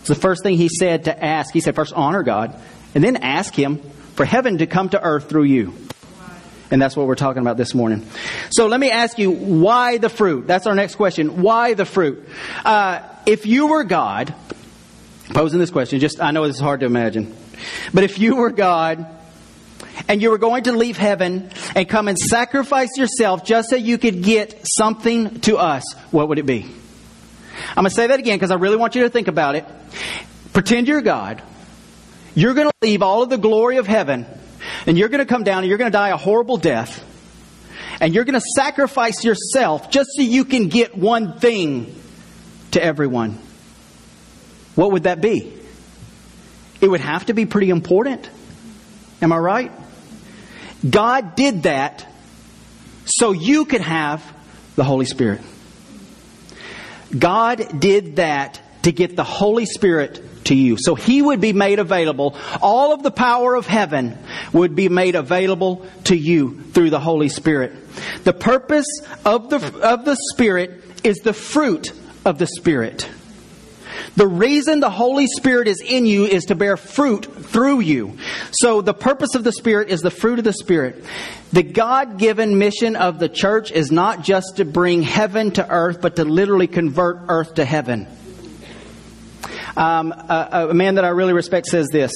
It's 0.06 0.14
the 0.14 0.20
first 0.20 0.44
thing 0.44 0.56
he 0.56 0.68
said 0.68 1.06
to 1.06 1.24
ask. 1.24 1.52
He 1.52 1.58
said, 1.58 1.74
first 1.74 1.92
honor 1.92 2.22
God, 2.22 2.54
and 2.94 3.02
then 3.02 3.16
ask 3.16 3.52
him 3.52 3.78
for 4.14 4.24
heaven 4.24 4.58
to 4.58 4.66
come 4.68 4.88
to 4.90 5.02
earth 5.02 5.28
through 5.28 5.42
you. 5.42 5.74
And 6.70 6.80
that's 6.80 6.96
what 6.96 7.08
we're 7.08 7.16
talking 7.16 7.42
about 7.42 7.56
this 7.56 7.74
morning. 7.74 8.06
So 8.50 8.68
let 8.68 8.78
me 8.78 8.88
ask 8.88 9.18
you, 9.18 9.32
why 9.32 9.98
the 9.98 10.08
fruit? 10.08 10.46
That's 10.46 10.68
our 10.68 10.76
next 10.76 10.94
question. 10.94 11.42
Why 11.42 11.74
the 11.74 11.84
fruit? 11.84 12.28
Uh, 12.64 13.00
if 13.26 13.46
you 13.46 13.66
were 13.66 13.82
God, 13.82 14.32
posing 15.30 15.58
this 15.58 15.72
question, 15.72 15.98
just, 15.98 16.20
I 16.20 16.30
know 16.30 16.46
this 16.46 16.54
is 16.54 16.62
hard 16.62 16.78
to 16.80 16.86
imagine, 16.86 17.34
but 17.92 18.04
if 18.04 18.20
you 18.20 18.36
were 18.36 18.52
God, 18.52 19.06
and 20.06 20.22
you 20.22 20.30
were 20.30 20.38
going 20.38 20.62
to 20.64 20.72
leave 20.72 20.96
heaven 20.96 21.50
and 21.74 21.88
come 21.88 22.06
and 22.06 22.16
sacrifice 22.16 22.96
yourself 22.96 23.44
just 23.44 23.70
so 23.70 23.74
you 23.74 23.98
could 23.98 24.22
get 24.22 24.64
something 24.78 25.40
to 25.40 25.56
us, 25.56 25.82
what 26.12 26.28
would 26.28 26.38
it 26.38 26.46
be? 26.46 26.64
I'm 27.70 27.82
going 27.82 27.90
to 27.90 27.94
say 27.94 28.06
that 28.06 28.18
again 28.18 28.36
because 28.36 28.50
I 28.50 28.56
really 28.56 28.76
want 28.76 28.94
you 28.94 29.02
to 29.02 29.10
think 29.10 29.28
about 29.28 29.54
it. 29.54 29.64
Pretend 30.52 30.88
you're 30.88 31.02
God. 31.02 31.42
You're 32.34 32.54
going 32.54 32.68
to 32.68 32.74
leave 32.82 33.02
all 33.02 33.22
of 33.22 33.30
the 33.30 33.38
glory 33.38 33.78
of 33.78 33.86
heaven 33.86 34.26
and 34.86 34.98
you're 34.98 35.08
going 35.08 35.20
to 35.20 35.26
come 35.26 35.44
down 35.44 35.58
and 35.58 35.68
you're 35.68 35.78
going 35.78 35.90
to 35.90 35.96
die 35.96 36.10
a 36.10 36.16
horrible 36.16 36.56
death. 36.56 37.02
And 38.00 38.14
you're 38.14 38.24
going 38.24 38.38
to 38.38 38.46
sacrifice 38.54 39.24
yourself 39.24 39.90
just 39.90 40.10
so 40.16 40.22
you 40.22 40.44
can 40.44 40.68
get 40.68 40.96
one 40.96 41.38
thing 41.38 41.94
to 42.72 42.82
everyone. 42.82 43.38
What 44.74 44.92
would 44.92 45.04
that 45.04 45.22
be? 45.22 45.52
It 46.80 46.88
would 46.88 47.00
have 47.00 47.26
to 47.26 47.32
be 47.32 47.46
pretty 47.46 47.70
important. 47.70 48.28
Am 49.22 49.32
I 49.32 49.38
right? 49.38 49.72
God 50.88 51.36
did 51.36 51.62
that 51.62 52.06
so 53.06 53.32
you 53.32 53.64
could 53.64 53.80
have 53.80 54.22
the 54.76 54.84
Holy 54.84 55.06
Spirit. 55.06 55.40
God 57.18 57.80
did 57.80 58.16
that 58.16 58.60
to 58.82 58.92
get 58.92 59.16
the 59.16 59.24
Holy 59.24 59.66
Spirit 59.66 60.22
to 60.44 60.54
you. 60.54 60.76
So 60.78 60.94
he 60.94 61.20
would 61.20 61.40
be 61.40 61.52
made 61.52 61.78
available. 61.78 62.36
All 62.62 62.92
of 62.92 63.02
the 63.02 63.10
power 63.10 63.54
of 63.54 63.66
heaven 63.66 64.16
would 64.52 64.76
be 64.76 64.88
made 64.88 65.14
available 65.14 65.86
to 66.04 66.16
you 66.16 66.62
through 66.72 66.90
the 66.90 67.00
Holy 67.00 67.28
Spirit. 67.28 67.72
The 68.24 68.32
purpose 68.32 68.86
of 69.24 69.50
the, 69.50 69.56
of 69.82 70.04
the 70.04 70.16
Spirit 70.32 70.82
is 71.04 71.18
the 71.18 71.32
fruit 71.32 71.92
of 72.24 72.38
the 72.38 72.46
Spirit. 72.46 73.08
The 74.16 74.26
reason 74.26 74.80
the 74.80 74.90
Holy 74.90 75.26
Spirit 75.26 75.68
is 75.68 75.80
in 75.80 76.06
you 76.06 76.24
is 76.24 76.44
to 76.44 76.54
bear 76.54 76.76
fruit 76.76 77.26
through 77.46 77.80
you. 77.80 78.18
So 78.52 78.80
the 78.80 78.94
purpose 78.94 79.34
of 79.34 79.44
the 79.44 79.52
Spirit 79.52 79.88
is 79.88 80.00
the 80.00 80.10
fruit 80.10 80.38
of 80.38 80.44
the 80.44 80.52
Spirit. 80.52 81.04
The 81.52 81.62
God 81.62 82.18
given 82.18 82.58
mission 82.58 82.96
of 82.96 83.18
the 83.18 83.28
church 83.28 83.70
is 83.70 83.92
not 83.92 84.22
just 84.22 84.56
to 84.56 84.64
bring 84.64 85.02
heaven 85.02 85.50
to 85.52 85.68
earth, 85.68 86.00
but 86.00 86.16
to 86.16 86.24
literally 86.24 86.66
convert 86.66 87.18
earth 87.28 87.54
to 87.54 87.64
heaven. 87.64 88.06
Um, 89.76 90.12
a, 90.12 90.68
a 90.70 90.74
man 90.74 90.94
that 90.94 91.04
I 91.04 91.08
really 91.08 91.34
respect 91.34 91.66
says 91.66 91.88
this. 91.88 92.12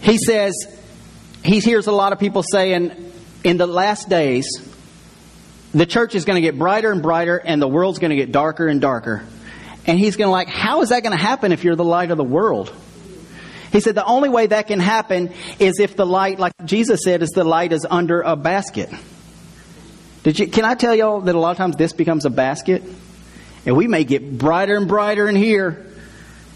He 0.00 0.18
says, 0.18 0.54
he 1.44 1.60
hears 1.60 1.86
a 1.86 1.92
lot 1.92 2.12
of 2.12 2.18
people 2.18 2.42
saying, 2.42 3.12
in 3.44 3.56
the 3.56 3.66
last 3.66 4.08
days, 4.08 4.46
the 5.72 5.84
church 5.84 6.14
is 6.14 6.24
going 6.24 6.36
to 6.36 6.40
get 6.40 6.58
brighter 6.58 6.90
and 6.90 7.02
brighter 7.02 7.36
and 7.36 7.60
the 7.60 7.68
world's 7.68 7.98
going 7.98 8.10
to 8.10 8.16
get 8.16 8.32
darker 8.32 8.66
and 8.66 8.80
darker. 8.80 9.24
And 9.86 9.98
he's 9.98 10.16
going 10.16 10.26
to 10.26 10.32
like, 10.32 10.48
how 10.48 10.82
is 10.82 10.88
that 10.88 11.02
going 11.02 11.16
to 11.16 11.22
happen 11.22 11.52
if 11.52 11.62
you're 11.62 11.76
the 11.76 11.84
light 11.84 12.10
of 12.10 12.16
the 12.16 12.24
world? 12.24 12.72
He 13.72 13.80
said 13.80 13.94
the 13.94 14.04
only 14.04 14.28
way 14.28 14.46
that 14.46 14.66
can 14.66 14.80
happen 14.80 15.32
is 15.58 15.78
if 15.80 15.96
the 15.96 16.06
light, 16.06 16.38
like 16.38 16.52
Jesus 16.64 17.02
said, 17.04 17.22
is 17.22 17.30
the 17.30 17.44
light 17.44 17.72
is 17.72 17.86
under 17.88 18.22
a 18.22 18.36
basket. 18.36 18.90
Did 20.22 20.38
you, 20.38 20.48
can 20.48 20.64
I 20.64 20.74
tell 20.74 20.94
y'all 20.94 21.20
that 21.20 21.34
a 21.34 21.38
lot 21.38 21.50
of 21.52 21.56
times 21.56 21.76
this 21.76 21.92
becomes 21.92 22.24
a 22.24 22.30
basket? 22.30 22.82
And 23.64 23.76
we 23.76 23.86
may 23.86 24.04
get 24.04 24.38
brighter 24.38 24.76
and 24.76 24.88
brighter 24.88 25.28
in 25.28 25.36
here. 25.36 25.86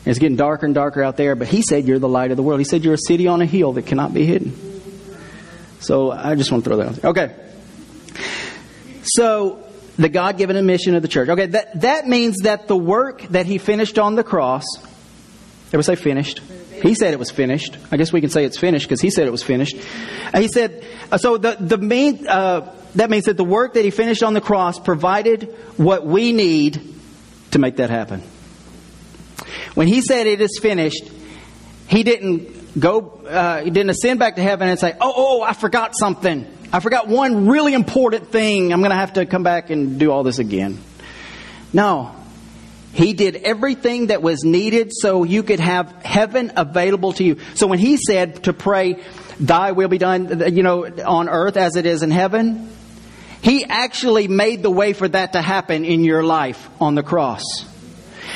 It's 0.06 0.18
getting 0.18 0.36
darker 0.36 0.66
and 0.66 0.74
darker 0.74 1.02
out 1.02 1.16
there. 1.16 1.34
But 1.36 1.48
he 1.48 1.62
said 1.62 1.86
you're 1.86 1.98
the 1.98 2.08
light 2.08 2.30
of 2.30 2.36
the 2.36 2.42
world. 2.42 2.60
He 2.60 2.64
said 2.64 2.84
you're 2.84 2.94
a 2.94 2.98
city 2.98 3.26
on 3.26 3.42
a 3.42 3.46
hill 3.46 3.74
that 3.74 3.86
cannot 3.86 4.14
be 4.14 4.24
hidden. 4.24 4.56
So 5.80 6.10
I 6.10 6.34
just 6.34 6.50
want 6.50 6.64
to 6.64 6.70
throw 6.70 6.78
that 6.78 6.86
out 6.86 6.94
there. 6.94 7.10
Okay. 7.10 7.36
So 9.02 9.69
the 10.00 10.08
God 10.08 10.38
given 10.38 10.64
mission 10.64 10.94
of 10.94 11.02
the 11.02 11.08
church. 11.08 11.28
Okay, 11.28 11.46
that, 11.46 11.80
that 11.82 12.08
means 12.08 12.38
that 12.44 12.68
the 12.68 12.76
work 12.76 13.22
that 13.28 13.44
he 13.44 13.58
finished 13.58 13.98
on 13.98 14.14
the 14.14 14.24
cross, 14.24 14.64
everybody 15.68 15.96
say 15.96 16.02
finished. 16.02 16.38
He 16.82 16.94
said 16.94 17.12
it 17.12 17.18
was 17.18 17.30
finished. 17.30 17.76
I 17.92 17.98
guess 17.98 18.10
we 18.10 18.22
can 18.22 18.30
say 18.30 18.44
it's 18.44 18.58
finished 18.58 18.88
because 18.88 19.02
he 19.02 19.10
said 19.10 19.26
it 19.26 19.30
was 19.30 19.42
finished. 19.42 19.76
he 20.34 20.48
said, 20.48 20.84
uh, 21.12 21.18
so 21.18 21.36
the, 21.36 21.56
the 21.60 21.76
main, 21.76 22.26
uh, 22.26 22.74
that 22.94 23.10
means 23.10 23.26
that 23.26 23.36
the 23.36 23.44
work 23.44 23.74
that 23.74 23.84
he 23.84 23.90
finished 23.90 24.22
on 24.22 24.32
the 24.32 24.40
cross 24.40 24.78
provided 24.78 25.54
what 25.76 26.06
we 26.06 26.32
need 26.32 26.80
to 27.50 27.58
make 27.58 27.76
that 27.76 27.90
happen. 27.90 28.22
When 29.74 29.86
he 29.86 30.00
said 30.00 30.26
it 30.26 30.40
is 30.40 30.58
finished, 30.62 31.10
he 31.88 32.02
didn't 32.04 32.80
go, 32.80 33.20
uh, 33.28 33.62
he 33.62 33.68
didn't 33.70 33.90
ascend 33.90 34.18
back 34.18 34.36
to 34.36 34.42
heaven 34.42 34.68
and 34.68 34.78
say, 34.78 34.94
oh, 34.98 35.12
oh, 35.14 35.42
I 35.42 35.52
forgot 35.52 35.92
something. 35.98 36.46
I 36.72 36.78
forgot 36.78 37.08
one 37.08 37.48
really 37.48 37.74
important 37.74 38.30
thing. 38.30 38.72
I'm 38.72 38.80
going 38.80 38.90
to 38.90 38.96
have 38.96 39.14
to 39.14 39.26
come 39.26 39.42
back 39.42 39.70
and 39.70 39.98
do 39.98 40.12
all 40.12 40.22
this 40.22 40.38
again. 40.38 40.78
No. 41.72 42.14
He 42.92 43.12
did 43.12 43.36
everything 43.36 44.08
that 44.08 44.22
was 44.22 44.44
needed 44.44 44.92
so 44.92 45.24
you 45.24 45.42
could 45.42 45.60
have 45.60 45.90
heaven 46.04 46.52
available 46.56 47.12
to 47.14 47.24
you. 47.24 47.38
So 47.54 47.66
when 47.66 47.80
he 47.80 47.96
said 47.96 48.44
to 48.44 48.52
pray, 48.52 49.02
thy 49.40 49.72
will 49.72 49.88
be 49.88 49.98
done, 49.98 50.54
you 50.54 50.62
know, 50.62 50.86
on 50.86 51.28
earth 51.28 51.56
as 51.56 51.74
it 51.74 51.86
is 51.86 52.02
in 52.02 52.12
heaven, 52.12 52.70
he 53.42 53.64
actually 53.64 54.28
made 54.28 54.62
the 54.62 54.70
way 54.70 54.92
for 54.92 55.08
that 55.08 55.32
to 55.32 55.42
happen 55.42 55.84
in 55.84 56.04
your 56.04 56.22
life 56.22 56.68
on 56.80 56.94
the 56.94 57.02
cross. 57.02 57.42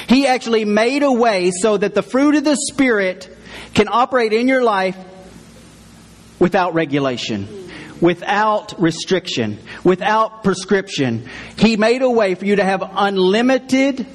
He 0.09 0.27
actually 0.27 0.64
made 0.64 1.05
a 1.05 1.12
way 1.12 1.53
so 1.53 1.77
that 1.77 1.94
the 1.94 2.03
fruit 2.03 2.35
of 2.35 2.44
the 2.44 2.57
Spirit 2.57 3.29
can 3.75 3.87
operate 3.88 4.33
in 4.33 4.49
your 4.49 4.62
life 4.64 4.97
without 6.40 6.75
regulation 6.75 7.63
without 8.05 8.79
restriction, 8.79 9.59
without 9.83 10.45
prescription. 10.45 11.27
He 11.57 11.79
made 11.79 12.03
a 12.03 12.11
way 12.11 12.35
for 12.35 12.45
you 12.45 12.57
to 12.57 12.62
have 12.62 12.83
unlimited, 12.83 14.07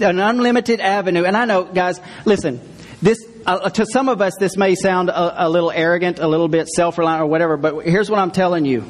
an 0.00 0.18
unlimited 0.18 0.80
avenue. 0.80 1.24
And 1.24 1.34
I 1.34 1.46
know, 1.46 1.64
guys, 1.64 1.98
listen, 2.26 2.60
this, 3.00 3.16
uh, 3.46 3.70
to 3.70 3.86
some 3.86 4.10
of 4.10 4.20
us, 4.20 4.34
this 4.38 4.58
may 4.58 4.74
sound 4.74 5.08
a, 5.08 5.46
a 5.46 5.48
little 5.48 5.70
arrogant, 5.70 6.18
a 6.18 6.28
little 6.28 6.46
bit 6.46 6.68
self 6.68 6.98
reliant, 6.98 7.22
or 7.22 7.26
whatever, 7.26 7.56
but 7.56 7.86
here's 7.86 8.10
what 8.10 8.18
I'm 8.18 8.32
telling 8.32 8.66
you 8.66 8.84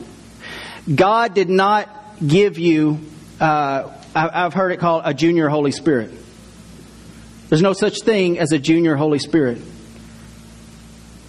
God 0.92 1.34
did 1.34 1.48
not 1.48 1.88
give 2.26 2.58
you, 2.58 2.98
uh, 3.38 3.92
I've 4.12 4.54
heard 4.54 4.72
it 4.72 4.80
called 4.80 5.02
a 5.04 5.14
junior 5.14 5.50
Holy 5.50 5.70
Spirit. 5.70 6.10
There's 7.48 7.62
no 7.62 7.74
such 7.74 8.00
thing 8.00 8.40
as 8.40 8.50
a 8.50 8.58
junior 8.58 8.96
Holy 8.96 9.20
Spirit. 9.20 9.58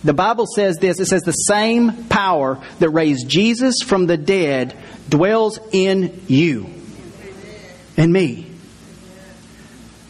The 0.03 0.13
Bible 0.13 0.45
says 0.45 0.77
this 0.77 0.99
it 0.99 1.05
says, 1.05 1.21
the 1.21 1.31
same 1.31 2.05
power 2.05 2.61
that 2.79 2.89
raised 2.89 3.29
Jesus 3.29 3.77
from 3.83 4.05
the 4.05 4.17
dead 4.17 4.77
dwells 5.09 5.59
in 5.71 6.21
you 6.27 6.69
and 7.95 8.11
me. 8.11 8.49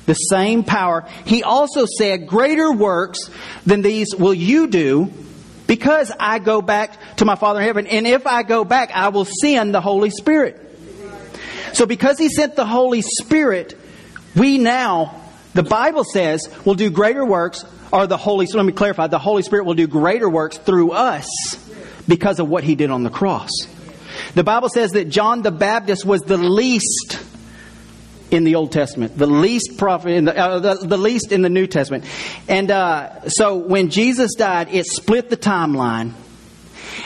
The 0.06 0.16
same 0.16 0.64
power. 0.64 1.08
He 1.26 1.44
also 1.44 1.86
said, 1.86 2.28
Greater 2.28 2.72
works 2.72 3.30
than 3.66 3.82
these 3.82 4.14
will 4.16 4.34
you 4.34 4.68
do 4.68 5.14
because 5.68 6.12
I 6.20 6.40
go 6.40 6.62
back 6.62 6.98
to 7.18 7.26
my 7.26 7.36
Father 7.36 7.62
in 7.62 7.66
heaven. 7.66 7.88
And 7.88 8.06
if 8.06 8.28
I 8.28 8.44
go 8.44 8.66
back, 8.66 8.92
I 8.94 9.10
will 9.10 9.26
send 9.26 9.74
the 9.74 9.80
Holy 9.80 10.10
Spirit. 10.10 10.60
So 11.74 11.86
because 11.86 12.18
He 12.18 12.30
sent 12.30 12.56
the 12.56 12.66
Holy 12.66 13.02
Spirit, 13.02 13.80
we 14.36 14.58
now, 14.58 15.22
the 15.54 15.64
Bible 15.64 16.04
says, 16.04 16.50
will 16.66 16.76
do 16.76 16.90
greater 16.90 17.26
works 17.26 17.64
or 17.94 18.08
the 18.08 18.18
Holy 18.18 18.48
Spirit, 18.48 18.64
let 18.64 18.66
me 18.66 18.74
clarify, 18.74 19.06
the 19.06 19.20
Holy 19.20 19.44
Spirit 19.44 19.66
will 19.66 19.76
do 19.76 19.86
greater 19.86 20.28
works 20.28 20.58
through 20.58 20.92
us 20.92 21.28
because 22.08 22.40
of 22.40 22.50
what 22.50 22.64
he 22.64 22.74
did 22.74 22.90
on 22.90 23.04
the 23.04 23.12
cross. 23.12 23.52
The 24.34 24.44
Bible 24.44 24.70
says 24.70 24.92
that 24.94 25.10
John 25.10 25.44
the 25.44 25.52
Baptist 25.52 26.04
was 26.04 26.22
the 26.22 26.38
least 26.38 27.20
in 28.32 28.46
the 28.46 28.56
Old 28.56 28.72
Testament, 28.72 29.16
the 29.16 29.28
least 29.28 29.78
prophet, 29.78 30.10
in 30.10 30.26
the, 30.26 30.36
uh, 30.36 30.58
the, 30.58 30.88
the, 30.88 30.98
least 30.98 31.32
in 31.32 31.44
the 31.44 31.50
New 31.50 31.68
Testament. 31.68 32.06
And 32.48 32.72
uh, 32.72 33.30
so 33.30 33.58
when 33.58 33.92
Jesus 33.92 34.34
died, 34.34 34.70
it 34.74 34.88
split 34.88 35.30
the 35.30 35.38
timeline. 35.38 36.14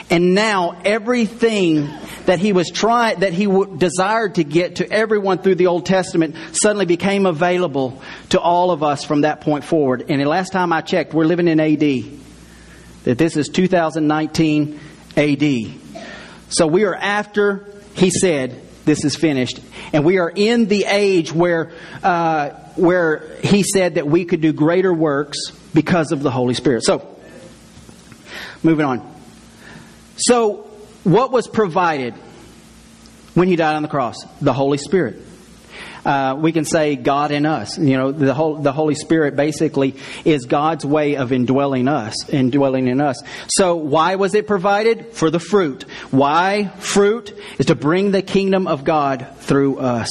And 0.10 0.34
now 0.34 0.80
everything 0.84 1.90
that 2.26 2.40
he 2.40 2.54
was 2.54 2.70
trying, 2.70 3.20
that 3.22 3.34
he 3.34 3.46
w- 3.46 3.78
desired 3.78 4.36
to 4.36 4.44
get 4.44 4.78
to 4.78 4.92
everyone 4.92 5.40
through 5.40 5.56
the 5.56 5.68
Old 5.68 5.86
Testament 5.86 6.36
suddenly 6.54 6.86
became 6.86 7.26
available 7.26 8.02
to 8.30 8.40
all 8.40 8.72
of 8.72 8.84
us 8.84 9.04
from 9.04 9.22
that 9.22 9.42
point 9.42 9.64
forward. 9.64 10.06
And 10.10 10.22
the 10.22 10.26
last 10.26 10.52
time 10.52 10.74
I 10.74 10.82
checked, 10.82 11.14
we're 11.14 11.26
living 11.26 11.48
in 11.48 11.60
AD. 11.60 12.04
That 13.04 13.18
this 13.18 13.38
is 13.38 13.50
2019 13.50 14.80
AD. 15.16 15.74
So 16.50 16.68
we 16.68 16.84
are 16.84 16.96
after 16.96 17.66
he 17.94 18.10
said 18.10 18.62
this 18.86 19.04
is 19.04 19.16
finished, 19.16 19.60
and 19.92 20.06
we 20.06 20.18
are 20.18 20.32
in 20.34 20.68
the 20.68 20.86
age 20.86 21.34
where 21.34 21.72
uh, 22.04 22.50
where 22.76 23.38
he 23.44 23.64
said 23.64 23.96
that 23.96 24.08
we 24.08 24.26
could 24.26 24.42
do 24.42 24.54
greater 24.54 24.94
works 24.94 25.38
because 25.74 26.12
of 26.12 26.24
the 26.24 26.32
Holy 26.32 26.54
Spirit. 26.54 26.84
So, 26.84 27.18
moving 28.64 28.86
on. 28.86 29.17
So, 30.18 30.68
what 31.04 31.32
was 31.32 31.48
provided 31.48 32.14
when 33.34 33.48
he 33.48 33.56
died 33.56 33.76
on 33.76 33.84
the 33.84 33.88
cross? 33.88 34.18
The 34.42 34.54
Holy 34.54 34.78
Spirit. 34.78 35.22
Uh, 36.08 36.36
we 36.36 36.54
can 36.54 36.64
say 36.64 36.96
God 36.96 37.32
in 37.32 37.46
us. 37.46 37.78
You 37.78 37.98
know, 37.98 38.12
the 38.14 38.34
whole 38.34 38.56
the 38.56 38.72
Holy 38.72 38.96
Spirit 38.96 39.36
basically 39.36 39.96
is 40.24 40.46
God's 40.46 40.86
way 40.86 41.18
of 41.18 41.34
indwelling 41.34 41.90
us, 41.90 42.30
indwelling 42.30 42.88
in 42.88 43.02
us. 43.02 43.22
So 43.50 43.76
why 43.76 44.16
was 44.16 44.34
it 44.34 44.48
provided? 44.48 45.14
For 45.14 45.30
the 45.30 45.40
fruit. 45.40 45.84
Why 46.10 46.70
fruit 46.80 47.38
is 47.60 47.66
to 47.66 47.76
bring 47.76 48.12
the 48.12 48.22
kingdom 48.22 48.68
of 48.68 48.86
God 48.86 49.28
through 49.40 49.80
us. 49.80 50.10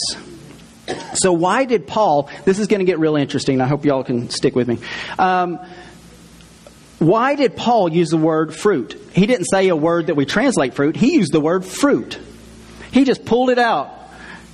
So 1.15 1.33
why 1.33 1.65
did 1.65 1.87
Paul? 1.87 2.31
This 2.45 2.59
is 2.59 2.67
going 2.67 2.81
to 2.81 2.85
get 2.85 2.99
real 2.99 3.17
interesting. 3.17 3.63
I 3.63 3.67
hope 3.67 3.85
y'all 3.87 4.05
can 4.05 4.29
stick 4.29 4.55
with 4.55 4.69
me. 4.69 4.79
Um, 5.19 5.59
why 6.99 7.35
did 7.35 7.57
Paul 7.57 7.93
use 7.93 8.11
the 8.11 8.17
word 8.17 8.55
fruit? 8.55 9.01
He 9.13 9.27
didn't 9.27 9.47
say 9.47 9.69
a 9.69 9.77
word 9.77 10.07
that 10.07 10.15
we 10.15 10.25
translate 10.25 10.75
fruit. 10.75 10.97
He 10.97 11.15
used 11.15 11.33
the 11.33 11.41
word 11.41 11.65
fruit. 11.65 12.19
He 12.91 13.05
just 13.05 13.25
pulled 13.25 13.51
it 13.51 13.59
out. 13.59 13.93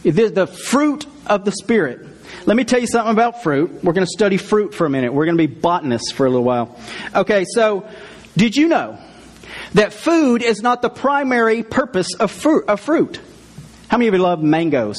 The, 0.02 0.48
fruit 0.48 1.06
of 1.26 1.44
the 1.44 1.52
Spirit. 1.52 2.04
Let 2.44 2.56
me 2.56 2.64
tell 2.64 2.80
you 2.80 2.88
something 2.88 3.12
about 3.12 3.44
fruit. 3.44 3.84
We're 3.84 3.92
going 3.92 4.06
to 4.06 4.12
study 4.12 4.36
fruit 4.36 4.74
for 4.74 4.84
a 4.84 4.90
minute. 4.90 5.14
We're 5.14 5.26
going 5.26 5.38
to 5.38 5.46
be 5.46 5.54
botanists 5.54 6.10
for 6.10 6.26
a 6.26 6.28
little 6.28 6.44
while. 6.44 6.76
Okay, 7.14 7.44
so 7.54 7.88
did 8.36 8.56
you 8.56 8.66
know 8.66 8.98
that 9.74 9.92
food 9.92 10.42
is 10.42 10.60
not 10.60 10.82
the 10.82 10.90
primary 10.90 11.62
purpose 11.62 12.14
of 12.14 12.32
fruit? 12.32 12.64
Of 12.66 12.80
fruit? 12.80 13.20
How 13.86 13.98
many 13.98 14.08
of 14.08 14.14
you 14.14 14.20
love 14.20 14.42
mangoes? 14.42 14.96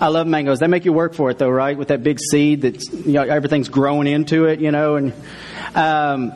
I 0.00 0.08
love 0.08 0.28
mangoes. 0.28 0.60
They 0.60 0.68
make 0.68 0.84
you 0.84 0.92
work 0.92 1.14
for 1.14 1.30
it, 1.30 1.38
though, 1.38 1.50
right? 1.50 1.76
With 1.76 1.88
that 1.88 2.02
big 2.04 2.20
seed 2.20 2.62
that 2.62 2.82
you 2.92 3.12
know, 3.14 3.22
everything's 3.22 3.68
growing 3.68 4.06
into 4.06 4.44
it, 4.46 4.60
you 4.60 4.70
know. 4.70 4.96
And 4.96 5.12
um, 5.74 6.32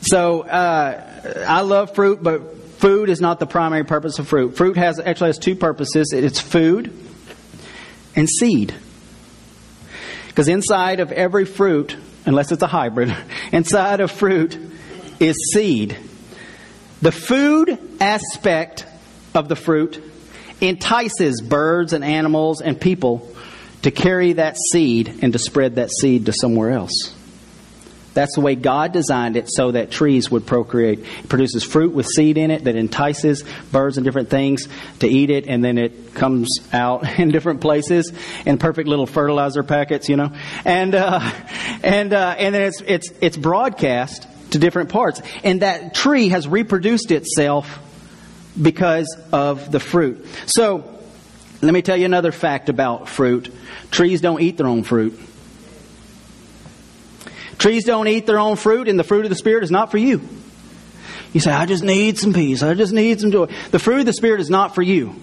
so 0.00 0.42
uh, 0.42 1.44
I 1.46 1.60
love 1.60 1.94
fruit, 1.94 2.22
but 2.22 2.56
food 2.78 3.08
is 3.08 3.20
not 3.20 3.38
the 3.38 3.46
primary 3.46 3.84
purpose 3.84 4.18
of 4.18 4.28
fruit. 4.28 4.56
Fruit 4.56 4.76
has 4.76 4.98
actually 4.98 5.28
has 5.28 5.38
two 5.38 5.54
purposes. 5.54 6.12
It's 6.12 6.40
food 6.40 6.92
and 8.16 8.28
seed. 8.28 8.74
Because 10.28 10.48
inside 10.48 11.00
of 11.00 11.12
every 11.12 11.44
fruit, 11.44 11.96
unless 12.26 12.52
it's 12.52 12.62
a 12.62 12.66
hybrid, 12.66 13.14
inside 13.52 14.00
of 14.00 14.10
fruit 14.10 14.58
is 15.20 15.36
seed. 15.52 15.96
The 17.00 17.12
food 17.12 17.78
aspect 18.00 18.86
of 19.34 19.48
the 19.48 19.56
fruit 19.56 20.02
entices 20.60 21.40
birds 21.40 21.92
and 21.92 22.04
animals 22.04 22.60
and 22.60 22.80
people 22.80 23.28
to 23.82 23.90
carry 23.90 24.34
that 24.34 24.56
seed 24.72 25.20
and 25.22 25.32
to 25.32 25.38
spread 25.38 25.76
that 25.76 25.90
seed 25.90 26.26
to 26.26 26.32
somewhere 26.32 26.70
else. 26.70 27.14
That's 28.14 28.34
the 28.34 28.40
way 28.40 28.54
God 28.54 28.92
designed 28.92 29.36
it 29.36 29.48
so 29.50 29.70
that 29.70 29.90
trees 29.90 30.30
would 30.30 30.46
procreate. 30.46 31.00
It 31.00 31.28
produces 31.28 31.64
fruit 31.64 31.92
with 31.94 32.06
seed 32.06 32.36
in 32.36 32.50
it 32.50 32.64
that 32.64 32.76
entices 32.76 33.44
birds 33.70 33.96
and 33.96 34.04
different 34.04 34.28
things 34.28 34.68
to 35.00 35.08
eat 35.08 35.30
it, 35.30 35.46
and 35.46 35.64
then 35.64 35.78
it 35.78 36.14
comes 36.14 36.48
out 36.72 37.18
in 37.18 37.30
different 37.30 37.60
places 37.60 38.12
in 38.44 38.58
perfect 38.58 38.88
little 38.88 39.06
fertilizer 39.06 39.62
packets, 39.62 40.08
you 40.08 40.16
know. 40.16 40.32
And 40.64 40.94
uh, 40.94 41.20
and 41.82 42.12
uh, 42.12 42.34
and 42.38 42.54
then 42.54 42.62
it's 42.62 42.80
it's 42.82 43.10
it's 43.20 43.36
broadcast 43.36 44.26
to 44.50 44.58
different 44.58 44.90
parts, 44.90 45.22
and 45.42 45.62
that 45.62 45.94
tree 45.94 46.28
has 46.28 46.46
reproduced 46.46 47.10
itself 47.10 47.78
because 48.60 49.16
of 49.32 49.72
the 49.72 49.80
fruit. 49.80 50.26
So, 50.44 50.98
let 51.62 51.72
me 51.72 51.80
tell 51.80 51.96
you 51.96 52.04
another 52.04 52.32
fact 52.32 52.68
about 52.68 53.08
fruit: 53.08 53.52
trees 53.90 54.20
don't 54.20 54.42
eat 54.42 54.58
their 54.58 54.66
own 54.66 54.82
fruit. 54.82 55.18
Trees 57.62 57.84
don't 57.84 58.08
eat 58.08 58.26
their 58.26 58.40
own 58.40 58.56
fruit, 58.56 58.88
and 58.88 58.98
the 58.98 59.04
fruit 59.04 59.24
of 59.24 59.28
the 59.28 59.36
Spirit 59.36 59.62
is 59.62 59.70
not 59.70 59.92
for 59.92 59.96
you. 59.96 60.20
You 61.32 61.38
say, 61.38 61.52
I 61.52 61.64
just 61.64 61.84
need 61.84 62.18
some 62.18 62.32
peace. 62.32 62.60
I 62.60 62.74
just 62.74 62.92
need 62.92 63.20
some 63.20 63.30
joy. 63.30 63.46
The 63.70 63.78
fruit 63.78 64.00
of 64.00 64.06
the 64.06 64.12
Spirit 64.12 64.40
is 64.40 64.50
not 64.50 64.74
for 64.74 64.82
you. 64.82 65.14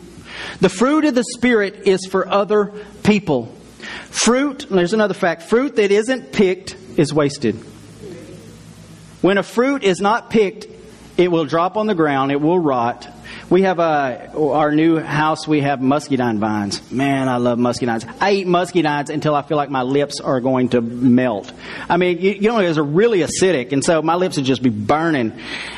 The 0.61 0.69
fruit 0.69 1.03
of 1.03 1.15
the 1.15 1.25
Spirit 1.35 1.85
is 1.85 2.07
for 2.09 2.25
other 2.29 2.71
people. 3.03 3.53
Fruit, 4.05 4.67
there's 4.69 4.93
another 4.93 5.13
fact 5.13 5.43
fruit 5.43 5.75
that 5.75 5.91
isn't 5.91 6.31
picked 6.31 6.77
is 6.97 7.13
wasted. 7.13 7.55
When 9.19 9.37
a 9.37 9.43
fruit 9.43 9.83
is 9.83 9.99
not 9.99 10.29
picked, 10.29 10.65
it 11.17 11.29
will 11.29 11.43
drop 11.43 11.75
on 11.75 11.87
the 11.87 11.95
ground, 11.95 12.31
it 12.31 12.39
will 12.39 12.57
rot, 12.57 13.05
we 13.49 13.63
have 13.63 13.79
a, 13.79 14.31
our 14.35 14.71
new 14.71 14.99
house, 14.99 15.47
we 15.47 15.61
have 15.61 15.81
muscadine 15.81 16.39
vines. 16.39 16.91
Man, 16.91 17.27
I 17.27 17.37
love 17.37 17.57
muscadines. 17.57 18.11
I 18.21 18.31
eat 18.31 18.47
muscadines 18.47 19.09
until 19.09 19.33
I 19.35 19.41
feel 19.41 19.57
like 19.57 19.69
my 19.69 19.81
lips 19.81 20.19
are 20.19 20.39
going 20.39 20.69
to 20.69 20.81
melt. 20.81 21.51
I 21.89 21.97
mean, 21.97 22.19
you, 22.19 22.31
you 22.31 22.49
know, 22.49 22.59
it's 22.59 22.77
really 22.77 23.19
acidic, 23.19 23.71
and 23.71 23.83
so 23.83 24.01
my 24.01 24.15
lips 24.15 24.37
would 24.37 24.45
just 24.45 24.61
be 24.61 24.69
burning. 24.69 25.33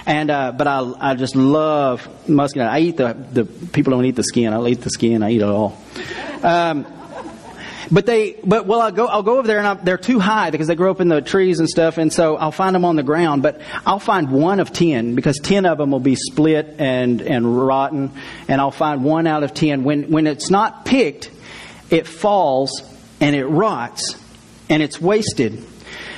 And, 0.06 0.30
uh, 0.30 0.52
but 0.52 0.68
I, 0.68 0.94
I 1.00 1.16
just 1.16 1.36
love 1.36 2.08
muscadine. 2.28 2.68
I 2.68 2.80
eat 2.80 2.98
the, 2.98 3.14
the, 3.14 3.46
people 3.46 3.92
don't 3.92 4.06
eat 4.06 4.16
the 4.16 4.24
skin. 4.24 4.54
I'll 4.54 4.68
eat 4.68 4.82
the 4.82 4.90
skin. 4.90 5.24
I 5.24 5.32
eat 5.32 5.42
it 5.42 5.44
all. 5.44 5.78
Um, 6.44 6.86
but 7.92 8.06
they, 8.06 8.40
but 8.44 8.66
well, 8.66 8.82
I'll 8.82 8.92
go, 8.92 9.06
I'll 9.06 9.24
go 9.24 9.38
over 9.38 9.48
there 9.48 9.58
and 9.58 9.68
i 9.68 9.74
they're 9.74 9.98
too 9.98 10.20
high 10.20 10.50
because 10.50 10.68
they 10.68 10.76
grow 10.76 10.92
up 10.92 11.02
in 11.02 11.10
the 11.10 11.22
trees 11.22 11.60
and 11.60 11.68
stuff, 11.68 11.98
and 11.98 12.12
so 12.12 12.38
I'll 12.38 12.52
find 12.52 12.74
them 12.74 12.86
on 12.86 12.96
the 12.96 13.04
ground. 13.04 13.44
But 13.44 13.60
I'll 13.86 14.00
find 14.00 14.32
one 14.32 14.60
of 14.60 14.72
ten 14.72 15.16
because 15.16 15.40
ten 15.40 15.66
of 15.66 15.78
them 15.78 15.92
will 15.92 16.00
be 16.00 16.16
split 16.16 16.76
and 16.80 17.22
and 17.22 17.68
rotten, 17.68 18.12
and 18.48 18.62
I'll 18.62 18.72
find 18.72 19.04
one 19.04 19.28
out 19.28 19.44
of 19.44 19.54
ten. 19.54 19.84
When 19.84 20.10
when 20.10 20.26
it's 20.26 20.50
not 20.50 20.86
picked, 20.86 21.30
it 21.90 22.08
falls 22.08 22.82
and 23.20 23.36
it 23.36 23.46
rots 23.46 24.16
and 24.70 24.82
it's 24.82 25.00
wasted. 25.02 25.60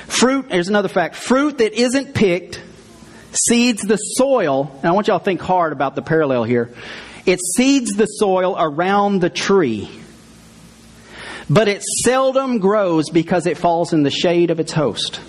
Fruit. 0.06 0.48
There's 0.48 0.68
another 0.68 0.88
fact. 0.88 1.16
Fruit 1.16 1.58
that 1.58 1.72
isn't 1.72 2.14
picked 2.14 2.62
seeds 3.32 3.82
the 3.82 3.96
soil. 3.96 4.70
And 4.76 4.86
I 4.86 4.92
want 4.92 5.08
y'all 5.08 5.18
to 5.18 5.24
think 5.24 5.40
hard 5.40 5.72
about 5.72 5.96
the 5.96 6.02
parallel 6.02 6.44
here. 6.44 6.72
It 7.26 7.40
seeds 7.40 7.92
the 7.92 8.06
soil 8.06 8.54
around 8.58 9.20
the 9.20 9.30
tree 9.30 9.90
but 11.48 11.68
it 11.68 11.82
seldom 12.04 12.58
grows 12.58 13.10
because 13.10 13.46
it 13.46 13.58
falls 13.58 13.92
in 13.92 14.02
the 14.02 14.10
shade 14.10 14.50
of 14.50 14.60
its 14.60 14.72
host. 14.72 15.20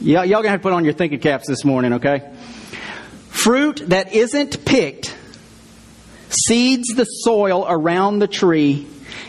y'all 0.00 0.26
gonna 0.26 0.48
have 0.48 0.60
to 0.60 0.62
put 0.62 0.72
on 0.72 0.84
your 0.84 0.94
thinking 0.94 1.20
caps 1.20 1.46
this 1.46 1.64
morning, 1.64 1.94
okay? 1.94 2.32
Fruit 3.28 3.82
that 3.88 4.12
isn't 4.12 4.64
picked 4.64 5.16
seeds 6.28 6.88
the 6.88 7.04
soil 7.04 7.66
around 7.68 8.18
the 8.18 8.26
tree, 8.26 8.86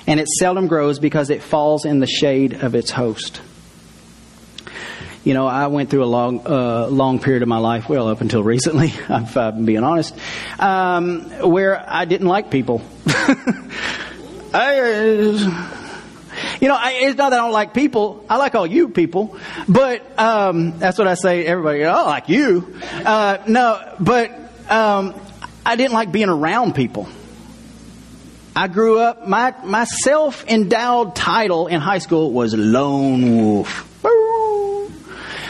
and 0.07 0.19
it 0.19 0.27
seldom 0.27 0.67
grows 0.67 0.99
because 0.99 1.29
it 1.29 1.41
falls 1.41 1.85
in 1.85 1.99
the 1.99 2.07
shade 2.07 2.53
of 2.53 2.75
its 2.75 2.91
host. 2.91 3.41
You 5.23 5.33
know, 5.33 5.47
I 5.47 5.67
went 5.67 5.89
through 5.89 6.03
a 6.03 6.05
long, 6.05 6.45
uh, 6.45 6.87
long 6.87 7.19
period 7.19 7.43
of 7.43 7.47
my 7.47 7.57
life, 7.57 7.87
well, 7.87 8.09
up 8.09 8.19
until 8.19 8.43
recently, 8.43 8.93
I'm 9.09 9.65
being 9.65 9.83
honest, 9.83 10.17
um, 10.59 11.21
where 11.49 11.83
I 11.87 12.05
didn't 12.05 12.27
like 12.27 12.51
people. 12.51 12.81
I, 14.53 15.73
you 16.61 16.67
know, 16.67 16.75
I, 16.75 16.91
it's 17.01 17.17
not 17.17 17.31
that 17.31 17.39
I 17.39 17.43
don't 17.43 17.51
like 17.51 17.73
people. 17.73 18.25
I 18.29 18.37
like 18.37 18.55
all 18.55 18.67
you 18.67 18.89
people, 18.89 19.37
but 19.67 20.19
um, 20.19 20.77
that's 20.79 20.97
what 20.97 21.07
I 21.07 21.15
say. 21.15 21.45
Everybody, 21.45 21.83
I 21.83 22.01
like 22.03 22.29
you. 22.29 22.75
Uh, 22.83 23.39
no, 23.47 23.95
but 23.99 24.31
um, 24.69 25.15
I 25.65 25.75
didn't 25.75 25.93
like 25.93 26.11
being 26.11 26.29
around 26.29 26.75
people. 26.75 27.07
I 28.55 28.67
grew 28.67 28.99
up. 28.99 29.27
My 29.27 29.55
my 29.63 29.85
self 29.85 30.45
endowed 30.45 31.15
title 31.15 31.67
in 31.67 31.81
high 31.81 31.97
school 31.97 32.31
was 32.31 32.53
lone 32.53 33.35
wolf. 33.35 33.89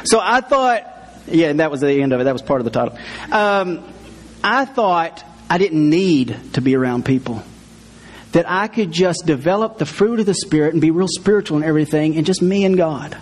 So 0.06 0.20
I 0.22 0.42
thought, 0.42 0.84
yeah, 1.28 1.48
and 1.48 1.60
that 1.60 1.72
was 1.72 1.82
the 1.82 2.02
end 2.02 2.14
of 2.14 2.22
it. 2.22 2.26
That 2.26 2.34
was 2.34 2.42
part 2.42 2.62
of 2.62 2.66
the 2.66 2.72
title. 2.72 2.98
Um, 3.32 3.84
I 4.44 4.66
thought 4.66 5.24
I 5.50 5.58
didn't 5.58 5.90
need 5.90 6.54
to 6.54 6.62
be 6.62 6.76
around 6.76 7.06
people 7.06 7.44
that 8.34 8.50
I 8.50 8.68
could 8.68 8.92
just 8.92 9.26
develop 9.26 9.78
the 9.78 9.86
fruit 9.86 10.20
of 10.20 10.26
the 10.26 10.34
Spirit 10.34 10.74
and 10.74 10.82
be 10.82 10.92
real 10.92 11.08
spiritual 11.08 11.58
and 11.58 11.66
everything, 11.66 12.18
and 12.18 12.26
just 12.26 12.42
me 12.42 12.66
and 12.66 12.78
God. 12.78 13.18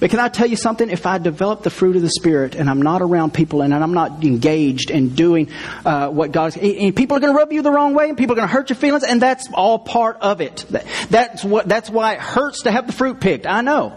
But 0.00 0.10
can 0.10 0.20
I 0.20 0.28
tell 0.28 0.46
you 0.46 0.56
something? 0.56 0.90
If 0.90 1.06
I 1.06 1.18
develop 1.18 1.64
the 1.64 1.70
fruit 1.70 1.96
of 1.96 2.02
the 2.02 2.10
Spirit 2.10 2.54
and 2.54 2.70
I'm 2.70 2.82
not 2.82 3.02
around 3.02 3.34
people 3.34 3.62
and 3.62 3.74
I'm 3.74 3.94
not 3.94 4.22
engaged 4.22 4.90
in 4.90 5.16
doing 5.16 5.50
uh, 5.84 6.08
what 6.08 6.30
God 6.30 6.56
is, 6.56 6.92
people 6.94 7.16
are 7.16 7.20
going 7.20 7.32
to 7.32 7.36
rub 7.36 7.52
you 7.52 7.62
the 7.62 7.72
wrong 7.72 7.94
way 7.94 8.08
and 8.08 8.16
people 8.16 8.34
are 8.34 8.36
going 8.36 8.48
to 8.48 8.52
hurt 8.52 8.70
your 8.70 8.76
feelings, 8.76 9.02
and 9.02 9.20
that's 9.20 9.48
all 9.52 9.78
part 9.78 10.18
of 10.20 10.40
it. 10.40 10.64
That's 11.10 11.44
what. 11.44 11.68
That's 11.68 11.90
why 11.90 12.14
it 12.14 12.20
hurts 12.20 12.62
to 12.62 12.70
have 12.70 12.86
the 12.86 12.92
fruit 12.92 13.20
picked. 13.20 13.46
I 13.46 13.60
know. 13.60 13.92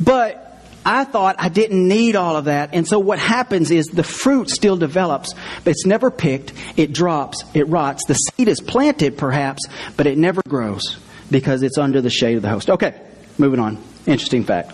But 0.00 0.43
I 0.84 1.04
thought 1.04 1.36
I 1.38 1.48
didn't 1.48 1.86
need 1.86 2.16
all 2.16 2.36
of 2.36 2.44
that. 2.46 2.70
And 2.74 2.86
so 2.86 2.98
what 2.98 3.18
happens 3.18 3.70
is 3.70 3.86
the 3.86 4.02
fruit 4.02 4.50
still 4.50 4.76
develops, 4.76 5.32
but 5.64 5.70
it's 5.70 5.86
never 5.86 6.10
picked. 6.10 6.52
It 6.76 6.92
drops. 6.92 7.42
It 7.54 7.68
rots. 7.68 8.04
The 8.06 8.14
seed 8.14 8.48
is 8.48 8.60
planted 8.60 9.16
perhaps, 9.16 9.66
but 9.96 10.06
it 10.06 10.18
never 10.18 10.42
grows 10.46 10.98
because 11.30 11.62
it's 11.62 11.78
under 11.78 12.00
the 12.00 12.10
shade 12.10 12.36
of 12.36 12.42
the 12.42 12.50
host. 12.50 12.68
Okay, 12.68 13.00
moving 13.38 13.60
on. 13.60 13.82
Interesting 14.06 14.44
fact. 14.44 14.72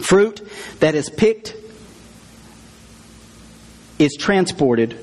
Fruit 0.00 0.46
that 0.80 0.94
is 0.94 1.08
picked 1.08 1.54
is 3.98 4.16
transported 4.18 4.98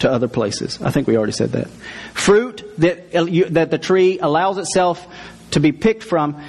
to 0.00 0.10
other 0.10 0.28
places. 0.28 0.80
I 0.80 0.90
think 0.90 1.06
we 1.06 1.16
already 1.16 1.32
said 1.32 1.52
that. 1.52 1.68
Fruit 2.14 2.64
that, 2.78 3.14
uh, 3.14 3.26
that 3.50 3.70
the 3.70 3.78
tree 3.78 4.18
allows 4.18 4.58
itself 4.58 5.06
to 5.52 5.60
be 5.60 5.72
picked 5.72 6.02
from, 6.02 6.42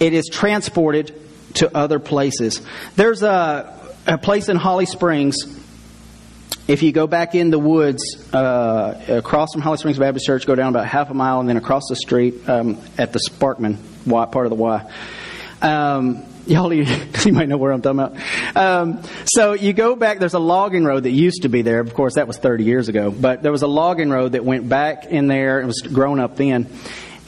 it 0.00 0.12
is 0.12 0.28
transported 0.30 1.14
to 1.56 1.76
other 1.76 1.98
places. 1.98 2.60
There's 2.96 3.22
a, 3.22 3.94
a 4.06 4.18
place 4.18 4.48
in 4.48 4.56
Holly 4.56 4.86
Springs 4.86 5.36
if 6.68 6.82
you 6.82 6.90
go 6.90 7.06
back 7.06 7.36
in 7.36 7.50
the 7.50 7.58
woods 7.60 8.02
uh, 8.34 9.00
across 9.08 9.52
from 9.52 9.62
Holly 9.62 9.78
Springs 9.78 9.98
Baptist 9.98 10.26
Church, 10.26 10.46
go 10.46 10.56
down 10.56 10.70
about 10.70 10.86
half 10.86 11.10
a 11.10 11.14
mile, 11.14 11.38
and 11.38 11.48
then 11.48 11.56
across 11.56 11.84
the 11.88 11.94
street 11.94 12.48
um, 12.48 12.78
at 12.98 13.12
the 13.12 13.20
Sparkman 13.20 13.76
y, 14.04 14.26
part 14.26 14.46
of 14.46 14.50
the 14.50 14.56
Y. 14.56 14.92
Um, 15.62 16.24
y'all, 16.46 16.72
you, 16.72 16.84
you 17.24 17.32
might 17.32 17.48
know 17.48 17.56
where 17.56 17.70
I'm 17.70 17.82
talking 17.82 18.00
about. 18.00 18.56
Um, 18.56 19.02
so 19.26 19.52
you 19.52 19.72
go 19.72 19.94
back. 19.94 20.18
There's 20.18 20.34
a 20.34 20.40
logging 20.40 20.84
road 20.84 21.04
that 21.04 21.10
used 21.10 21.42
to 21.42 21.48
be 21.48 21.62
there. 21.62 21.78
Of 21.78 21.94
course, 21.94 22.14
that 22.14 22.26
was 22.26 22.36
30 22.38 22.64
years 22.64 22.88
ago. 22.88 23.12
But 23.12 23.42
there 23.44 23.52
was 23.52 23.62
a 23.62 23.68
logging 23.68 24.10
road 24.10 24.32
that 24.32 24.44
went 24.44 24.68
back 24.68 25.06
in 25.06 25.28
there. 25.28 25.60
It 25.60 25.66
was 25.66 25.82
grown 25.82 26.18
up 26.18 26.36
then. 26.36 26.66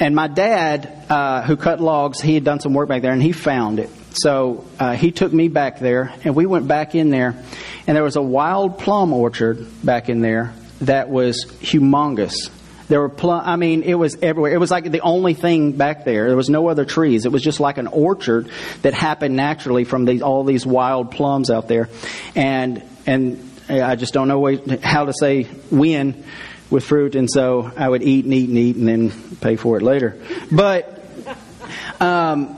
And 0.00 0.14
my 0.14 0.26
dad, 0.26 1.06
uh, 1.08 1.42
who 1.42 1.56
cut 1.56 1.80
logs, 1.80 2.20
he 2.20 2.34
had 2.34 2.44
done 2.44 2.58
some 2.58 2.74
work 2.74 2.88
back 2.88 3.02
there, 3.02 3.12
and 3.12 3.22
he 3.22 3.32
found 3.32 3.78
it. 3.78 3.90
So 4.12 4.64
uh, 4.78 4.94
he 4.94 5.12
took 5.12 5.32
me 5.32 5.48
back 5.48 5.78
there, 5.78 6.12
and 6.24 6.34
we 6.34 6.46
went 6.46 6.66
back 6.66 6.94
in 6.94 7.10
there, 7.10 7.42
and 7.86 7.96
there 7.96 8.04
was 8.04 8.16
a 8.16 8.22
wild 8.22 8.78
plum 8.78 9.12
orchard 9.12 9.66
back 9.84 10.08
in 10.08 10.20
there 10.20 10.54
that 10.80 11.08
was 11.08 11.44
humongous. 11.60 12.50
There 12.88 13.00
were 13.00 13.10
plum. 13.10 13.42
I 13.44 13.56
mean, 13.56 13.82
it 13.82 13.94
was 13.94 14.16
everywhere. 14.22 14.52
It 14.52 14.58
was 14.58 14.70
like 14.70 14.90
the 14.90 15.00
only 15.00 15.34
thing 15.34 15.72
back 15.72 16.04
there. 16.04 16.28
There 16.28 16.36
was 16.36 16.48
no 16.48 16.68
other 16.68 16.86
trees. 16.86 17.26
It 17.26 17.32
was 17.32 17.42
just 17.42 17.60
like 17.60 17.76
an 17.76 17.86
orchard 17.86 18.50
that 18.82 18.94
happened 18.94 19.36
naturally 19.36 19.84
from 19.84 20.06
these 20.06 20.22
all 20.22 20.42
these 20.44 20.64
wild 20.64 21.10
plums 21.10 21.50
out 21.50 21.68
there, 21.68 21.90
and 22.34 22.82
and 23.06 23.48
I 23.68 23.96
just 23.96 24.14
don't 24.14 24.28
know 24.28 24.58
how 24.82 25.04
to 25.04 25.12
say 25.12 25.42
when 25.70 26.24
with 26.70 26.84
fruit, 26.84 27.14
and 27.14 27.30
so 27.30 27.70
I 27.76 27.88
would 27.88 28.02
eat 28.02 28.24
and 28.24 28.32
eat 28.32 28.48
and 28.48 28.58
eat 28.58 28.76
and 28.76 28.88
then 28.88 29.36
pay 29.36 29.56
for 29.56 29.76
it 29.76 29.82
later. 29.82 30.18
But 30.50 31.04
um, 32.00 32.56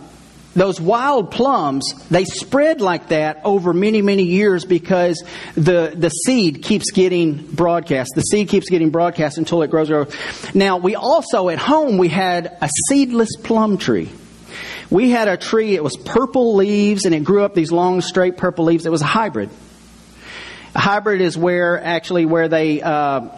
those 0.55 0.81
wild 0.81 1.31
plums, 1.31 1.95
they 2.11 2.25
spread 2.25 2.81
like 2.81 3.09
that 3.09 3.41
over 3.45 3.73
many, 3.73 4.03
many 4.03 4.25
years 4.25 4.65
because 4.65 5.23
the, 5.55 5.93
the 5.95 6.09
seed 6.11 6.63
keeps 6.63 6.91
getting 6.91 7.37
broadcast. 7.37 8.13
The 8.15 8.23
seed 8.23 8.49
keeps 8.49 8.69
getting 8.69 8.91
broadcast 8.91 9.39
until 9.39 9.63
it 9.63 9.71
grows. 9.71 9.91
Now, 10.55 10.79
we 10.79 10.97
also, 10.97 11.49
at 11.49 11.59
home, 11.59 11.99
we 11.99 12.09
had 12.09 12.47
a 12.61 12.69
seedless 12.89 13.37
plum 13.37 13.79
tree. 13.79 14.11
We 14.91 15.11
had 15.11 15.29
a 15.29 15.37
tree, 15.37 15.77
it 15.77 15.85
was 15.85 15.97
purple 15.97 16.57
leaves, 16.57 17.05
and 17.05 17.15
it 17.15 17.23
grew 17.23 17.45
up 17.45 17.55
these 17.55 17.71
long, 17.71 18.01
straight 18.01 18.37
purple 18.37 18.65
leaves. 18.65 18.87
It 18.87 18.91
was 18.91 19.03
a 19.03 19.07
hybrid. 19.07 19.51
A 20.75 20.81
hybrid 20.81 21.21
is 21.21 21.39
where, 21.39 21.81
actually, 21.81 22.27
where 22.27 22.49
they, 22.49 22.83
uh, 22.83 23.29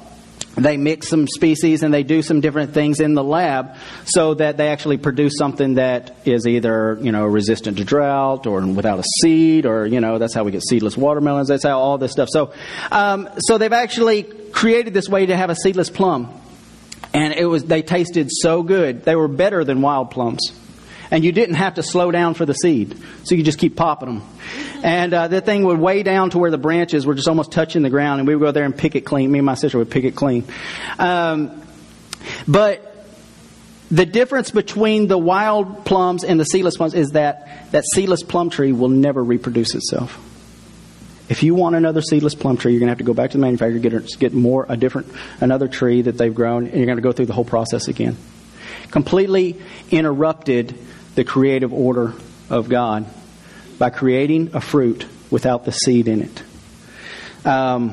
they 0.57 0.77
mix 0.77 1.09
some 1.09 1.27
species 1.27 1.83
and 1.83 1.93
they 1.95 2.03
do 2.03 2.23
some 2.23 2.41
different 2.41 2.75
things 2.75 3.01
in 3.01 3.15
the 3.15 3.25
lab 3.25 3.77
so 4.05 4.35
that 4.35 4.57
they 4.57 4.69
actually 4.69 4.99
produce 4.99 5.35
something 5.39 5.75
that 5.75 6.15
is 6.25 6.47
either 6.47 6.99
you 7.01 7.13
know 7.13 7.27
resistant 7.27 7.79
to 7.79 7.85
drought 7.85 8.47
or 8.47 8.61
without 8.67 8.99
a 8.99 9.05
seed 9.21 9.65
or 9.67 9.87
you 9.87 10.01
know 10.01 10.19
that's 10.19 10.35
how 10.35 10.45
we 10.45 10.51
get 10.51 10.63
seedless 10.63 10.97
watermelons. 10.97 11.49
That's 11.49 11.65
how 11.65 11.79
all 11.79 11.99
this 11.99 12.13
stuff. 12.13 12.29
So 12.31 12.53
um, 12.91 13.29
so 13.39 13.59
they've 13.59 13.73
actually 13.73 14.25
created 14.25 14.95
this 14.95 15.09
way 15.09 15.27
to 15.27 15.37
have 15.37 15.51
a 15.51 15.57
seedless 15.57 15.91
plum. 15.91 16.39
And 17.15 17.35
it 17.35 17.45
was 17.45 17.65
they 17.65 17.83
tasted 17.83 18.29
so 18.31 18.63
good. 18.63 19.05
They 19.05 19.17
were 19.17 19.29
better 19.29 19.65
than 19.65 19.83
wild 19.83 20.11
plums 20.11 20.53
and 21.13 21.23
you 21.23 21.31
didn't 21.31 21.57
have 21.57 21.75
to 21.75 21.83
slow 21.83 22.11
down 22.11 22.33
for 22.33 22.47
the 22.47 22.55
seed, 22.55 22.97
so 23.25 23.35
you 23.35 23.43
just 23.43 23.59
keep 23.59 23.77
popping 23.77 24.09
them. 24.09 24.29
And 24.83 25.13
uh, 25.13 25.29
the 25.29 25.43
thing 25.43 25.63
would 25.65 25.79
weigh 25.79 26.03
down 26.03 26.31
to 26.31 26.39
where 26.39 26.51
the 26.51 26.59
branches 26.59 27.05
were 27.05 27.15
just 27.15 27.29
almost 27.29 27.53
touching 27.53 27.83
the 27.83 27.91
ground, 27.91 28.21
and 28.21 28.27
we 28.27 28.35
would 28.35 28.45
go 28.45 28.51
there 28.51 28.65
and 28.65 28.77
pick 28.77 28.97
it 28.97 29.03
clean. 29.03 29.31
Me 29.31 29.39
and 29.39 29.47
my 29.47 29.55
sister 29.55 29.77
would 29.77 29.91
pick 29.91 30.05
it 30.05 30.17
clean. 30.17 30.45
Um, 30.99 31.63
but 32.49 33.07
the 33.91 34.07
difference 34.07 34.51
between 34.51 35.07
the 35.07 35.19
wild 35.19 35.85
plums 35.85 36.25
and 36.25 36.41
the 36.41 36.47
seedless 36.47 36.79
plums 36.79 36.95
is 36.95 37.11
that 37.11 37.71
that 37.73 37.85
seedless 37.95 38.23
plum 38.23 38.49
tree 38.49 38.73
will 38.73 38.89
never 38.89 39.23
reproduce 39.23 39.75
itself. 39.75 40.19
If 41.29 41.43
you 41.43 41.55
want 41.55 41.77
another 41.77 42.01
seedless 42.01 42.35
plum 42.35 42.57
tree, 42.57 42.73
you're 42.73 42.81
going 42.81 42.89
to 42.89 42.93
have 42.93 42.99
to 42.99 43.05
go 43.05 43.13
back 43.13 43.33
to 43.33 43.37
the 43.37 43.43
manufacturer, 43.43 43.79
get, 43.81 44.19
get 44.19 44.33
more 44.33 44.65
a 44.67 44.79
different 44.79 45.13
another 45.43 45.69
tree 45.69 46.01
that 46.01 46.17
they've 46.17 46.35
grown, 46.35 46.69
and 46.69 46.77
you're 46.77 46.87
going 46.87 46.97
to 46.97 47.03
go 47.03 47.13
through 47.13 47.27
the 47.27 47.35
whole 47.35 47.45
process 47.45 47.89
again. 47.89 48.17
Completely 48.91 49.61
interrupted 49.91 50.79
the 51.15 51.25
creative 51.25 51.73
order 51.73 52.15
of 52.51 52.69
God 52.69 53.07
by 53.79 53.91
creating 53.91 54.51
a 54.55 54.61
fruit 54.61 55.07
without 55.31 55.65
the 55.65 55.73
seed 55.73 56.09
in 56.09 56.23
it. 56.23 56.43
Um, 57.47 57.91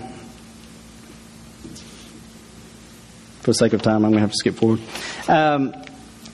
for 3.41 3.51
the 3.51 3.53
sake 3.53 3.73
of 3.73 3.81
time, 3.81 4.05
I'm 4.05 4.11
going 4.11 4.15
to 4.15 4.19
have 4.19 4.31
to 4.31 4.37
skip 4.37 4.55
forward. 4.55 4.81
Um, 5.27 5.73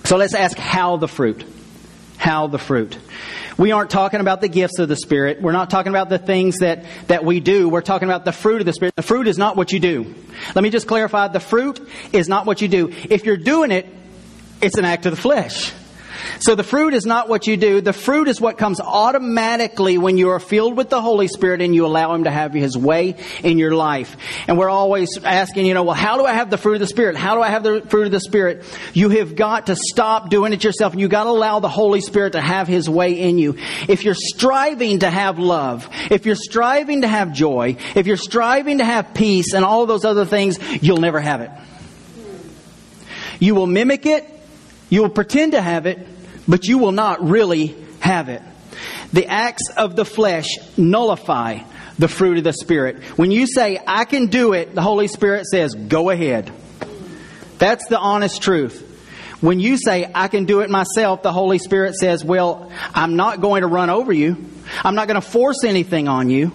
so 0.04 0.18
let's 0.18 0.34
ask 0.34 0.58
how 0.58 0.98
the 0.98 1.08
fruit. 1.08 1.46
How 2.18 2.48
the 2.48 2.58
fruit. 2.58 2.98
We 3.58 3.72
aren't 3.72 3.90
talking 3.90 4.20
about 4.20 4.42
the 4.42 4.50
gifts 4.50 4.80
of 4.80 4.90
the 4.90 4.96
Spirit. 4.96 5.42
We're 5.42 5.54
not 5.54 5.70
talking 5.70 5.92
about 5.92 6.10
the 6.10 6.18
things 6.18 6.58
that, 6.58 6.86
that 7.08 7.24
we 7.24 7.40
do. 7.40 7.70
We're 7.70 7.82
talking 7.82 8.10
about 8.10 8.26
the 8.26 8.34
fruit 8.34 8.60
of 8.60 8.66
the 8.66 8.74
Spirit. 8.74 8.96
The 8.96 9.02
fruit 9.02 9.28
is 9.28 9.38
not 9.38 9.56
what 9.56 9.72
you 9.72 9.80
do. 9.80 10.14
Let 10.54 10.62
me 10.62 10.70
just 10.70 10.88
clarify 10.88 11.30
the 11.30 11.40
fruit 11.40 11.80
is 12.12 12.28
not 12.28 12.46
what 12.46 12.62
you 12.62 12.68
do. 12.68 12.92
If 13.10 13.26
you're 13.26 13.38
doing 13.38 13.72
it, 13.72 13.88
it's 14.62 14.78
an 14.78 14.84
act 14.84 15.06
of 15.06 15.12
the 15.12 15.22
flesh. 15.22 15.72
So 16.40 16.56
the 16.56 16.64
fruit 16.64 16.94
is 16.94 17.06
not 17.06 17.30
what 17.30 17.48
you 17.48 17.58
do. 17.58 17.82
The 17.82 17.94
fruit 17.94 18.28
is 18.28 18.42
what 18.42 18.58
comes 18.58 18.80
automatically 18.80 19.98
when 19.98 20.18
you 20.18 20.30
are 20.30 20.40
filled 20.40 20.76
with 20.78 20.90
the 20.90 21.02
Holy 21.02 21.28
Spirit 21.28 21.62
and 21.62 21.76
you 21.76 21.86
allow 21.86 22.14
Him 22.16 22.24
to 22.24 22.32
have 22.32 22.54
His 22.54 22.78
way 22.78 23.16
in 23.44 23.58
your 23.60 23.76
life. 23.76 24.18
And 24.48 24.58
we're 24.58 24.70
always 24.70 25.24
asking, 25.24 25.66
you 25.66 25.74
know, 25.74 25.84
well, 25.84 25.96
how 25.96 26.18
do 26.18 26.26
I 26.26 26.34
have 26.34 26.50
the 26.50 26.58
fruit 26.58 26.76
of 26.76 26.80
the 26.80 26.88
Spirit? 26.88 27.16
How 27.16 27.36
do 27.36 27.42
I 27.42 27.50
have 27.50 27.64
the 27.64 27.82
fruit 27.82 28.06
of 28.06 28.12
the 28.12 28.20
Spirit? 28.20 28.64
You 28.94 29.10
have 29.10 29.36
got 29.36 29.68
to 29.68 29.76
stop 29.76 30.30
doing 30.30 30.54
it 30.54 30.64
yourself 30.64 30.96
you 30.96 31.08
got 31.08 31.26
to 31.26 31.30
allow 31.30 31.60
the 31.60 31.70
Holy 31.70 32.02
Spirit 32.02 32.34
to 32.34 32.42
have 32.42 32.68
His 32.68 32.90
way 32.90 33.20
in 33.20 33.38
you. 33.38 33.58
If 33.88 34.04
you're 34.04 34.16
striving 34.16 35.00
to 35.00 35.10
have 35.10 35.40
love, 35.40 35.90
if 36.12 36.26
you're 36.26 36.36
striving 36.36 37.02
to 37.02 37.08
have 37.08 37.34
joy, 37.34 37.78
if 37.96 38.08
you're 38.08 38.18
striving 38.18 38.80
to 38.80 38.86
have 38.86 39.14
peace 39.14 39.54
and 39.54 39.66
all 39.66 39.86
those 39.86 40.06
other 40.06 40.26
things, 40.26 40.60
you'll 40.82 40.98
never 40.98 41.20
have 41.20 41.42
it. 41.42 41.52
You 43.40 43.56
will 43.56 43.68
mimic 43.68 44.06
it. 44.06 44.32
You 44.90 45.02
will 45.02 45.10
pretend 45.10 45.54
to 45.54 45.62
have 45.62 45.88
it, 45.88 46.06
but 46.48 46.68
you 46.68 46.78
will 46.78 46.92
not 46.92 47.28
really 47.28 47.76
have 48.00 48.30
it. 48.30 48.42
The 49.14 49.28
acts 49.28 49.70
of 49.78 49.96
the 49.96 50.06
flesh 50.06 50.48
nullify 50.78 51.60
the 51.98 52.08
fruit 52.08 52.38
of 52.38 52.44
the 52.44 52.54
Spirit. 52.54 53.02
When 53.18 53.32
you 53.32 53.48
say, 53.48 53.80
I 53.86 54.06
can 54.06 54.28
do 54.28 54.54
it, 54.54 54.76
the 54.76 54.82
Holy 54.82 55.08
Spirit 55.08 55.46
says, 55.46 55.74
go 55.74 56.10
ahead. 56.10 56.52
That's 57.58 57.88
the 57.88 57.98
honest 57.98 58.42
truth. 58.42 58.82
When 59.42 59.60
you 59.60 59.78
say, 59.78 60.10
I 60.14 60.28
can 60.28 60.46
do 60.46 60.62
it 60.62 60.70
myself, 60.70 61.22
the 61.22 61.32
Holy 61.32 61.58
Spirit 61.58 61.96
says, 61.96 62.24
well, 62.24 62.72
I'm 62.94 63.16
not 63.16 63.42
going 63.42 63.62
to 63.62 63.68
run 63.68 63.90
over 63.90 64.12
you. 64.12 64.38
I'm 64.84 64.96
not 64.96 65.08
going 65.08 65.22
to 65.22 65.28
force 65.28 65.64
anything 65.64 66.08
on 66.08 66.30
you. 66.30 66.52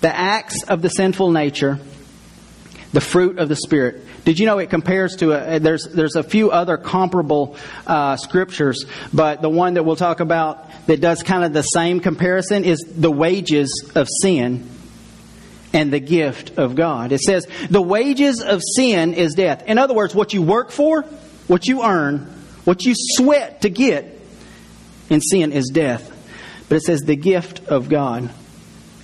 The 0.00 0.14
acts 0.14 0.64
of 0.64 0.82
the 0.82 0.88
sinful 0.88 1.30
nature, 1.30 1.78
the 2.92 3.00
fruit 3.00 3.38
of 3.38 3.48
the 3.48 3.56
Spirit, 3.56 4.04
did 4.24 4.38
you 4.38 4.46
know 4.46 4.58
it 4.58 4.70
compares 4.70 5.16
to 5.16 5.32
a, 5.32 5.58
there's 5.58 5.84
there's 5.84 6.14
a 6.14 6.22
few 6.22 6.50
other 6.50 6.76
comparable 6.76 7.56
uh, 7.86 8.16
scriptures, 8.16 8.84
but 9.12 9.42
the 9.42 9.48
one 9.48 9.74
that 9.74 9.84
we'll 9.84 9.96
talk 9.96 10.20
about 10.20 10.70
that 10.86 11.00
does 11.00 11.22
kind 11.22 11.44
of 11.44 11.52
the 11.52 11.62
same 11.62 12.00
comparison 12.00 12.64
is 12.64 12.78
the 12.96 13.10
wages 13.10 13.90
of 13.94 14.08
sin 14.20 14.68
and 15.72 15.92
the 15.92 16.00
gift 16.00 16.58
of 16.58 16.74
God. 16.74 17.12
It 17.12 17.20
says 17.20 17.46
the 17.68 17.82
wages 17.82 18.42
of 18.42 18.60
sin 18.76 19.14
is 19.14 19.34
death. 19.34 19.64
In 19.66 19.78
other 19.78 19.94
words, 19.94 20.14
what 20.14 20.32
you 20.32 20.42
work 20.42 20.70
for, 20.70 21.02
what 21.48 21.66
you 21.66 21.82
earn, 21.82 22.20
what 22.64 22.84
you 22.84 22.94
sweat 22.96 23.62
to 23.62 23.70
get 23.70 24.20
in 25.10 25.20
sin 25.20 25.52
is 25.52 25.70
death. 25.72 26.10
But 26.68 26.76
it 26.76 26.82
says 26.82 27.00
the 27.00 27.16
gift 27.16 27.66
of 27.66 27.88
God 27.88 28.30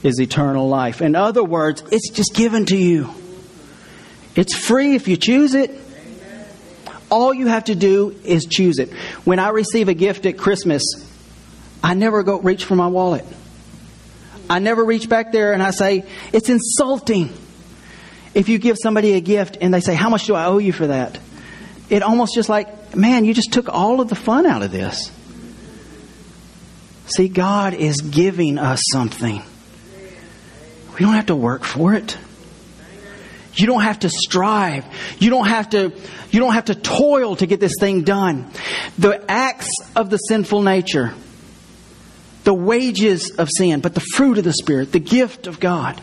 is 0.03 0.21
eternal 0.21 0.69
life. 0.69 1.03
In 1.03 1.17
other 1.17 1.43
words, 1.43 1.83
it's 1.91 2.11
just 2.11 2.35
given 2.35 2.67
to 2.67 2.77
you. 2.77 3.11
It's 4.39 4.55
free 4.55 4.95
if 4.95 5.09
you 5.09 5.17
choose 5.17 5.55
it. 5.55 5.73
All 7.11 7.35
you 7.35 7.49
have 7.49 7.65
to 7.65 7.75
do 7.75 8.15
is 8.23 8.47
choose 8.47 8.79
it. 8.79 8.93
When 9.25 9.41
I 9.41 9.49
receive 9.49 9.89
a 9.89 9.95
gift 9.95 10.27
at 10.27 10.39
Christmas, 10.39 10.85
I 11.83 11.95
never 11.95 12.23
go 12.23 12.39
reach 12.39 12.65
for 12.65 12.77
my 12.77 12.87
wallet. 12.87 13.25
I 14.49 14.61
never 14.61 14.85
reach 14.85 15.09
back 15.09 15.33
there 15.33 15.55
and 15.55 15.61
I 15.61 15.73
say, 15.73 16.05
it's 16.33 16.49
insulting. 16.49 17.31
If 18.33 18.49
you 18.49 18.59
give 18.59 18.77
somebody 18.81 19.15
a 19.15 19.21
gift 19.21 19.59
and 19.61 19.75
they 19.75 19.81
say, 19.81 19.97
How 19.97 20.09
much 20.09 20.27
do 20.27 20.37
I 20.37 20.45
owe 20.45 20.59
you 20.59 20.73
for 20.73 20.87
that? 20.87 21.19
It 21.91 22.05
almost 22.05 22.33
just 22.33 22.49
like, 22.49 22.95
man, 22.95 23.25
you 23.25 23.35
just 23.35 23.53
took 23.53 23.69
all 23.69 24.01
of 24.01 24.09
the 24.09 24.15
fun 24.15 24.47
out 24.47 24.63
of 24.63 24.71
this. 24.71 25.11
See, 27.07 27.27
God 27.27 27.75
is 27.75 28.03
giving 28.03 28.57
us 28.57 28.81
something. 28.93 29.43
We 30.93 31.01
don't 31.01 31.15
have 31.15 31.27
to 31.27 31.35
work 31.35 31.65
for 31.65 31.95
it. 31.95 32.17
You 33.59 33.67
don't 33.67 33.83
have 33.83 34.01
to 34.01 34.09
strive. 34.09 34.85
You 35.19 35.31
don't 35.31 35.49
have 35.49 35.71
to, 35.71 35.93
you 36.31 36.41
don't 36.41 36.55
have 36.55 36.67
to 36.67 36.75
toil 36.75 37.37
to 37.37 37.47
get 37.47 37.59
this 37.59 37.75
thing 37.81 38.03
done. 38.03 38.51
The 38.99 39.25
acts 39.29 39.69
of 39.97 40.11
the 40.11 40.17
sinful 40.17 40.63
nature, 40.63 41.13
the 42.45 42.55
wages 42.55 43.33
of 43.33 43.49
sin, 43.51 43.81
but 43.81 43.95
the 43.95 44.01
fruit 44.15 44.39
of 44.39 44.45
the 44.45 44.53
Spirit, 44.53 44.93
the 44.93 45.01
gift 45.01 45.47
of 45.49 45.59
God. 45.59 46.01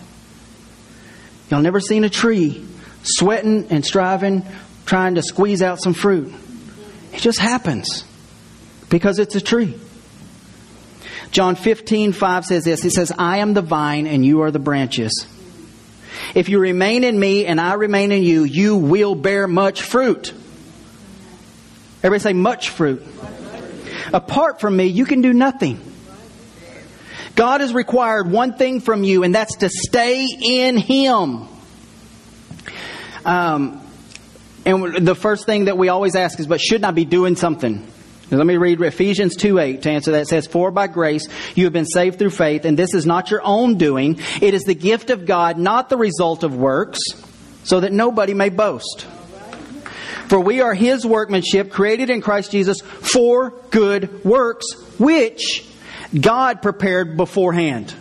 Y'all 1.49 1.61
never 1.61 1.79
seen 1.79 2.03
a 2.03 2.09
tree 2.09 2.65
sweating 3.03 3.67
and 3.69 3.85
striving, 3.85 4.43
trying 4.85 5.15
to 5.15 5.21
squeeze 5.21 5.61
out 5.61 5.81
some 5.81 5.93
fruit. 5.93 6.33
It 7.13 7.19
just 7.19 7.39
happens 7.39 8.03
because 8.89 9.19
it's 9.19 9.35
a 9.35 9.41
tree. 9.41 9.79
John 11.31 11.55
15, 11.55 12.13
5 12.13 12.45
says 12.45 12.63
this. 12.63 12.81
He 12.81 12.89
says, 12.89 13.11
I 13.17 13.37
am 13.37 13.53
the 13.53 13.61
vine 13.61 14.07
and 14.07 14.25
you 14.25 14.41
are 14.41 14.51
the 14.51 14.59
branches. 14.59 15.27
If 16.35 16.49
you 16.49 16.59
remain 16.59 17.05
in 17.05 17.17
me 17.17 17.45
and 17.45 17.61
I 17.61 17.73
remain 17.75 18.11
in 18.11 18.21
you, 18.21 18.43
you 18.43 18.75
will 18.75 19.15
bear 19.15 19.47
much 19.47 19.81
fruit. 19.81 20.33
Everybody 22.03 22.19
say 22.19 22.33
much 22.33 22.69
fruit. 22.69 23.01
Apart 24.13 24.59
from 24.59 24.75
me, 24.75 24.87
you 24.87 25.05
can 25.05 25.21
do 25.21 25.33
nothing. 25.33 25.79
God 27.35 27.61
has 27.61 27.73
required 27.73 28.29
one 28.29 28.53
thing 28.53 28.81
from 28.81 29.03
you, 29.03 29.23
and 29.23 29.33
that's 29.33 29.57
to 29.57 29.69
stay 29.69 30.27
in 30.41 30.77
Him. 30.77 31.47
Um, 33.23 33.81
and 34.65 35.07
the 35.07 35.15
first 35.15 35.45
thing 35.45 35.65
that 35.65 35.77
we 35.77 35.87
always 35.87 36.15
ask 36.15 36.39
is, 36.39 36.47
but 36.47 36.59
shouldn't 36.59 36.85
I 36.85 36.91
be 36.91 37.05
doing 37.05 37.37
something? 37.37 37.87
Let 38.31 38.47
me 38.47 38.57
read 38.57 38.81
Ephesians 38.81 39.35
2 39.35 39.59
8 39.59 39.81
to 39.83 39.91
answer 39.91 40.11
that. 40.13 40.27
Says, 40.27 40.47
For 40.47 40.71
by 40.71 40.87
grace 40.87 41.27
you 41.53 41.65
have 41.65 41.73
been 41.73 41.85
saved 41.85 42.17
through 42.17 42.31
faith, 42.31 42.65
and 42.65 42.77
this 42.77 42.93
is 42.93 43.05
not 43.05 43.29
your 43.29 43.41
own 43.43 43.77
doing. 43.77 44.19
It 44.41 44.53
is 44.53 44.63
the 44.63 44.73
gift 44.73 45.11
of 45.11 45.25
God, 45.25 45.59
not 45.59 45.89
the 45.89 45.97
result 45.97 46.43
of 46.43 46.55
works, 46.55 46.99
so 47.63 47.81
that 47.81 47.91
nobody 47.91 48.33
may 48.33 48.49
boast. 48.49 49.05
For 50.27 50.39
we 50.39 50.61
are 50.61 50.73
his 50.73 51.05
workmanship, 51.05 51.71
created 51.71 52.09
in 52.09 52.21
Christ 52.21 52.51
Jesus 52.51 52.81
for 52.81 53.51
good 53.69 54.25
works, 54.25 54.65
which 54.97 55.63
God 56.19 56.63
prepared 56.63 57.17
beforehand, 57.17 57.93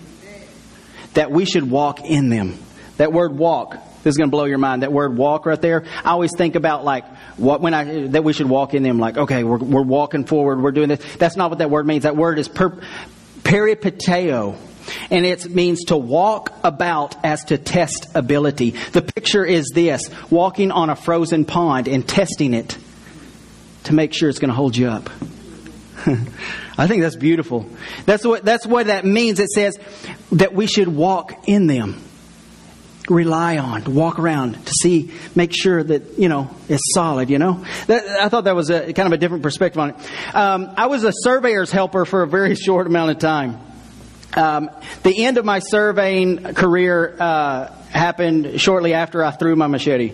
that 1.12 1.31
we 1.31 1.45
should 1.45 1.70
walk 1.70 2.01
in 2.01 2.31
them. 2.31 2.59
That 2.97 3.12
word 3.12 3.37
walk 3.37 3.77
this 4.05 4.12
is 4.12 4.18
going 4.18 4.29
to 4.29 4.37
blow 4.37 4.45
your 4.45 4.59
mind. 4.59 4.83
That 4.83 4.93
word 4.93 5.16
walk 5.16 5.47
right 5.47 5.61
there. 5.61 5.85
I 6.05 6.11
always 6.11 6.37
think 6.37 6.57
about 6.57 6.85
like 6.85 7.07
what 7.37 7.61
when 7.61 7.74
I 7.74 8.07
that 8.09 8.24
we 8.24 8.32
should 8.32 8.49
walk 8.49 8.74
in 8.74 8.82
them. 8.82 8.99
Like 8.99 9.16
okay, 9.16 9.45
we're 9.45 9.59
we're 9.59 9.82
walking 9.82 10.24
forward. 10.24 10.62
We're 10.62 10.72
doing 10.72 10.89
this. 10.89 11.01
That's 11.16 11.37
not 11.37 11.51
what 11.51 11.59
that 11.59 11.70
word 11.70 11.87
means. 11.87 12.05
That 12.05 12.16
word 12.16 12.39
is 12.39 12.49
per, 12.49 12.70
peripateo. 13.43 14.57
And 15.11 15.24
it 15.24 15.49
means 15.49 15.85
to 15.85 15.97
walk 15.97 16.53
about 16.62 17.16
as 17.24 17.45
to 17.47 17.57
test 17.57 18.09
ability. 18.14 18.70
The 18.93 19.01
picture 19.01 19.45
is 19.45 19.70
this 19.74 20.11
walking 20.30 20.70
on 20.70 20.91
a 20.91 20.97
frozen 20.97 21.47
pond 21.47 21.89
and 21.89 22.07
testing 22.07 22.53
it 22.53 22.76
to 23.85 23.95
make 23.95 24.12
sure 24.12 24.28
it's 24.28 24.39
going 24.39 24.51
to 24.51 24.55
hold 24.55 24.76
you 24.76 24.89
up. 24.89 25.09
I 26.76 26.87
think 26.87 27.01
that's 27.01 27.16
beautiful. 27.16 27.66
That's 28.05 28.26
what, 28.26 28.45
that's 28.45 28.66
what 28.66 28.89
that 28.89 29.07
means. 29.07 29.41
It 29.41 29.49
says 29.49 29.78
that 30.32 30.53
we 30.55 30.66
should 30.66 30.89
walk 30.89 31.49
in 31.49 31.66
them 31.66 32.03
rely 33.09 33.59
on 33.59 33.82
to 33.82 33.90
walk 33.90 34.18
around 34.18 34.55
to 34.64 34.72
see 34.80 35.12
make 35.34 35.52
sure 35.52 35.82
that 35.82 36.18
you 36.18 36.28
know 36.28 36.48
it's 36.68 36.94
solid 36.94 37.28
you 37.28 37.38
know 37.38 37.62
that, 37.86 38.07
i 38.20 38.28
thought 38.30 38.44
that 38.44 38.57
was 38.57 38.70
a 38.70 38.92
kind 38.94 39.07
of 39.07 39.12
a 39.12 39.18
different 39.18 39.42
perspective 39.42 39.78
on 39.78 39.90
it 39.90 39.96
um, 40.34 40.72
i 40.76 40.86
was 40.86 41.05
a 41.05 41.12
surveyor's 41.12 41.70
helper 41.70 42.07
for 42.07 42.22
a 42.22 42.26
very 42.26 42.55
short 42.55 42.86
amount 42.86 43.11
of 43.11 43.18
time 43.18 43.61
um, 44.36 44.70
the 45.02 45.24
end 45.24 45.38
of 45.38 45.44
my 45.44 45.61
surveying 45.61 46.55
career 46.55 47.16
uh, 47.20 47.72
happened 47.90 48.61
shortly 48.61 48.92
after 48.92 49.24
I 49.24 49.30
threw 49.30 49.55
my 49.55 49.68
machete 49.68 50.12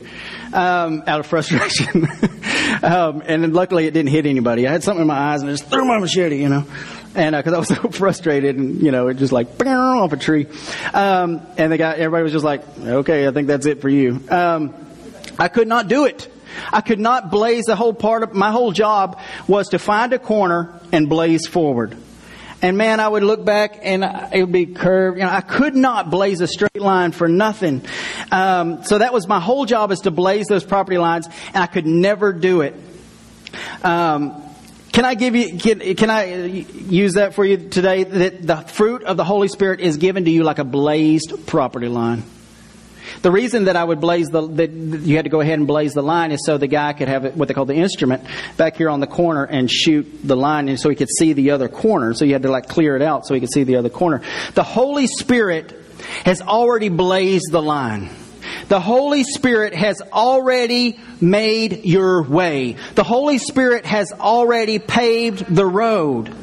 um, 0.52 1.04
out 1.06 1.20
of 1.20 1.26
frustration. 1.26 2.06
um, 2.82 3.22
and 3.24 3.54
luckily 3.54 3.86
it 3.86 3.92
didn't 3.92 4.10
hit 4.10 4.26
anybody. 4.26 4.68
I 4.68 4.72
had 4.72 4.82
something 4.82 5.00
in 5.00 5.08
my 5.08 5.32
eyes 5.32 5.40
and 5.40 5.48
I 5.48 5.54
just 5.54 5.70
threw 5.70 5.86
my 5.86 5.98
machete, 5.98 6.36
you 6.36 6.50
know 6.50 6.66
and 7.14 7.34
because 7.34 7.52
uh, 7.52 7.56
I 7.56 7.58
was 7.58 7.68
so 7.82 7.90
frustrated, 7.90 8.56
and 8.56 8.82
you 8.82 8.90
know, 8.90 9.08
it 9.08 9.14
just 9.14 9.32
like 9.32 9.48
off 9.66 10.12
a 10.12 10.16
tree, 10.16 10.46
um, 10.92 11.42
and 11.56 11.72
the 11.72 11.78
guy, 11.78 11.94
everybody 11.94 12.22
was 12.22 12.32
just 12.32 12.44
like, 12.44 12.62
"Okay, 12.78 13.26
I 13.26 13.30
think 13.30 13.48
that's 13.48 13.66
it 13.66 13.80
for 13.80 13.88
you." 13.88 14.20
Um, 14.28 14.74
I 15.38 15.48
could 15.48 15.68
not 15.68 15.88
do 15.88 16.04
it. 16.04 16.28
I 16.72 16.80
could 16.80 17.00
not 17.00 17.30
blaze 17.30 17.64
the 17.64 17.76
whole 17.76 17.94
part 17.94 18.22
of 18.22 18.34
my 18.34 18.50
whole 18.50 18.72
job 18.72 19.18
was 19.46 19.68
to 19.68 19.78
find 19.78 20.12
a 20.12 20.18
corner 20.18 20.80
and 20.92 21.08
blaze 21.08 21.46
forward. 21.46 21.96
And 22.62 22.76
man, 22.76 23.00
I 23.00 23.08
would 23.08 23.22
look 23.22 23.44
back 23.44 23.78
and 23.82 24.04
it 24.32 24.42
would 24.42 24.52
be 24.52 24.66
curved. 24.66 25.16
You 25.16 25.24
know, 25.24 25.30
I 25.30 25.40
could 25.40 25.74
not 25.74 26.10
blaze 26.10 26.40
a 26.42 26.46
straight 26.46 26.80
line 26.80 27.12
for 27.12 27.26
nothing. 27.26 27.82
Um, 28.30 28.84
so 28.84 28.98
that 28.98 29.14
was 29.14 29.26
my 29.26 29.40
whole 29.40 29.64
job 29.64 29.92
is 29.92 30.00
to 30.00 30.10
blaze 30.10 30.46
those 30.46 30.64
property 30.64 30.98
lines, 30.98 31.26
and 31.54 31.56
I 31.56 31.66
could 31.66 31.86
never 31.86 32.32
do 32.32 32.60
it. 32.60 32.74
Um, 33.82 34.42
can 34.92 35.04
I 35.04 35.14
give 35.14 35.36
you, 35.36 35.58
can, 35.58 35.80
can 35.94 36.10
I 36.10 36.24
use 36.24 37.14
that 37.14 37.34
for 37.34 37.44
you 37.44 37.68
today? 37.68 38.04
That 38.04 38.46
the 38.46 38.56
fruit 38.56 39.04
of 39.04 39.16
the 39.16 39.24
Holy 39.24 39.48
Spirit 39.48 39.80
is 39.80 39.96
given 39.98 40.24
to 40.24 40.30
you 40.30 40.42
like 40.42 40.58
a 40.58 40.64
blazed 40.64 41.46
property 41.46 41.88
line. 41.88 42.24
The 43.22 43.30
reason 43.30 43.64
that 43.64 43.76
I 43.76 43.84
would 43.84 44.00
blaze 44.00 44.28
the, 44.28 44.46
that 44.46 44.70
you 44.70 45.16
had 45.16 45.24
to 45.24 45.30
go 45.30 45.40
ahead 45.40 45.58
and 45.58 45.66
blaze 45.66 45.94
the 45.94 46.02
line 46.02 46.32
is 46.32 46.44
so 46.44 46.58
the 46.58 46.66
guy 46.66 46.92
could 46.92 47.08
have 47.08 47.36
what 47.36 47.48
they 47.48 47.54
call 47.54 47.66
the 47.66 47.74
instrument 47.74 48.24
back 48.56 48.76
here 48.76 48.88
on 48.88 49.00
the 49.00 49.06
corner 49.06 49.44
and 49.44 49.70
shoot 49.70 50.06
the 50.24 50.36
line 50.36 50.68
and 50.68 50.78
so 50.78 50.88
he 50.88 50.96
could 50.96 51.10
see 51.18 51.32
the 51.32 51.50
other 51.50 51.68
corner. 51.68 52.14
So 52.14 52.24
you 52.24 52.32
had 52.32 52.42
to 52.42 52.50
like 52.50 52.68
clear 52.68 52.96
it 52.96 53.02
out 53.02 53.26
so 53.26 53.34
he 53.34 53.40
could 53.40 53.52
see 53.52 53.64
the 53.64 53.76
other 53.76 53.90
corner. 53.90 54.22
The 54.54 54.62
Holy 54.62 55.06
Spirit 55.06 55.74
has 56.24 56.40
already 56.40 56.88
blazed 56.88 57.50
the 57.50 57.62
line. 57.62 58.10
The 58.68 58.80
Holy 58.80 59.24
Spirit 59.24 59.74
has 59.74 60.00
already 60.00 60.98
made 61.20 61.84
your 61.84 62.22
way. 62.22 62.76
The 62.94 63.04
Holy 63.04 63.38
Spirit 63.38 63.84
has 63.86 64.12
already 64.12 64.78
paved 64.78 65.54
the 65.54 65.66
road. 65.66 66.34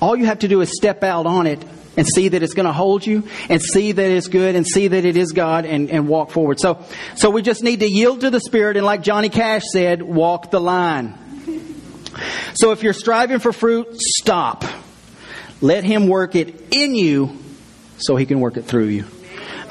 All 0.00 0.16
you 0.16 0.26
have 0.26 0.40
to 0.40 0.48
do 0.48 0.60
is 0.60 0.70
step 0.76 1.02
out 1.02 1.26
on 1.26 1.46
it 1.46 1.64
and 1.96 2.06
see 2.06 2.28
that 2.28 2.42
it's 2.42 2.54
going 2.54 2.66
to 2.66 2.72
hold 2.72 3.04
you 3.04 3.24
and 3.48 3.60
see 3.60 3.90
that 3.90 4.10
it's 4.10 4.28
good 4.28 4.54
and 4.54 4.64
see 4.64 4.88
that 4.88 5.04
it 5.04 5.16
is 5.16 5.32
God 5.32 5.66
and, 5.66 5.90
and 5.90 6.06
walk 6.06 6.30
forward. 6.30 6.60
So, 6.60 6.84
so 7.16 7.30
we 7.30 7.42
just 7.42 7.64
need 7.64 7.80
to 7.80 7.88
yield 7.88 8.20
to 8.20 8.30
the 8.30 8.40
Spirit 8.40 8.76
and 8.76 8.86
like 8.86 9.02
Johnny 9.02 9.28
Cash 9.28 9.62
said, 9.72 10.00
walk 10.02 10.52
the 10.52 10.60
line. 10.60 11.18
So 12.54 12.70
if 12.70 12.82
you're 12.82 12.92
striving 12.92 13.40
for 13.40 13.52
fruit, 13.52 14.00
stop. 14.00 14.64
Let 15.60 15.82
Him 15.82 16.06
work 16.06 16.36
it 16.36 16.68
in 16.72 16.94
you 16.94 17.36
so 17.98 18.14
He 18.14 18.26
can 18.26 18.38
work 18.38 18.56
it 18.56 18.62
through 18.62 18.86
you. 18.86 19.04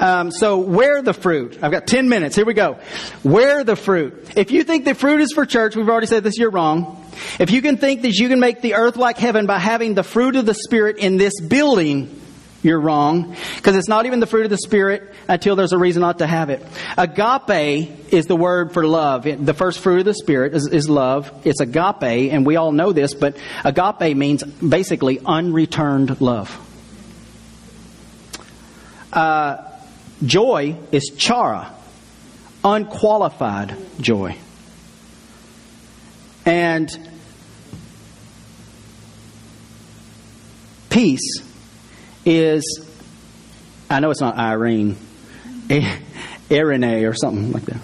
Um, 0.00 0.30
so 0.30 0.58
where 0.58 1.02
the 1.02 1.12
fruit? 1.12 1.58
I've 1.62 1.72
got 1.72 1.86
10 1.86 2.08
minutes. 2.08 2.36
Here 2.36 2.44
we 2.44 2.54
go. 2.54 2.78
Where 3.22 3.64
the 3.64 3.76
fruit? 3.76 4.32
If 4.36 4.50
you 4.50 4.62
think 4.64 4.84
the 4.84 4.94
fruit 4.94 5.20
is 5.20 5.32
for 5.32 5.44
church, 5.44 5.76
we've 5.76 5.88
already 5.88 6.06
said 6.06 6.22
this, 6.22 6.38
you're 6.38 6.50
wrong. 6.50 7.04
If 7.38 7.50
you 7.50 7.62
can 7.62 7.76
think 7.76 8.02
that 8.02 8.14
you 8.14 8.28
can 8.28 8.40
make 8.40 8.60
the 8.60 8.74
earth 8.74 8.96
like 8.96 9.18
heaven 9.18 9.46
by 9.46 9.58
having 9.58 9.94
the 9.94 10.04
fruit 10.04 10.36
of 10.36 10.46
the 10.46 10.54
Spirit 10.54 10.98
in 10.98 11.16
this 11.16 11.40
building, 11.40 12.20
you're 12.62 12.80
wrong. 12.80 13.36
Because 13.56 13.76
it's 13.76 13.88
not 13.88 14.06
even 14.06 14.20
the 14.20 14.26
fruit 14.26 14.44
of 14.44 14.50
the 14.50 14.58
Spirit 14.58 15.12
until 15.28 15.56
there's 15.56 15.72
a 15.72 15.78
reason 15.78 16.00
not 16.00 16.18
to 16.18 16.26
have 16.26 16.50
it. 16.50 16.64
Agape 16.96 18.12
is 18.12 18.26
the 18.26 18.36
word 18.36 18.72
for 18.72 18.86
love. 18.86 19.24
The 19.24 19.54
first 19.54 19.80
fruit 19.80 20.00
of 20.00 20.04
the 20.04 20.14
Spirit 20.14 20.54
is, 20.54 20.66
is 20.68 20.88
love. 20.88 21.32
It's 21.44 21.60
agape, 21.60 22.32
and 22.32 22.46
we 22.46 22.56
all 22.56 22.72
know 22.72 22.92
this, 22.92 23.14
but 23.14 23.36
agape 23.64 24.16
means 24.16 24.42
basically 24.44 25.20
unreturned 25.24 26.20
love. 26.20 26.64
Uh, 29.12 29.67
Joy 30.24 30.76
is 30.90 31.12
chara, 31.16 31.72
unqualified 32.64 33.76
joy. 34.00 34.36
And 36.44 36.88
peace 40.90 41.42
is, 42.24 42.84
I 43.88 44.00
know 44.00 44.10
it's 44.10 44.20
not 44.20 44.36
Irene, 44.36 44.96
Irene 46.50 47.04
or 47.04 47.14
something 47.14 47.52
like 47.52 47.64
that. 47.66 47.80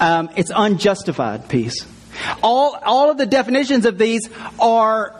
Um, 0.00 0.30
it's 0.36 0.50
unjustified 0.54 1.48
peace. 1.48 1.86
All, 2.42 2.78
all 2.82 3.10
of 3.10 3.18
the 3.18 3.26
definitions 3.26 3.84
of 3.84 3.98
these 3.98 4.30
are, 4.58 5.14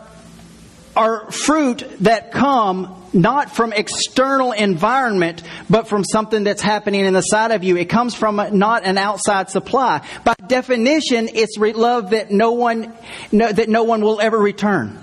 are 0.95 1.31
fruit 1.31 1.83
that 1.99 2.31
come 2.31 2.96
not 3.13 3.55
from 3.55 3.73
external 3.73 4.51
environment, 4.51 5.43
but 5.69 5.87
from 5.87 6.03
something 6.03 6.43
that's 6.43 6.61
happening 6.61 7.05
in 7.05 7.13
the 7.13 7.21
side 7.21 7.51
of 7.51 7.63
you. 7.63 7.77
It 7.77 7.85
comes 7.85 8.15
from 8.15 8.35
not 8.53 8.83
an 8.83 8.97
outside 8.97 9.49
supply. 9.49 10.05
By 10.23 10.35
definition, 10.47 11.29
it's 11.33 11.57
love 11.57 12.11
that 12.11 12.31
no 12.31 12.53
one, 12.53 12.93
no, 13.31 13.51
that 13.51 13.69
no 13.69 13.83
one 13.83 14.01
will 14.01 14.19
ever 14.19 14.37
return. 14.37 14.99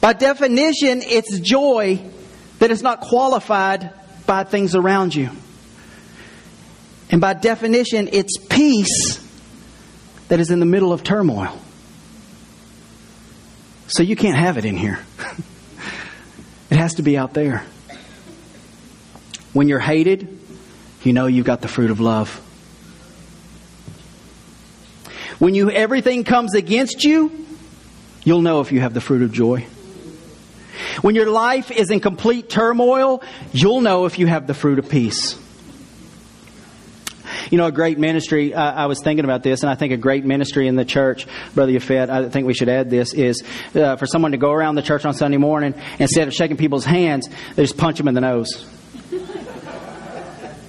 By 0.00 0.14
definition, 0.14 1.02
it's 1.02 1.38
joy 1.40 2.02
that 2.58 2.70
is 2.70 2.82
not 2.82 3.00
qualified 3.00 3.92
by 4.26 4.44
things 4.44 4.74
around 4.74 5.14
you. 5.14 5.30
And 7.10 7.20
by 7.20 7.34
definition, 7.34 8.08
it's 8.12 8.38
peace 8.38 9.18
that 10.28 10.40
is 10.40 10.50
in 10.50 10.60
the 10.60 10.66
middle 10.66 10.92
of 10.92 11.02
turmoil. 11.02 11.58
So 13.88 14.04
you 14.04 14.14
can't 14.14 14.36
have 14.36 14.56
it 14.56 14.64
in 14.64 14.76
here. 14.76 15.00
Has 16.80 16.94
to 16.94 17.02
be 17.02 17.18
out 17.18 17.34
there. 17.34 17.62
When 19.52 19.68
you're 19.68 19.80
hated, 19.80 20.38
you 21.02 21.12
know 21.12 21.26
you've 21.26 21.44
got 21.44 21.60
the 21.60 21.68
fruit 21.68 21.90
of 21.90 22.00
love. 22.00 22.30
When 25.38 25.54
you 25.54 25.70
everything 25.70 26.24
comes 26.24 26.54
against 26.54 27.04
you, 27.04 27.46
you'll 28.24 28.40
know 28.40 28.62
if 28.62 28.72
you 28.72 28.80
have 28.80 28.94
the 28.94 29.02
fruit 29.02 29.20
of 29.20 29.30
joy. 29.30 29.66
When 31.02 31.14
your 31.14 31.30
life 31.30 31.70
is 31.70 31.90
in 31.90 32.00
complete 32.00 32.48
turmoil, 32.48 33.22
you'll 33.52 33.82
know 33.82 34.06
if 34.06 34.18
you 34.18 34.26
have 34.26 34.46
the 34.46 34.54
fruit 34.54 34.78
of 34.78 34.88
peace. 34.88 35.38
You 37.50 37.58
know, 37.58 37.66
a 37.66 37.72
great 37.72 37.98
ministry, 37.98 38.54
I, 38.54 38.84
I 38.84 38.86
was 38.86 39.00
thinking 39.02 39.24
about 39.24 39.42
this, 39.42 39.62
and 39.62 39.70
I 39.70 39.74
think 39.74 39.92
a 39.92 39.96
great 39.96 40.24
ministry 40.24 40.68
in 40.68 40.76
the 40.76 40.84
church, 40.84 41.26
Brother 41.54 41.72
Yafet, 41.72 42.08
I 42.08 42.28
think 42.28 42.46
we 42.46 42.54
should 42.54 42.68
add 42.68 42.90
this, 42.90 43.12
is 43.12 43.42
uh, 43.74 43.96
for 43.96 44.06
someone 44.06 44.32
to 44.32 44.38
go 44.38 44.52
around 44.52 44.76
the 44.76 44.82
church 44.82 45.04
on 45.04 45.14
Sunday 45.14 45.36
morning, 45.36 45.74
instead 45.98 46.28
of 46.28 46.34
shaking 46.34 46.56
people's 46.56 46.84
hands, 46.84 47.28
they 47.56 47.64
just 47.64 47.76
punch 47.76 47.98
them 47.98 48.08
in 48.08 48.14
the 48.14 48.20
nose. 48.20 48.66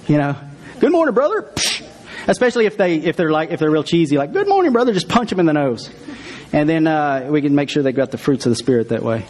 You 0.08 0.18
know, 0.18 0.36
good 0.80 0.90
morning, 0.90 1.14
brother. 1.14 1.48
Especially 2.26 2.66
if 2.66 2.76
they 2.76 2.96
if 2.96 3.16
they're 3.16 3.30
like 3.30 3.50
if 3.50 3.60
they're 3.60 3.70
real 3.70 3.84
cheesy, 3.84 4.18
like 4.18 4.32
good 4.32 4.48
morning, 4.48 4.72
brother. 4.72 4.92
Just 4.92 5.08
punch 5.08 5.30
them 5.30 5.38
in 5.38 5.46
the 5.46 5.52
nose, 5.52 5.88
and 6.52 6.68
then 6.68 6.88
uh, 6.88 7.28
we 7.30 7.40
can 7.40 7.54
make 7.54 7.70
sure 7.70 7.84
they 7.84 7.92
got 7.92 8.10
the 8.10 8.18
fruits 8.18 8.44
of 8.44 8.50
the 8.50 8.56
spirit 8.56 8.88
that 8.88 9.02
way. 9.02 9.24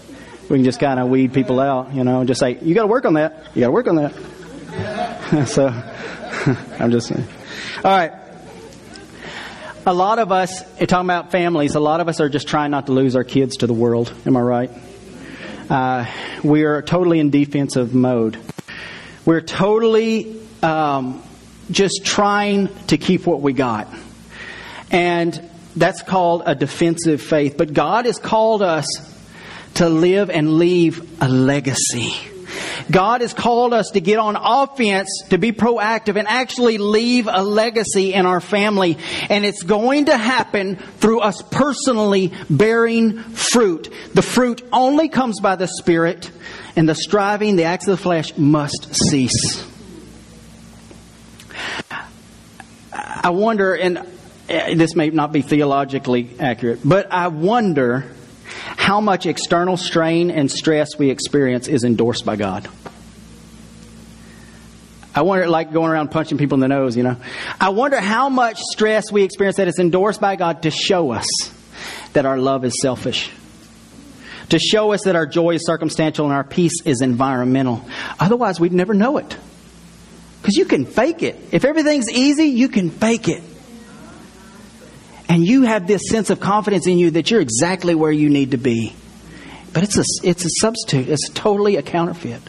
We 0.48 0.56
can 0.56 0.64
just 0.64 0.80
kind 0.80 0.98
of 0.98 1.08
weed 1.08 1.34
people 1.34 1.60
out, 1.60 1.94
you 1.94 2.04
know, 2.04 2.24
just 2.24 2.40
say 2.40 2.58
you 2.60 2.74
got 2.74 2.82
to 2.82 2.88
work 2.88 3.04
on 3.04 3.14
that. 3.14 3.50
You 3.54 3.60
got 3.60 3.66
to 3.66 3.72
work 3.72 3.86
on 3.86 3.96
that. 3.96 5.44
so 5.46 5.68
I'm 6.78 6.90
just 6.90 7.08
saying. 7.08 7.28
All 7.76 7.82
right. 7.84 8.12
A 9.86 9.94
lot 9.94 10.18
of 10.18 10.30
us, 10.30 10.62
talking 10.86 11.06
about 11.06 11.32
families, 11.32 11.74
a 11.74 11.80
lot 11.80 12.00
of 12.00 12.08
us 12.08 12.20
are 12.20 12.28
just 12.28 12.46
trying 12.46 12.70
not 12.70 12.86
to 12.86 12.92
lose 12.92 13.16
our 13.16 13.24
kids 13.24 13.56
to 13.58 13.66
the 13.66 13.72
world. 13.72 14.12
Am 14.26 14.36
I 14.36 14.40
right? 14.40 14.70
Uh, 15.68 16.06
we 16.44 16.64
are 16.64 16.82
totally 16.82 17.18
in 17.18 17.30
defensive 17.30 17.94
mode. 17.94 18.38
We're 19.24 19.40
totally 19.40 20.40
um, 20.62 21.22
just 21.70 22.04
trying 22.04 22.68
to 22.88 22.98
keep 22.98 23.26
what 23.26 23.40
we 23.40 23.54
got. 23.54 23.88
And 24.90 25.50
that's 25.74 26.02
called 26.02 26.42
a 26.44 26.54
defensive 26.54 27.22
faith. 27.22 27.56
But 27.56 27.72
God 27.72 28.04
has 28.04 28.18
called 28.18 28.62
us 28.62 28.86
to 29.74 29.88
live 29.88 30.28
and 30.28 30.58
leave 30.58 31.22
a 31.22 31.28
legacy. 31.28 32.14
God 32.90 33.20
has 33.20 33.34
called 33.34 33.72
us 33.72 33.90
to 33.90 34.00
get 34.00 34.18
on 34.18 34.36
offense, 34.36 35.08
to 35.30 35.38
be 35.38 35.52
proactive, 35.52 36.16
and 36.16 36.28
actually 36.28 36.78
leave 36.78 37.28
a 37.30 37.42
legacy 37.42 38.12
in 38.12 38.26
our 38.26 38.40
family. 38.40 38.98
And 39.28 39.44
it's 39.44 39.62
going 39.62 40.06
to 40.06 40.16
happen 40.16 40.76
through 40.76 41.20
us 41.20 41.42
personally 41.50 42.32
bearing 42.48 43.18
fruit. 43.18 43.92
The 44.14 44.22
fruit 44.22 44.62
only 44.72 45.08
comes 45.08 45.40
by 45.40 45.56
the 45.56 45.68
Spirit, 45.68 46.30
and 46.76 46.88
the 46.88 46.94
striving, 46.94 47.56
the 47.56 47.64
acts 47.64 47.86
of 47.86 47.98
the 47.98 48.02
flesh 48.02 48.36
must 48.36 48.94
cease. 48.94 49.66
I 52.92 53.30
wonder, 53.30 53.74
and 53.74 53.98
uh, 53.98 54.04
this 54.48 54.96
may 54.96 55.10
not 55.10 55.32
be 55.32 55.42
theologically 55.42 56.30
accurate, 56.40 56.80
but 56.84 57.12
I 57.12 57.28
wonder 57.28 58.12
how 58.82 59.00
much 59.00 59.26
external 59.26 59.76
strain 59.76 60.28
and 60.28 60.50
stress 60.50 60.98
we 60.98 61.08
experience 61.08 61.68
is 61.68 61.84
endorsed 61.84 62.26
by 62.26 62.34
God. 62.34 62.68
I 65.14 65.22
wonder, 65.22 65.46
like 65.46 65.72
going 65.72 65.92
around 65.92 66.10
punching 66.10 66.36
people 66.36 66.56
in 66.56 66.60
the 66.60 66.66
nose, 66.66 66.96
you 66.96 67.04
know. 67.04 67.16
I 67.60 67.68
wonder 67.68 68.00
how 68.00 68.28
much 68.28 68.58
stress 68.58 69.12
we 69.12 69.22
experience 69.22 69.58
that 69.58 69.68
is 69.68 69.78
endorsed 69.78 70.20
by 70.20 70.34
God 70.34 70.62
to 70.62 70.72
show 70.72 71.12
us 71.12 71.26
that 72.14 72.26
our 72.26 72.36
love 72.38 72.64
is 72.64 72.72
selfish. 72.82 73.30
To 74.48 74.58
show 74.58 74.92
us 74.92 75.04
that 75.04 75.14
our 75.14 75.26
joy 75.26 75.54
is 75.54 75.64
circumstantial 75.64 76.24
and 76.24 76.34
our 76.34 76.42
peace 76.42 76.82
is 76.84 77.02
environmental. 77.02 77.84
Otherwise, 78.18 78.58
we'd 78.58 78.72
never 78.72 78.94
know 78.94 79.18
it. 79.18 79.36
Because 80.40 80.56
you 80.56 80.64
can 80.64 80.86
fake 80.86 81.22
it. 81.22 81.36
If 81.52 81.64
everything's 81.64 82.10
easy, 82.10 82.46
you 82.46 82.68
can 82.68 82.90
fake 82.90 83.28
it. 83.28 83.44
And 85.32 85.46
you 85.46 85.62
have 85.62 85.86
this 85.86 86.02
sense 86.10 86.28
of 86.28 86.40
confidence 86.40 86.86
in 86.86 86.98
you 86.98 87.12
that 87.12 87.30
you're 87.30 87.40
exactly 87.40 87.94
where 87.94 88.12
you 88.12 88.28
need 88.28 88.50
to 88.50 88.58
be. 88.58 88.94
But 89.72 89.82
it's 89.82 89.96
a, 89.96 90.04
it's 90.22 90.44
a 90.44 90.50
substitute, 90.60 91.08
it's 91.08 91.30
totally 91.30 91.76
a 91.76 91.82
counterfeit. 91.82 92.42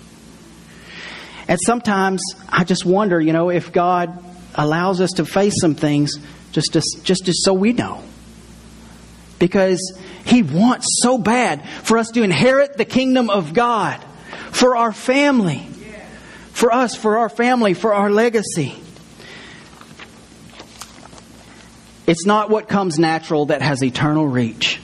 And 1.47 1.57
sometimes 1.65 2.21
I 2.49 2.65
just 2.65 2.85
wonder, 2.85 3.21
you 3.21 3.31
know, 3.31 3.49
if 3.49 3.71
God 3.71 4.21
allows 4.53 4.99
us 4.99 5.11
to 5.13 5.25
face 5.25 5.53
some 5.61 5.75
things 5.75 6.17
just, 6.51 6.73
just, 6.73 6.99
just, 7.03 7.23
just 7.23 7.45
so 7.45 7.53
we 7.53 7.71
know. 7.71 8.03
Because 9.39 9.79
He 10.25 10.43
wants 10.43 10.85
so 11.01 11.17
bad 11.17 11.65
for 11.83 11.97
us 11.97 12.09
to 12.09 12.21
inherit 12.21 12.75
the 12.75 12.83
kingdom 12.83 13.29
of 13.29 13.53
God, 13.53 14.03
for 14.51 14.75
our 14.75 14.91
family 14.91 15.69
for 16.53 16.71
us, 16.71 16.95
for 16.95 17.17
our 17.17 17.29
family, 17.29 17.73
for 17.73 17.93
our 17.93 18.11
legacy. 18.11 18.82
It's 22.05 22.25
not 22.25 22.49
what 22.49 22.67
comes 22.67 22.99
natural 22.99 23.47
that 23.47 23.61
has 23.61 23.83
eternal 23.83 24.27
reach. 24.27 24.79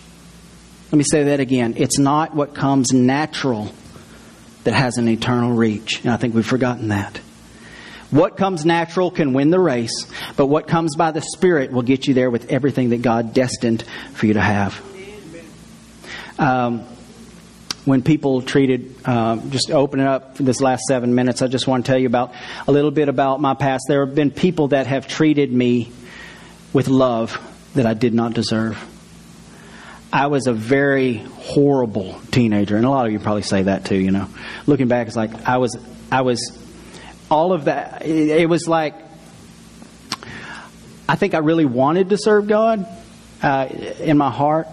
Let 0.91 0.97
me 0.97 1.03
say 1.03 1.23
that 1.25 1.39
again. 1.39 1.75
It's 1.77 1.99
not 1.99 2.33
what 2.33 2.55
comes 2.55 2.93
natural 2.93 3.71
that 4.63 4.73
has 4.73 4.97
an 4.97 5.07
eternal 5.07 5.51
reach. 5.51 6.01
And 6.03 6.11
I 6.11 6.17
think 6.17 6.33
we've 6.33 6.45
forgotten 6.45 6.89
that. 6.89 7.17
What 8.09 8.37
comes 8.37 8.65
natural 8.65 9.11
can 9.11 9.33
win 9.33 9.51
the 9.51 9.59
race, 9.59 10.07
but 10.35 10.47
what 10.47 10.67
comes 10.67 10.95
by 10.95 11.11
the 11.11 11.21
Spirit 11.21 11.71
will 11.71 11.83
get 11.83 12.07
you 12.07 12.15
there 12.15 12.31
with 12.31 12.51
everything 12.51 12.89
that 12.89 13.03
God 13.03 13.33
destined 13.33 13.83
for 14.13 14.25
you 14.25 14.33
to 14.33 14.41
have. 14.41 14.81
Um, 16.39 16.85
when 17.85 18.01
people 18.01 18.41
treated, 18.41 18.95
uh, 19.05 19.37
just 19.49 19.69
open 19.69 19.99
it 19.99 20.07
up 20.07 20.37
for 20.37 20.43
this 20.43 20.59
last 20.59 20.83
seven 20.87 21.13
minutes, 21.13 21.41
I 21.41 21.47
just 21.47 21.67
want 21.67 21.85
to 21.85 21.91
tell 21.91 21.99
you 21.99 22.07
about 22.07 22.33
a 22.67 22.71
little 22.71 22.91
bit 22.91 23.09
about 23.09 23.41
my 23.41 23.53
past. 23.53 23.85
There 23.87 24.05
have 24.05 24.15
been 24.15 24.31
people 24.31 24.69
that 24.69 24.87
have 24.87 25.07
treated 25.07 25.51
me 25.51 25.91
with 26.73 26.87
love 26.87 27.37
that 27.75 27.85
I 27.85 27.93
did 27.93 28.13
not 28.13 28.33
deserve. 28.33 28.83
I 30.11 30.27
was 30.27 30.47
a 30.47 30.53
very 30.53 31.17
horrible 31.17 32.19
teenager, 32.31 32.75
and 32.77 32.85
a 32.85 32.89
lot 32.89 33.05
of 33.05 33.11
you 33.11 33.19
probably 33.19 33.43
say 33.43 33.63
that 33.63 33.85
too. 33.85 33.97
You 33.97 34.11
know, 34.11 34.27
looking 34.65 34.87
back, 34.87 35.07
it's 35.07 35.15
like 35.15 35.47
I 35.47 35.57
was, 35.57 35.77
I 36.11 36.21
was, 36.21 36.57
all 37.29 37.53
of 37.53 37.65
that. 37.65 38.05
It, 38.05 38.41
it 38.41 38.49
was 38.49 38.67
like 38.67 38.95
I 41.09 41.15
think 41.15 41.33
I 41.33 41.39
really 41.39 41.65
wanted 41.65 42.09
to 42.09 42.17
serve 42.19 42.47
God 42.47 42.85
uh, 43.41 43.67
in 43.99 44.15
my 44.19 44.29
heart, 44.29 44.67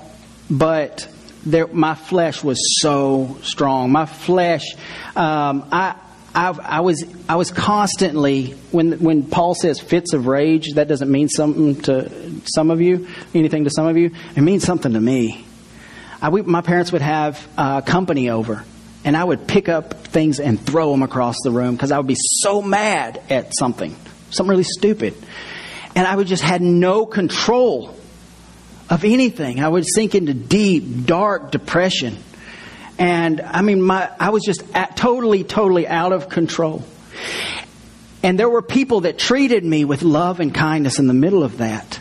but 0.50 1.08
there, 1.46 1.66
my 1.66 1.94
flesh 1.94 2.44
was 2.44 2.58
so 2.82 3.38
strong. 3.42 3.90
My 3.90 4.04
flesh, 4.04 4.64
um, 5.16 5.66
I, 5.72 5.94
I, 6.36 6.50
I, 6.50 6.80
was, 6.80 7.02
I 7.30 7.36
was 7.36 7.50
constantly 7.50 8.50
when 8.70 8.98
when 8.98 9.22
Paul 9.24 9.54
says 9.54 9.80
fits 9.80 10.12
of 10.12 10.26
rage. 10.26 10.74
That 10.74 10.86
doesn't 10.86 11.10
mean 11.10 11.30
something 11.30 11.80
to 11.82 12.42
some 12.44 12.70
of 12.70 12.82
you, 12.82 13.08
anything 13.34 13.64
to 13.64 13.70
some 13.70 13.86
of 13.86 13.96
you. 13.96 14.10
It 14.36 14.42
means 14.42 14.62
something 14.62 14.92
to 14.92 15.00
me. 15.00 15.46
I, 16.20 16.28
we, 16.28 16.42
my 16.42 16.60
parents 16.60 16.92
would 16.92 17.00
have 17.00 17.48
uh, 17.56 17.80
company 17.80 18.28
over, 18.28 18.64
and 19.02 19.16
I 19.16 19.24
would 19.24 19.48
pick 19.48 19.70
up 19.70 19.94
things 20.08 20.38
and 20.38 20.60
throw 20.60 20.90
them 20.90 21.02
across 21.02 21.36
the 21.42 21.50
room 21.50 21.74
because 21.74 21.90
I 21.90 21.96
would 21.96 22.06
be 22.06 22.18
so 22.18 22.60
mad 22.60 23.22
at 23.30 23.56
something, 23.56 23.96
something 24.28 24.50
really 24.50 24.64
stupid, 24.64 25.14
and 25.94 26.06
I 26.06 26.14
would 26.16 26.26
just 26.26 26.42
had 26.42 26.60
no 26.60 27.06
control 27.06 27.96
of 28.90 29.04
anything. 29.06 29.60
I 29.60 29.68
would 29.68 29.86
sink 29.86 30.14
into 30.14 30.34
deep, 30.34 31.06
dark 31.06 31.50
depression. 31.50 32.18
And 32.98 33.40
I 33.40 33.62
mean, 33.62 33.82
my, 33.82 34.10
I 34.18 34.30
was 34.30 34.42
just 34.42 34.62
at, 34.74 34.96
totally, 34.96 35.44
totally 35.44 35.86
out 35.86 36.12
of 36.12 36.28
control. 36.28 36.84
And 38.22 38.38
there 38.38 38.48
were 38.48 38.62
people 38.62 39.02
that 39.02 39.18
treated 39.18 39.64
me 39.64 39.84
with 39.84 40.02
love 40.02 40.40
and 40.40 40.54
kindness 40.54 40.98
in 40.98 41.06
the 41.06 41.14
middle 41.14 41.42
of 41.42 41.58
that. 41.58 42.00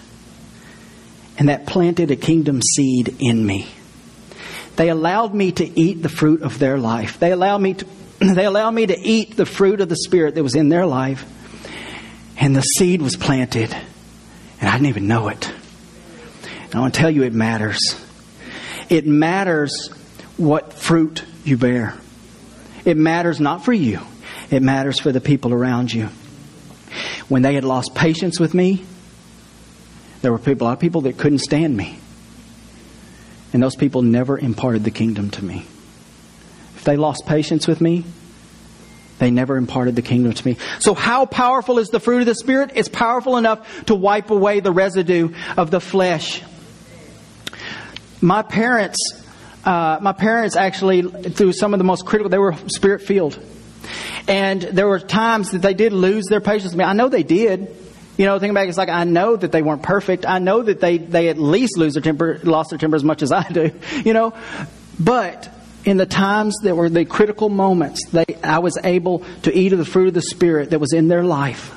And 1.38 1.50
that 1.50 1.68
planted 1.68 2.12
a 2.12 2.16
kingdom 2.16 2.62
seed 2.62 3.18
in 3.20 3.46
me. 3.46 3.68
They 4.78 4.90
allowed 4.90 5.34
me 5.34 5.52
to 5.54 5.80
eat 5.80 6.02
the 6.02 6.10
fruit 6.10 6.42
of 6.42 6.60
their 6.60 6.78
life. 6.78 7.20
They 7.20 7.32
allowed 7.32 7.60
me 7.60 7.74
to, 7.76 7.86
they 8.20 8.46
allowed 8.46 8.72
me 8.72 8.86
to 8.86 8.98
eat 8.98 9.36
the 9.36 9.46
fruit 9.46 9.82
of 9.82 9.90
the 9.90 9.98
Spirit 9.98 10.36
that 10.36 10.44
was 10.44 10.56
in 10.56 10.70
their 10.70 10.86
life. 10.86 11.26
And 12.38 12.56
the 12.56 12.62
seed 12.62 13.02
was 13.02 13.16
planted. 13.16 13.74
And 14.60 14.70
I 14.70 14.74
didn't 14.74 14.88
even 14.88 15.08
know 15.08 15.28
it. 15.28 15.52
I 16.74 16.80
want 16.80 16.94
to 16.94 17.00
tell 17.00 17.10
you 17.10 17.24
it 17.24 17.34
matters. 17.34 17.80
It 18.90 19.06
matters 19.06 19.90
what 20.38 20.74
fruit 20.74 21.24
you 21.44 21.58
bear. 21.58 21.96
It 22.84 22.98
matters 22.98 23.40
not 23.40 23.66
for 23.66 23.74
you, 23.74 24.02
it 24.52 24.62
matters 24.62 25.00
for 25.00 25.12
the 25.12 25.22
people 25.22 25.54
around 25.54 25.94
you. 25.94 26.10
When 27.28 27.42
they 27.42 27.56
had 27.56 27.64
lost 27.64 27.96
patience 27.96 28.40
with 28.40 28.54
me, 28.54 28.86
there 30.22 30.32
were 30.32 30.40
people, 30.40 30.66
a 30.66 30.70
lot 30.70 30.74
of 30.74 30.80
people 30.80 31.02
that 31.02 31.18
couldn't 31.18 31.40
stand 31.40 31.76
me. 31.76 32.00
And 33.54 33.62
those 33.62 33.76
people 33.76 34.02
never 34.02 34.38
imparted 34.38 34.84
the 34.84 34.92
kingdom 34.92 35.30
to 35.32 35.44
me. 35.44 35.66
If 36.76 36.84
they 36.84 36.98
lost 36.98 37.26
patience 37.26 37.68
with 37.68 37.82
me, 37.82 38.04
they 39.18 39.32
never 39.32 39.56
imparted 39.56 39.96
the 39.96 40.02
kingdom 40.02 40.34
to 40.34 40.48
me. 40.48 40.58
So 40.80 40.94
how 40.94 41.26
powerful 41.26 41.80
is 41.80 41.88
the 41.88 42.00
fruit 42.00 42.20
of 42.20 42.26
the 42.26 42.36
Spirit? 42.36 42.72
It's 42.76 42.90
powerful 42.90 43.38
enough 43.38 43.86
to 43.86 43.96
wipe 43.96 44.30
away 44.30 44.60
the 44.60 44.72
residue 44.72 45.34
of 45.58 45.72
the 45.72 45.80
flesh 45.80 46.44
my 48.26 48.42
parents, 48.42 48.98
uh, 49.66 50.00
my 50.02 50.14
parents 50.14 50.56
actually, 50.56 51.02
through 51.02 51.54
some 51.54 51.74
of 51.74 51.80
the 51.80 51.84
most 51.84 52.06
critical, 52.06 52.30
they 52.30 52.38
were 52.38 52.56
spirit 52.68 53.02
filled. 53.02 53.40
And 54.28 54.62
there 54.62 54.88
were 54.88 55.00
times 55.00 55.52
that 55.52 55.62
they 55.62 55.74
did 55.74 55.94
lose 55.94 56.26
their 56.26 56.42
patience 56.42 56.72
with 56.72 56.78
me. 56.78 56.84
I 56.84 56.94
know 56.94 57.10
they 57.10 57.24
did. 57.24 57.76
You 58.18 58.26
know, 58.26 58.40
thinking 58.40 58.54
back, 58.54 58.70
it's 58.70 58.78
like 58.78 58.90
I 58.90 59.04
know 59.04 59.36
that 59.36 59.52
they 59.52 59.62
weren't 59.62 59.84
perfect. 59.84 60.26
I 60.26 60.40
know 60.40 60.64
that 60.64 60.80
they, 60.80 60.98
they 60.98 61.28
at 61.30 61.38
least 61.38 61.78
lose 61.78 61.94
their 61.94 62.02
temper, 62.02 62.40
lost 62.44 62.70
their 62.70 62.80
temper 62.80 62.96
as 62.96 63.04
much 63.04 63.22
as 63.22 63.32
I 63.32 63.44
do. 63.50 63.72
You 64.06 64.14
know, 64.14 64.34
but 65.00 65.50
in 65.84 65.98
the 65.98 66.06
times 66.06 66.56
that 66.64 66.76
were 66.76 66.90
the 66.90 67.06
critical 67.06 67.50
moments, 67.50 68.08
they, 68.10 68.26
I 68.44 68.60
was 68.60 68.78
able 68.84 69.24
to 69.44 69.56
eat 69.56 69.74
of 69.74 69.80
the 69.80 69.86
fruit 69.86 70.08
of 70.08 70.14
the 70.14 70.22
Spirit 70.22 70.70
that 70.72 70.80
was 70.80 70.94
in 70.94 71.08
their 71.08 71.24
life. 71.24 71.72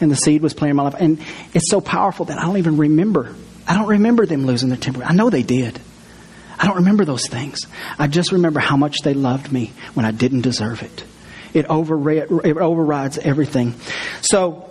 and 0.00 0.10
the 0.10 0.16
seed 0.16 0.42
was 0.42 0.54
planted 0.54 0.70
in 0.70 0.76
my 0.76 0.82
life. 0.84 0.96
And 0.98 1.18
it's 1.54 1.70
so 1.70 1.80
powerful 1.80 2.26
that 2.26 2.38
I 2.38 2.42
don't 2.42 2.58
even 2.58 2.76
remember. 2.76 3.34
I 3.66 3.74
don't 3.74 3.88
remember 3.88 4.26
them 4.26 4.46
losing 4.46 4.68
their 4.68 4.78
temper. 4.78 5.02
I 5.02 5.12
know 5.14 5.30
they 5.30 5.42
did. 5.42 5.80
I 6.60 6.66
don't 6.66 6.76
remember 6.76 7.06
those 7.06 7.26
things. 7.26 7.66
I 7.98 8.06
just 8.06 8.32
remember 8.32 8.60
how 8.60 8.76
much 8.76 8.98
they 9.02 9.14
loved 9.14 9.50
me 9.50 9.72
when 9.94 10.04
I 10.04 10.10
didn't 10.10 10.42
deserve 10.42 10.82
it. 10.82 11.04
It, 11.54 11.66
overri- 11.66 12.44
it 12.44 12.56
overrides 12.58 13.16
everything. 13.16 13.74
So, 14.20 14.66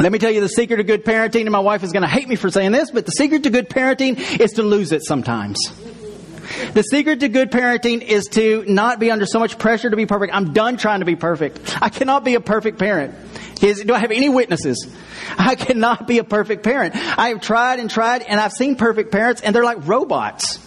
let 0.00 0.10
me 0.10 0.18
tell 0.18 0.30
you 0.30 0.40
the 0.40 0.48
secret 0.48 0.80
of 0.80 0.86
good 0.86 1.04
parenting, 1.04 1.42
and 1.42 1.52
my 1.52 1.60
wife 1.60 1.82
is 1.82 1.92
going 1.92 2.02
to 2.02 2.08
hate 2.08 2.26
me 2.26 2.36
for 2.36 2.50
saying 2.50 2.72
this, 2.72 2.90
but 2.90 3.04
the 3.06 3.12
secret 3.12 3.42
to 3.44 3.50
good 3.50 3.68
parenting 3.68 4.40
is 4.40 4.52
to 4.52 4.62
lose 4.62 4.92
it 4.92 5.04
sometimes. 5.04 5.58
The 6.72 6.82
secret 6.82 7.20
to 7.20 7.28
good 7.28 7.50
parenting 7.50 8.02
is 8.02 8.24
to 8.32 8.64
not 8.66 8.98
be 8.98 9.10
under 9.10 9.26
so 9.26 9.38
much 9.38 9.58
pressure 9.58 9.90
to 9.90 9.96
be 9.96 10.06
perfect. 10.06 10.34
I'm 10.34 10.52
done 10.52 10.76
trying 10.76 11.00
to 11.00 11.06
be 11.06 11.16
perfect. 11.16 11.82
I 11.82 11.88
cannot 11.90 12.24
be 12.24 12.34
a 12.34 12.40
perfect 12.40 12.78
parent. 12.78 13.14
Is, 13.62 13.82
do 13.82 13.94
I 13.94 13.98
have 13.98 14.10
any 14.10 14.28
witnesses? 14.28 14.86
I 15.38 15.54
cannot 15.54 16.06
be 16.06 16.18
a 16.18 16.24
perfect 16.24 16.62
parent. 16.62 16.94
I 16.94 17.28
have 17.28 17.40
tried 17.40 17.78
and 17.78 17.90
tried, 17.90 18.22
and 18.22 18.40
I've 18.40 18.52
seen 18.52 18.76
perfect 18.76 19.12
parents, 19.12 19.42
and 19.42 19.54
they're 19.54 19.64
like 19.64 19.86
robots. 19.86 20.65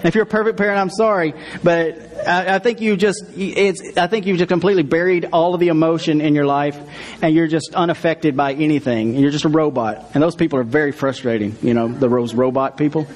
If 0.10 0.14
you're 0.14 0.24
a 0.24 0.26
perfect 0.26 0.56
parent, 0.56 0.78
I'm 0.78 0.90
sorry, 0.90 1.34
but 1.62 2.26
I, 2.26 2.56
I 2.56 2.58
think 2.58 2.80
you 2.80 2.96
just 2.96 3.24
it's 3.36 3.96
I 3.96 4.06
think 4.06 4.26
you've 4.26 4.38
just 4.38 4.48
completely 4.48 4.82
buried 4.82 5.28
all 5.32 5.54
of 5.54 5.60
the 5.60 5.68
emotion 5.68 6.20
in 6.20 6.34
your 6.34 6.46
life, 6.46 6.78
and 7.22 7.34
you're 7.34 7.48
just 7.48 7.74
unaffected 7.74 8.36
by 8.36 8.54
anything. 8.54 9.14
You're 9.14 9.30
just 9.30 9.44
a 9.44 9.50
robot, 9.50 10.12
and 10.14 10.22
those 10.22 10.36
people 10.36 10.58
are 10.58 10.64
very 10.64 10.92
frustrating. 10.92 11.56
You 11.62 11.74
know, 11.74 11.88
the 11.88 12.08
those 12.08 12.34
robot 12.34 12.76
people. 12.76 13.06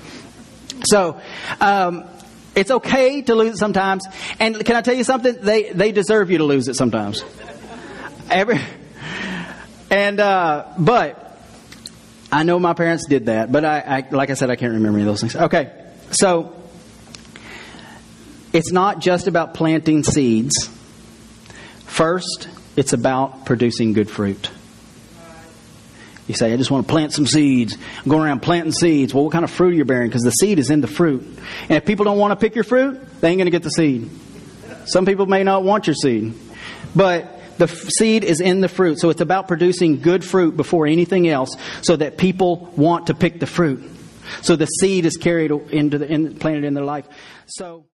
So. 0.84 1.20
Um, 1.60 2.08
it's 2.56 2.70
okay 2.70 3.22
to 3.22 3.34
lose 3.34 3.54
it 3.54 3.56
sometimes, 3.56 4.06
and 4.38 4.64
can 4.64 4.76
I 4.76 4.80
tell 4.80 4.94
you 4.94 5.02
something? 5.02 5.36
They 5.40 5.72
they 5.72 5.90
deserve 5.90 6.30
you 6.30 6.38
to 6.38 6.44
lose 6.44 6.68
it 6.68 6.74
sometimes. 6.74 7.24
Every 8.30 8.60
and 9.90 10.20
uh, 10.20 10.66
but 10.78 11.38
I 12.30 12.42
know 12.42 12.58
my 12.58 12.74
parents 12.74 13.06
did 13.06 13.26
that, 13.26 13.50
but 13.50 13.64
I, 13.64 13.80
I 13.80 14.08
like 14.10 14.30
I 14.30 14.34
said 14.34 14.50
I 14.50 14.56
can't 14.56 14.72
remember 14.72 14.98
any 14.98 15.08
of 15.08 15.12
those 15.12 15.20
things. 15.20 15.36
Okay, 15.36 15.72
so 16.10 16.54
it's 18.54 18.70
not 18.70 19.00
just 19.00 19.26
about 19.26 19.52
planting 19.52 20.04
seeds. 20.04 20.68
First, 21.86 22.48
it's 22.76 22.92
about 22.92 23.44
producing 23.44 23.92
good 23.92 24.08
fruit. 24.08 24.50
You 26.28 26.34
say, 26.34 26.54
I 26.54 26.56
just 26.56 26.70
want 26.70 26.86
to 26.86 26.90
plant 26.90 27.12
some 27.12 27.26
seeds. 27.26 27.76
I'm 27.98 28.08
going 28.08 28.22
around 28.22 28.40
planting 28.40 28.72
seeds. 28.72 29.12
Well, 29.12 29.24
what 29.24 29.32
kind 29.32 29.44
of 29.44 29.50
fruit 29.50 29.74
are 29.74 29.76
you 29.76 29.84
bearing? 29.84 30.08
Because 30.08 30.22
the 30.22 30.30
seed 30.30 30.58
is 30.58 30.70
in 30.70 30.80
the 30.80 30.86
fruit. 30.86 31.22
And 31.62 31.72
if 31.72 31.84
people 31.84 32.06
don't 32.06 32.16
want 32.16 32.30
to 32.30 32.36
pick 32.36 32.54
your 32.54 32.64
fruit, 32.64 33.20
they 33.20 33.28
ain't 33.28 33.38
going 33.38 33.46
to 33.46 33.50
get 33.50 33.62
the 33.62 33.70
seed. 33.70 34.08
Some 34.86 35.04
people 35.04 35.26
may 35.26 35.42
not 35.42 35.64
want 35.64 35.86
your 35.86 35.94
seed. 35.94 36.32
But 36.96 37.58
the 37.58 37.66
seed 37.66 38.24
is 38.24 38.40
in 38.40 38.60
the 38.60 38.68
fruit. 38.68 39.00
So 39.00 39.10
it's 39.10 39.20
about 39.20 39.48
producing 39.48 40.00
good 40.00 40.24
fruit 40.24 40.56
before 40.56 40.86
anything 40.86 41.28
else 41.28 41.54
so 41.82 41.96
that 41.96 42.16
people 42.16 42.72
want 42.76 43.08
to 43.08 43.14
pick 43.14 43.40
the 43.40 43.46
fruit. 43.46 43.82
So 44.42 44.56
the 44.56 44.66
seed 44.66 45.04
is 45.04 45.16
carried 45.18 45.50
into 45.50 45.98
the, 45.98 46.10
in, 46.10 46.36
planted 46.36 46.64
in 46.64 46.72
their 46.72 46.84
life. 46.84 47.06
So. 47.46 47.84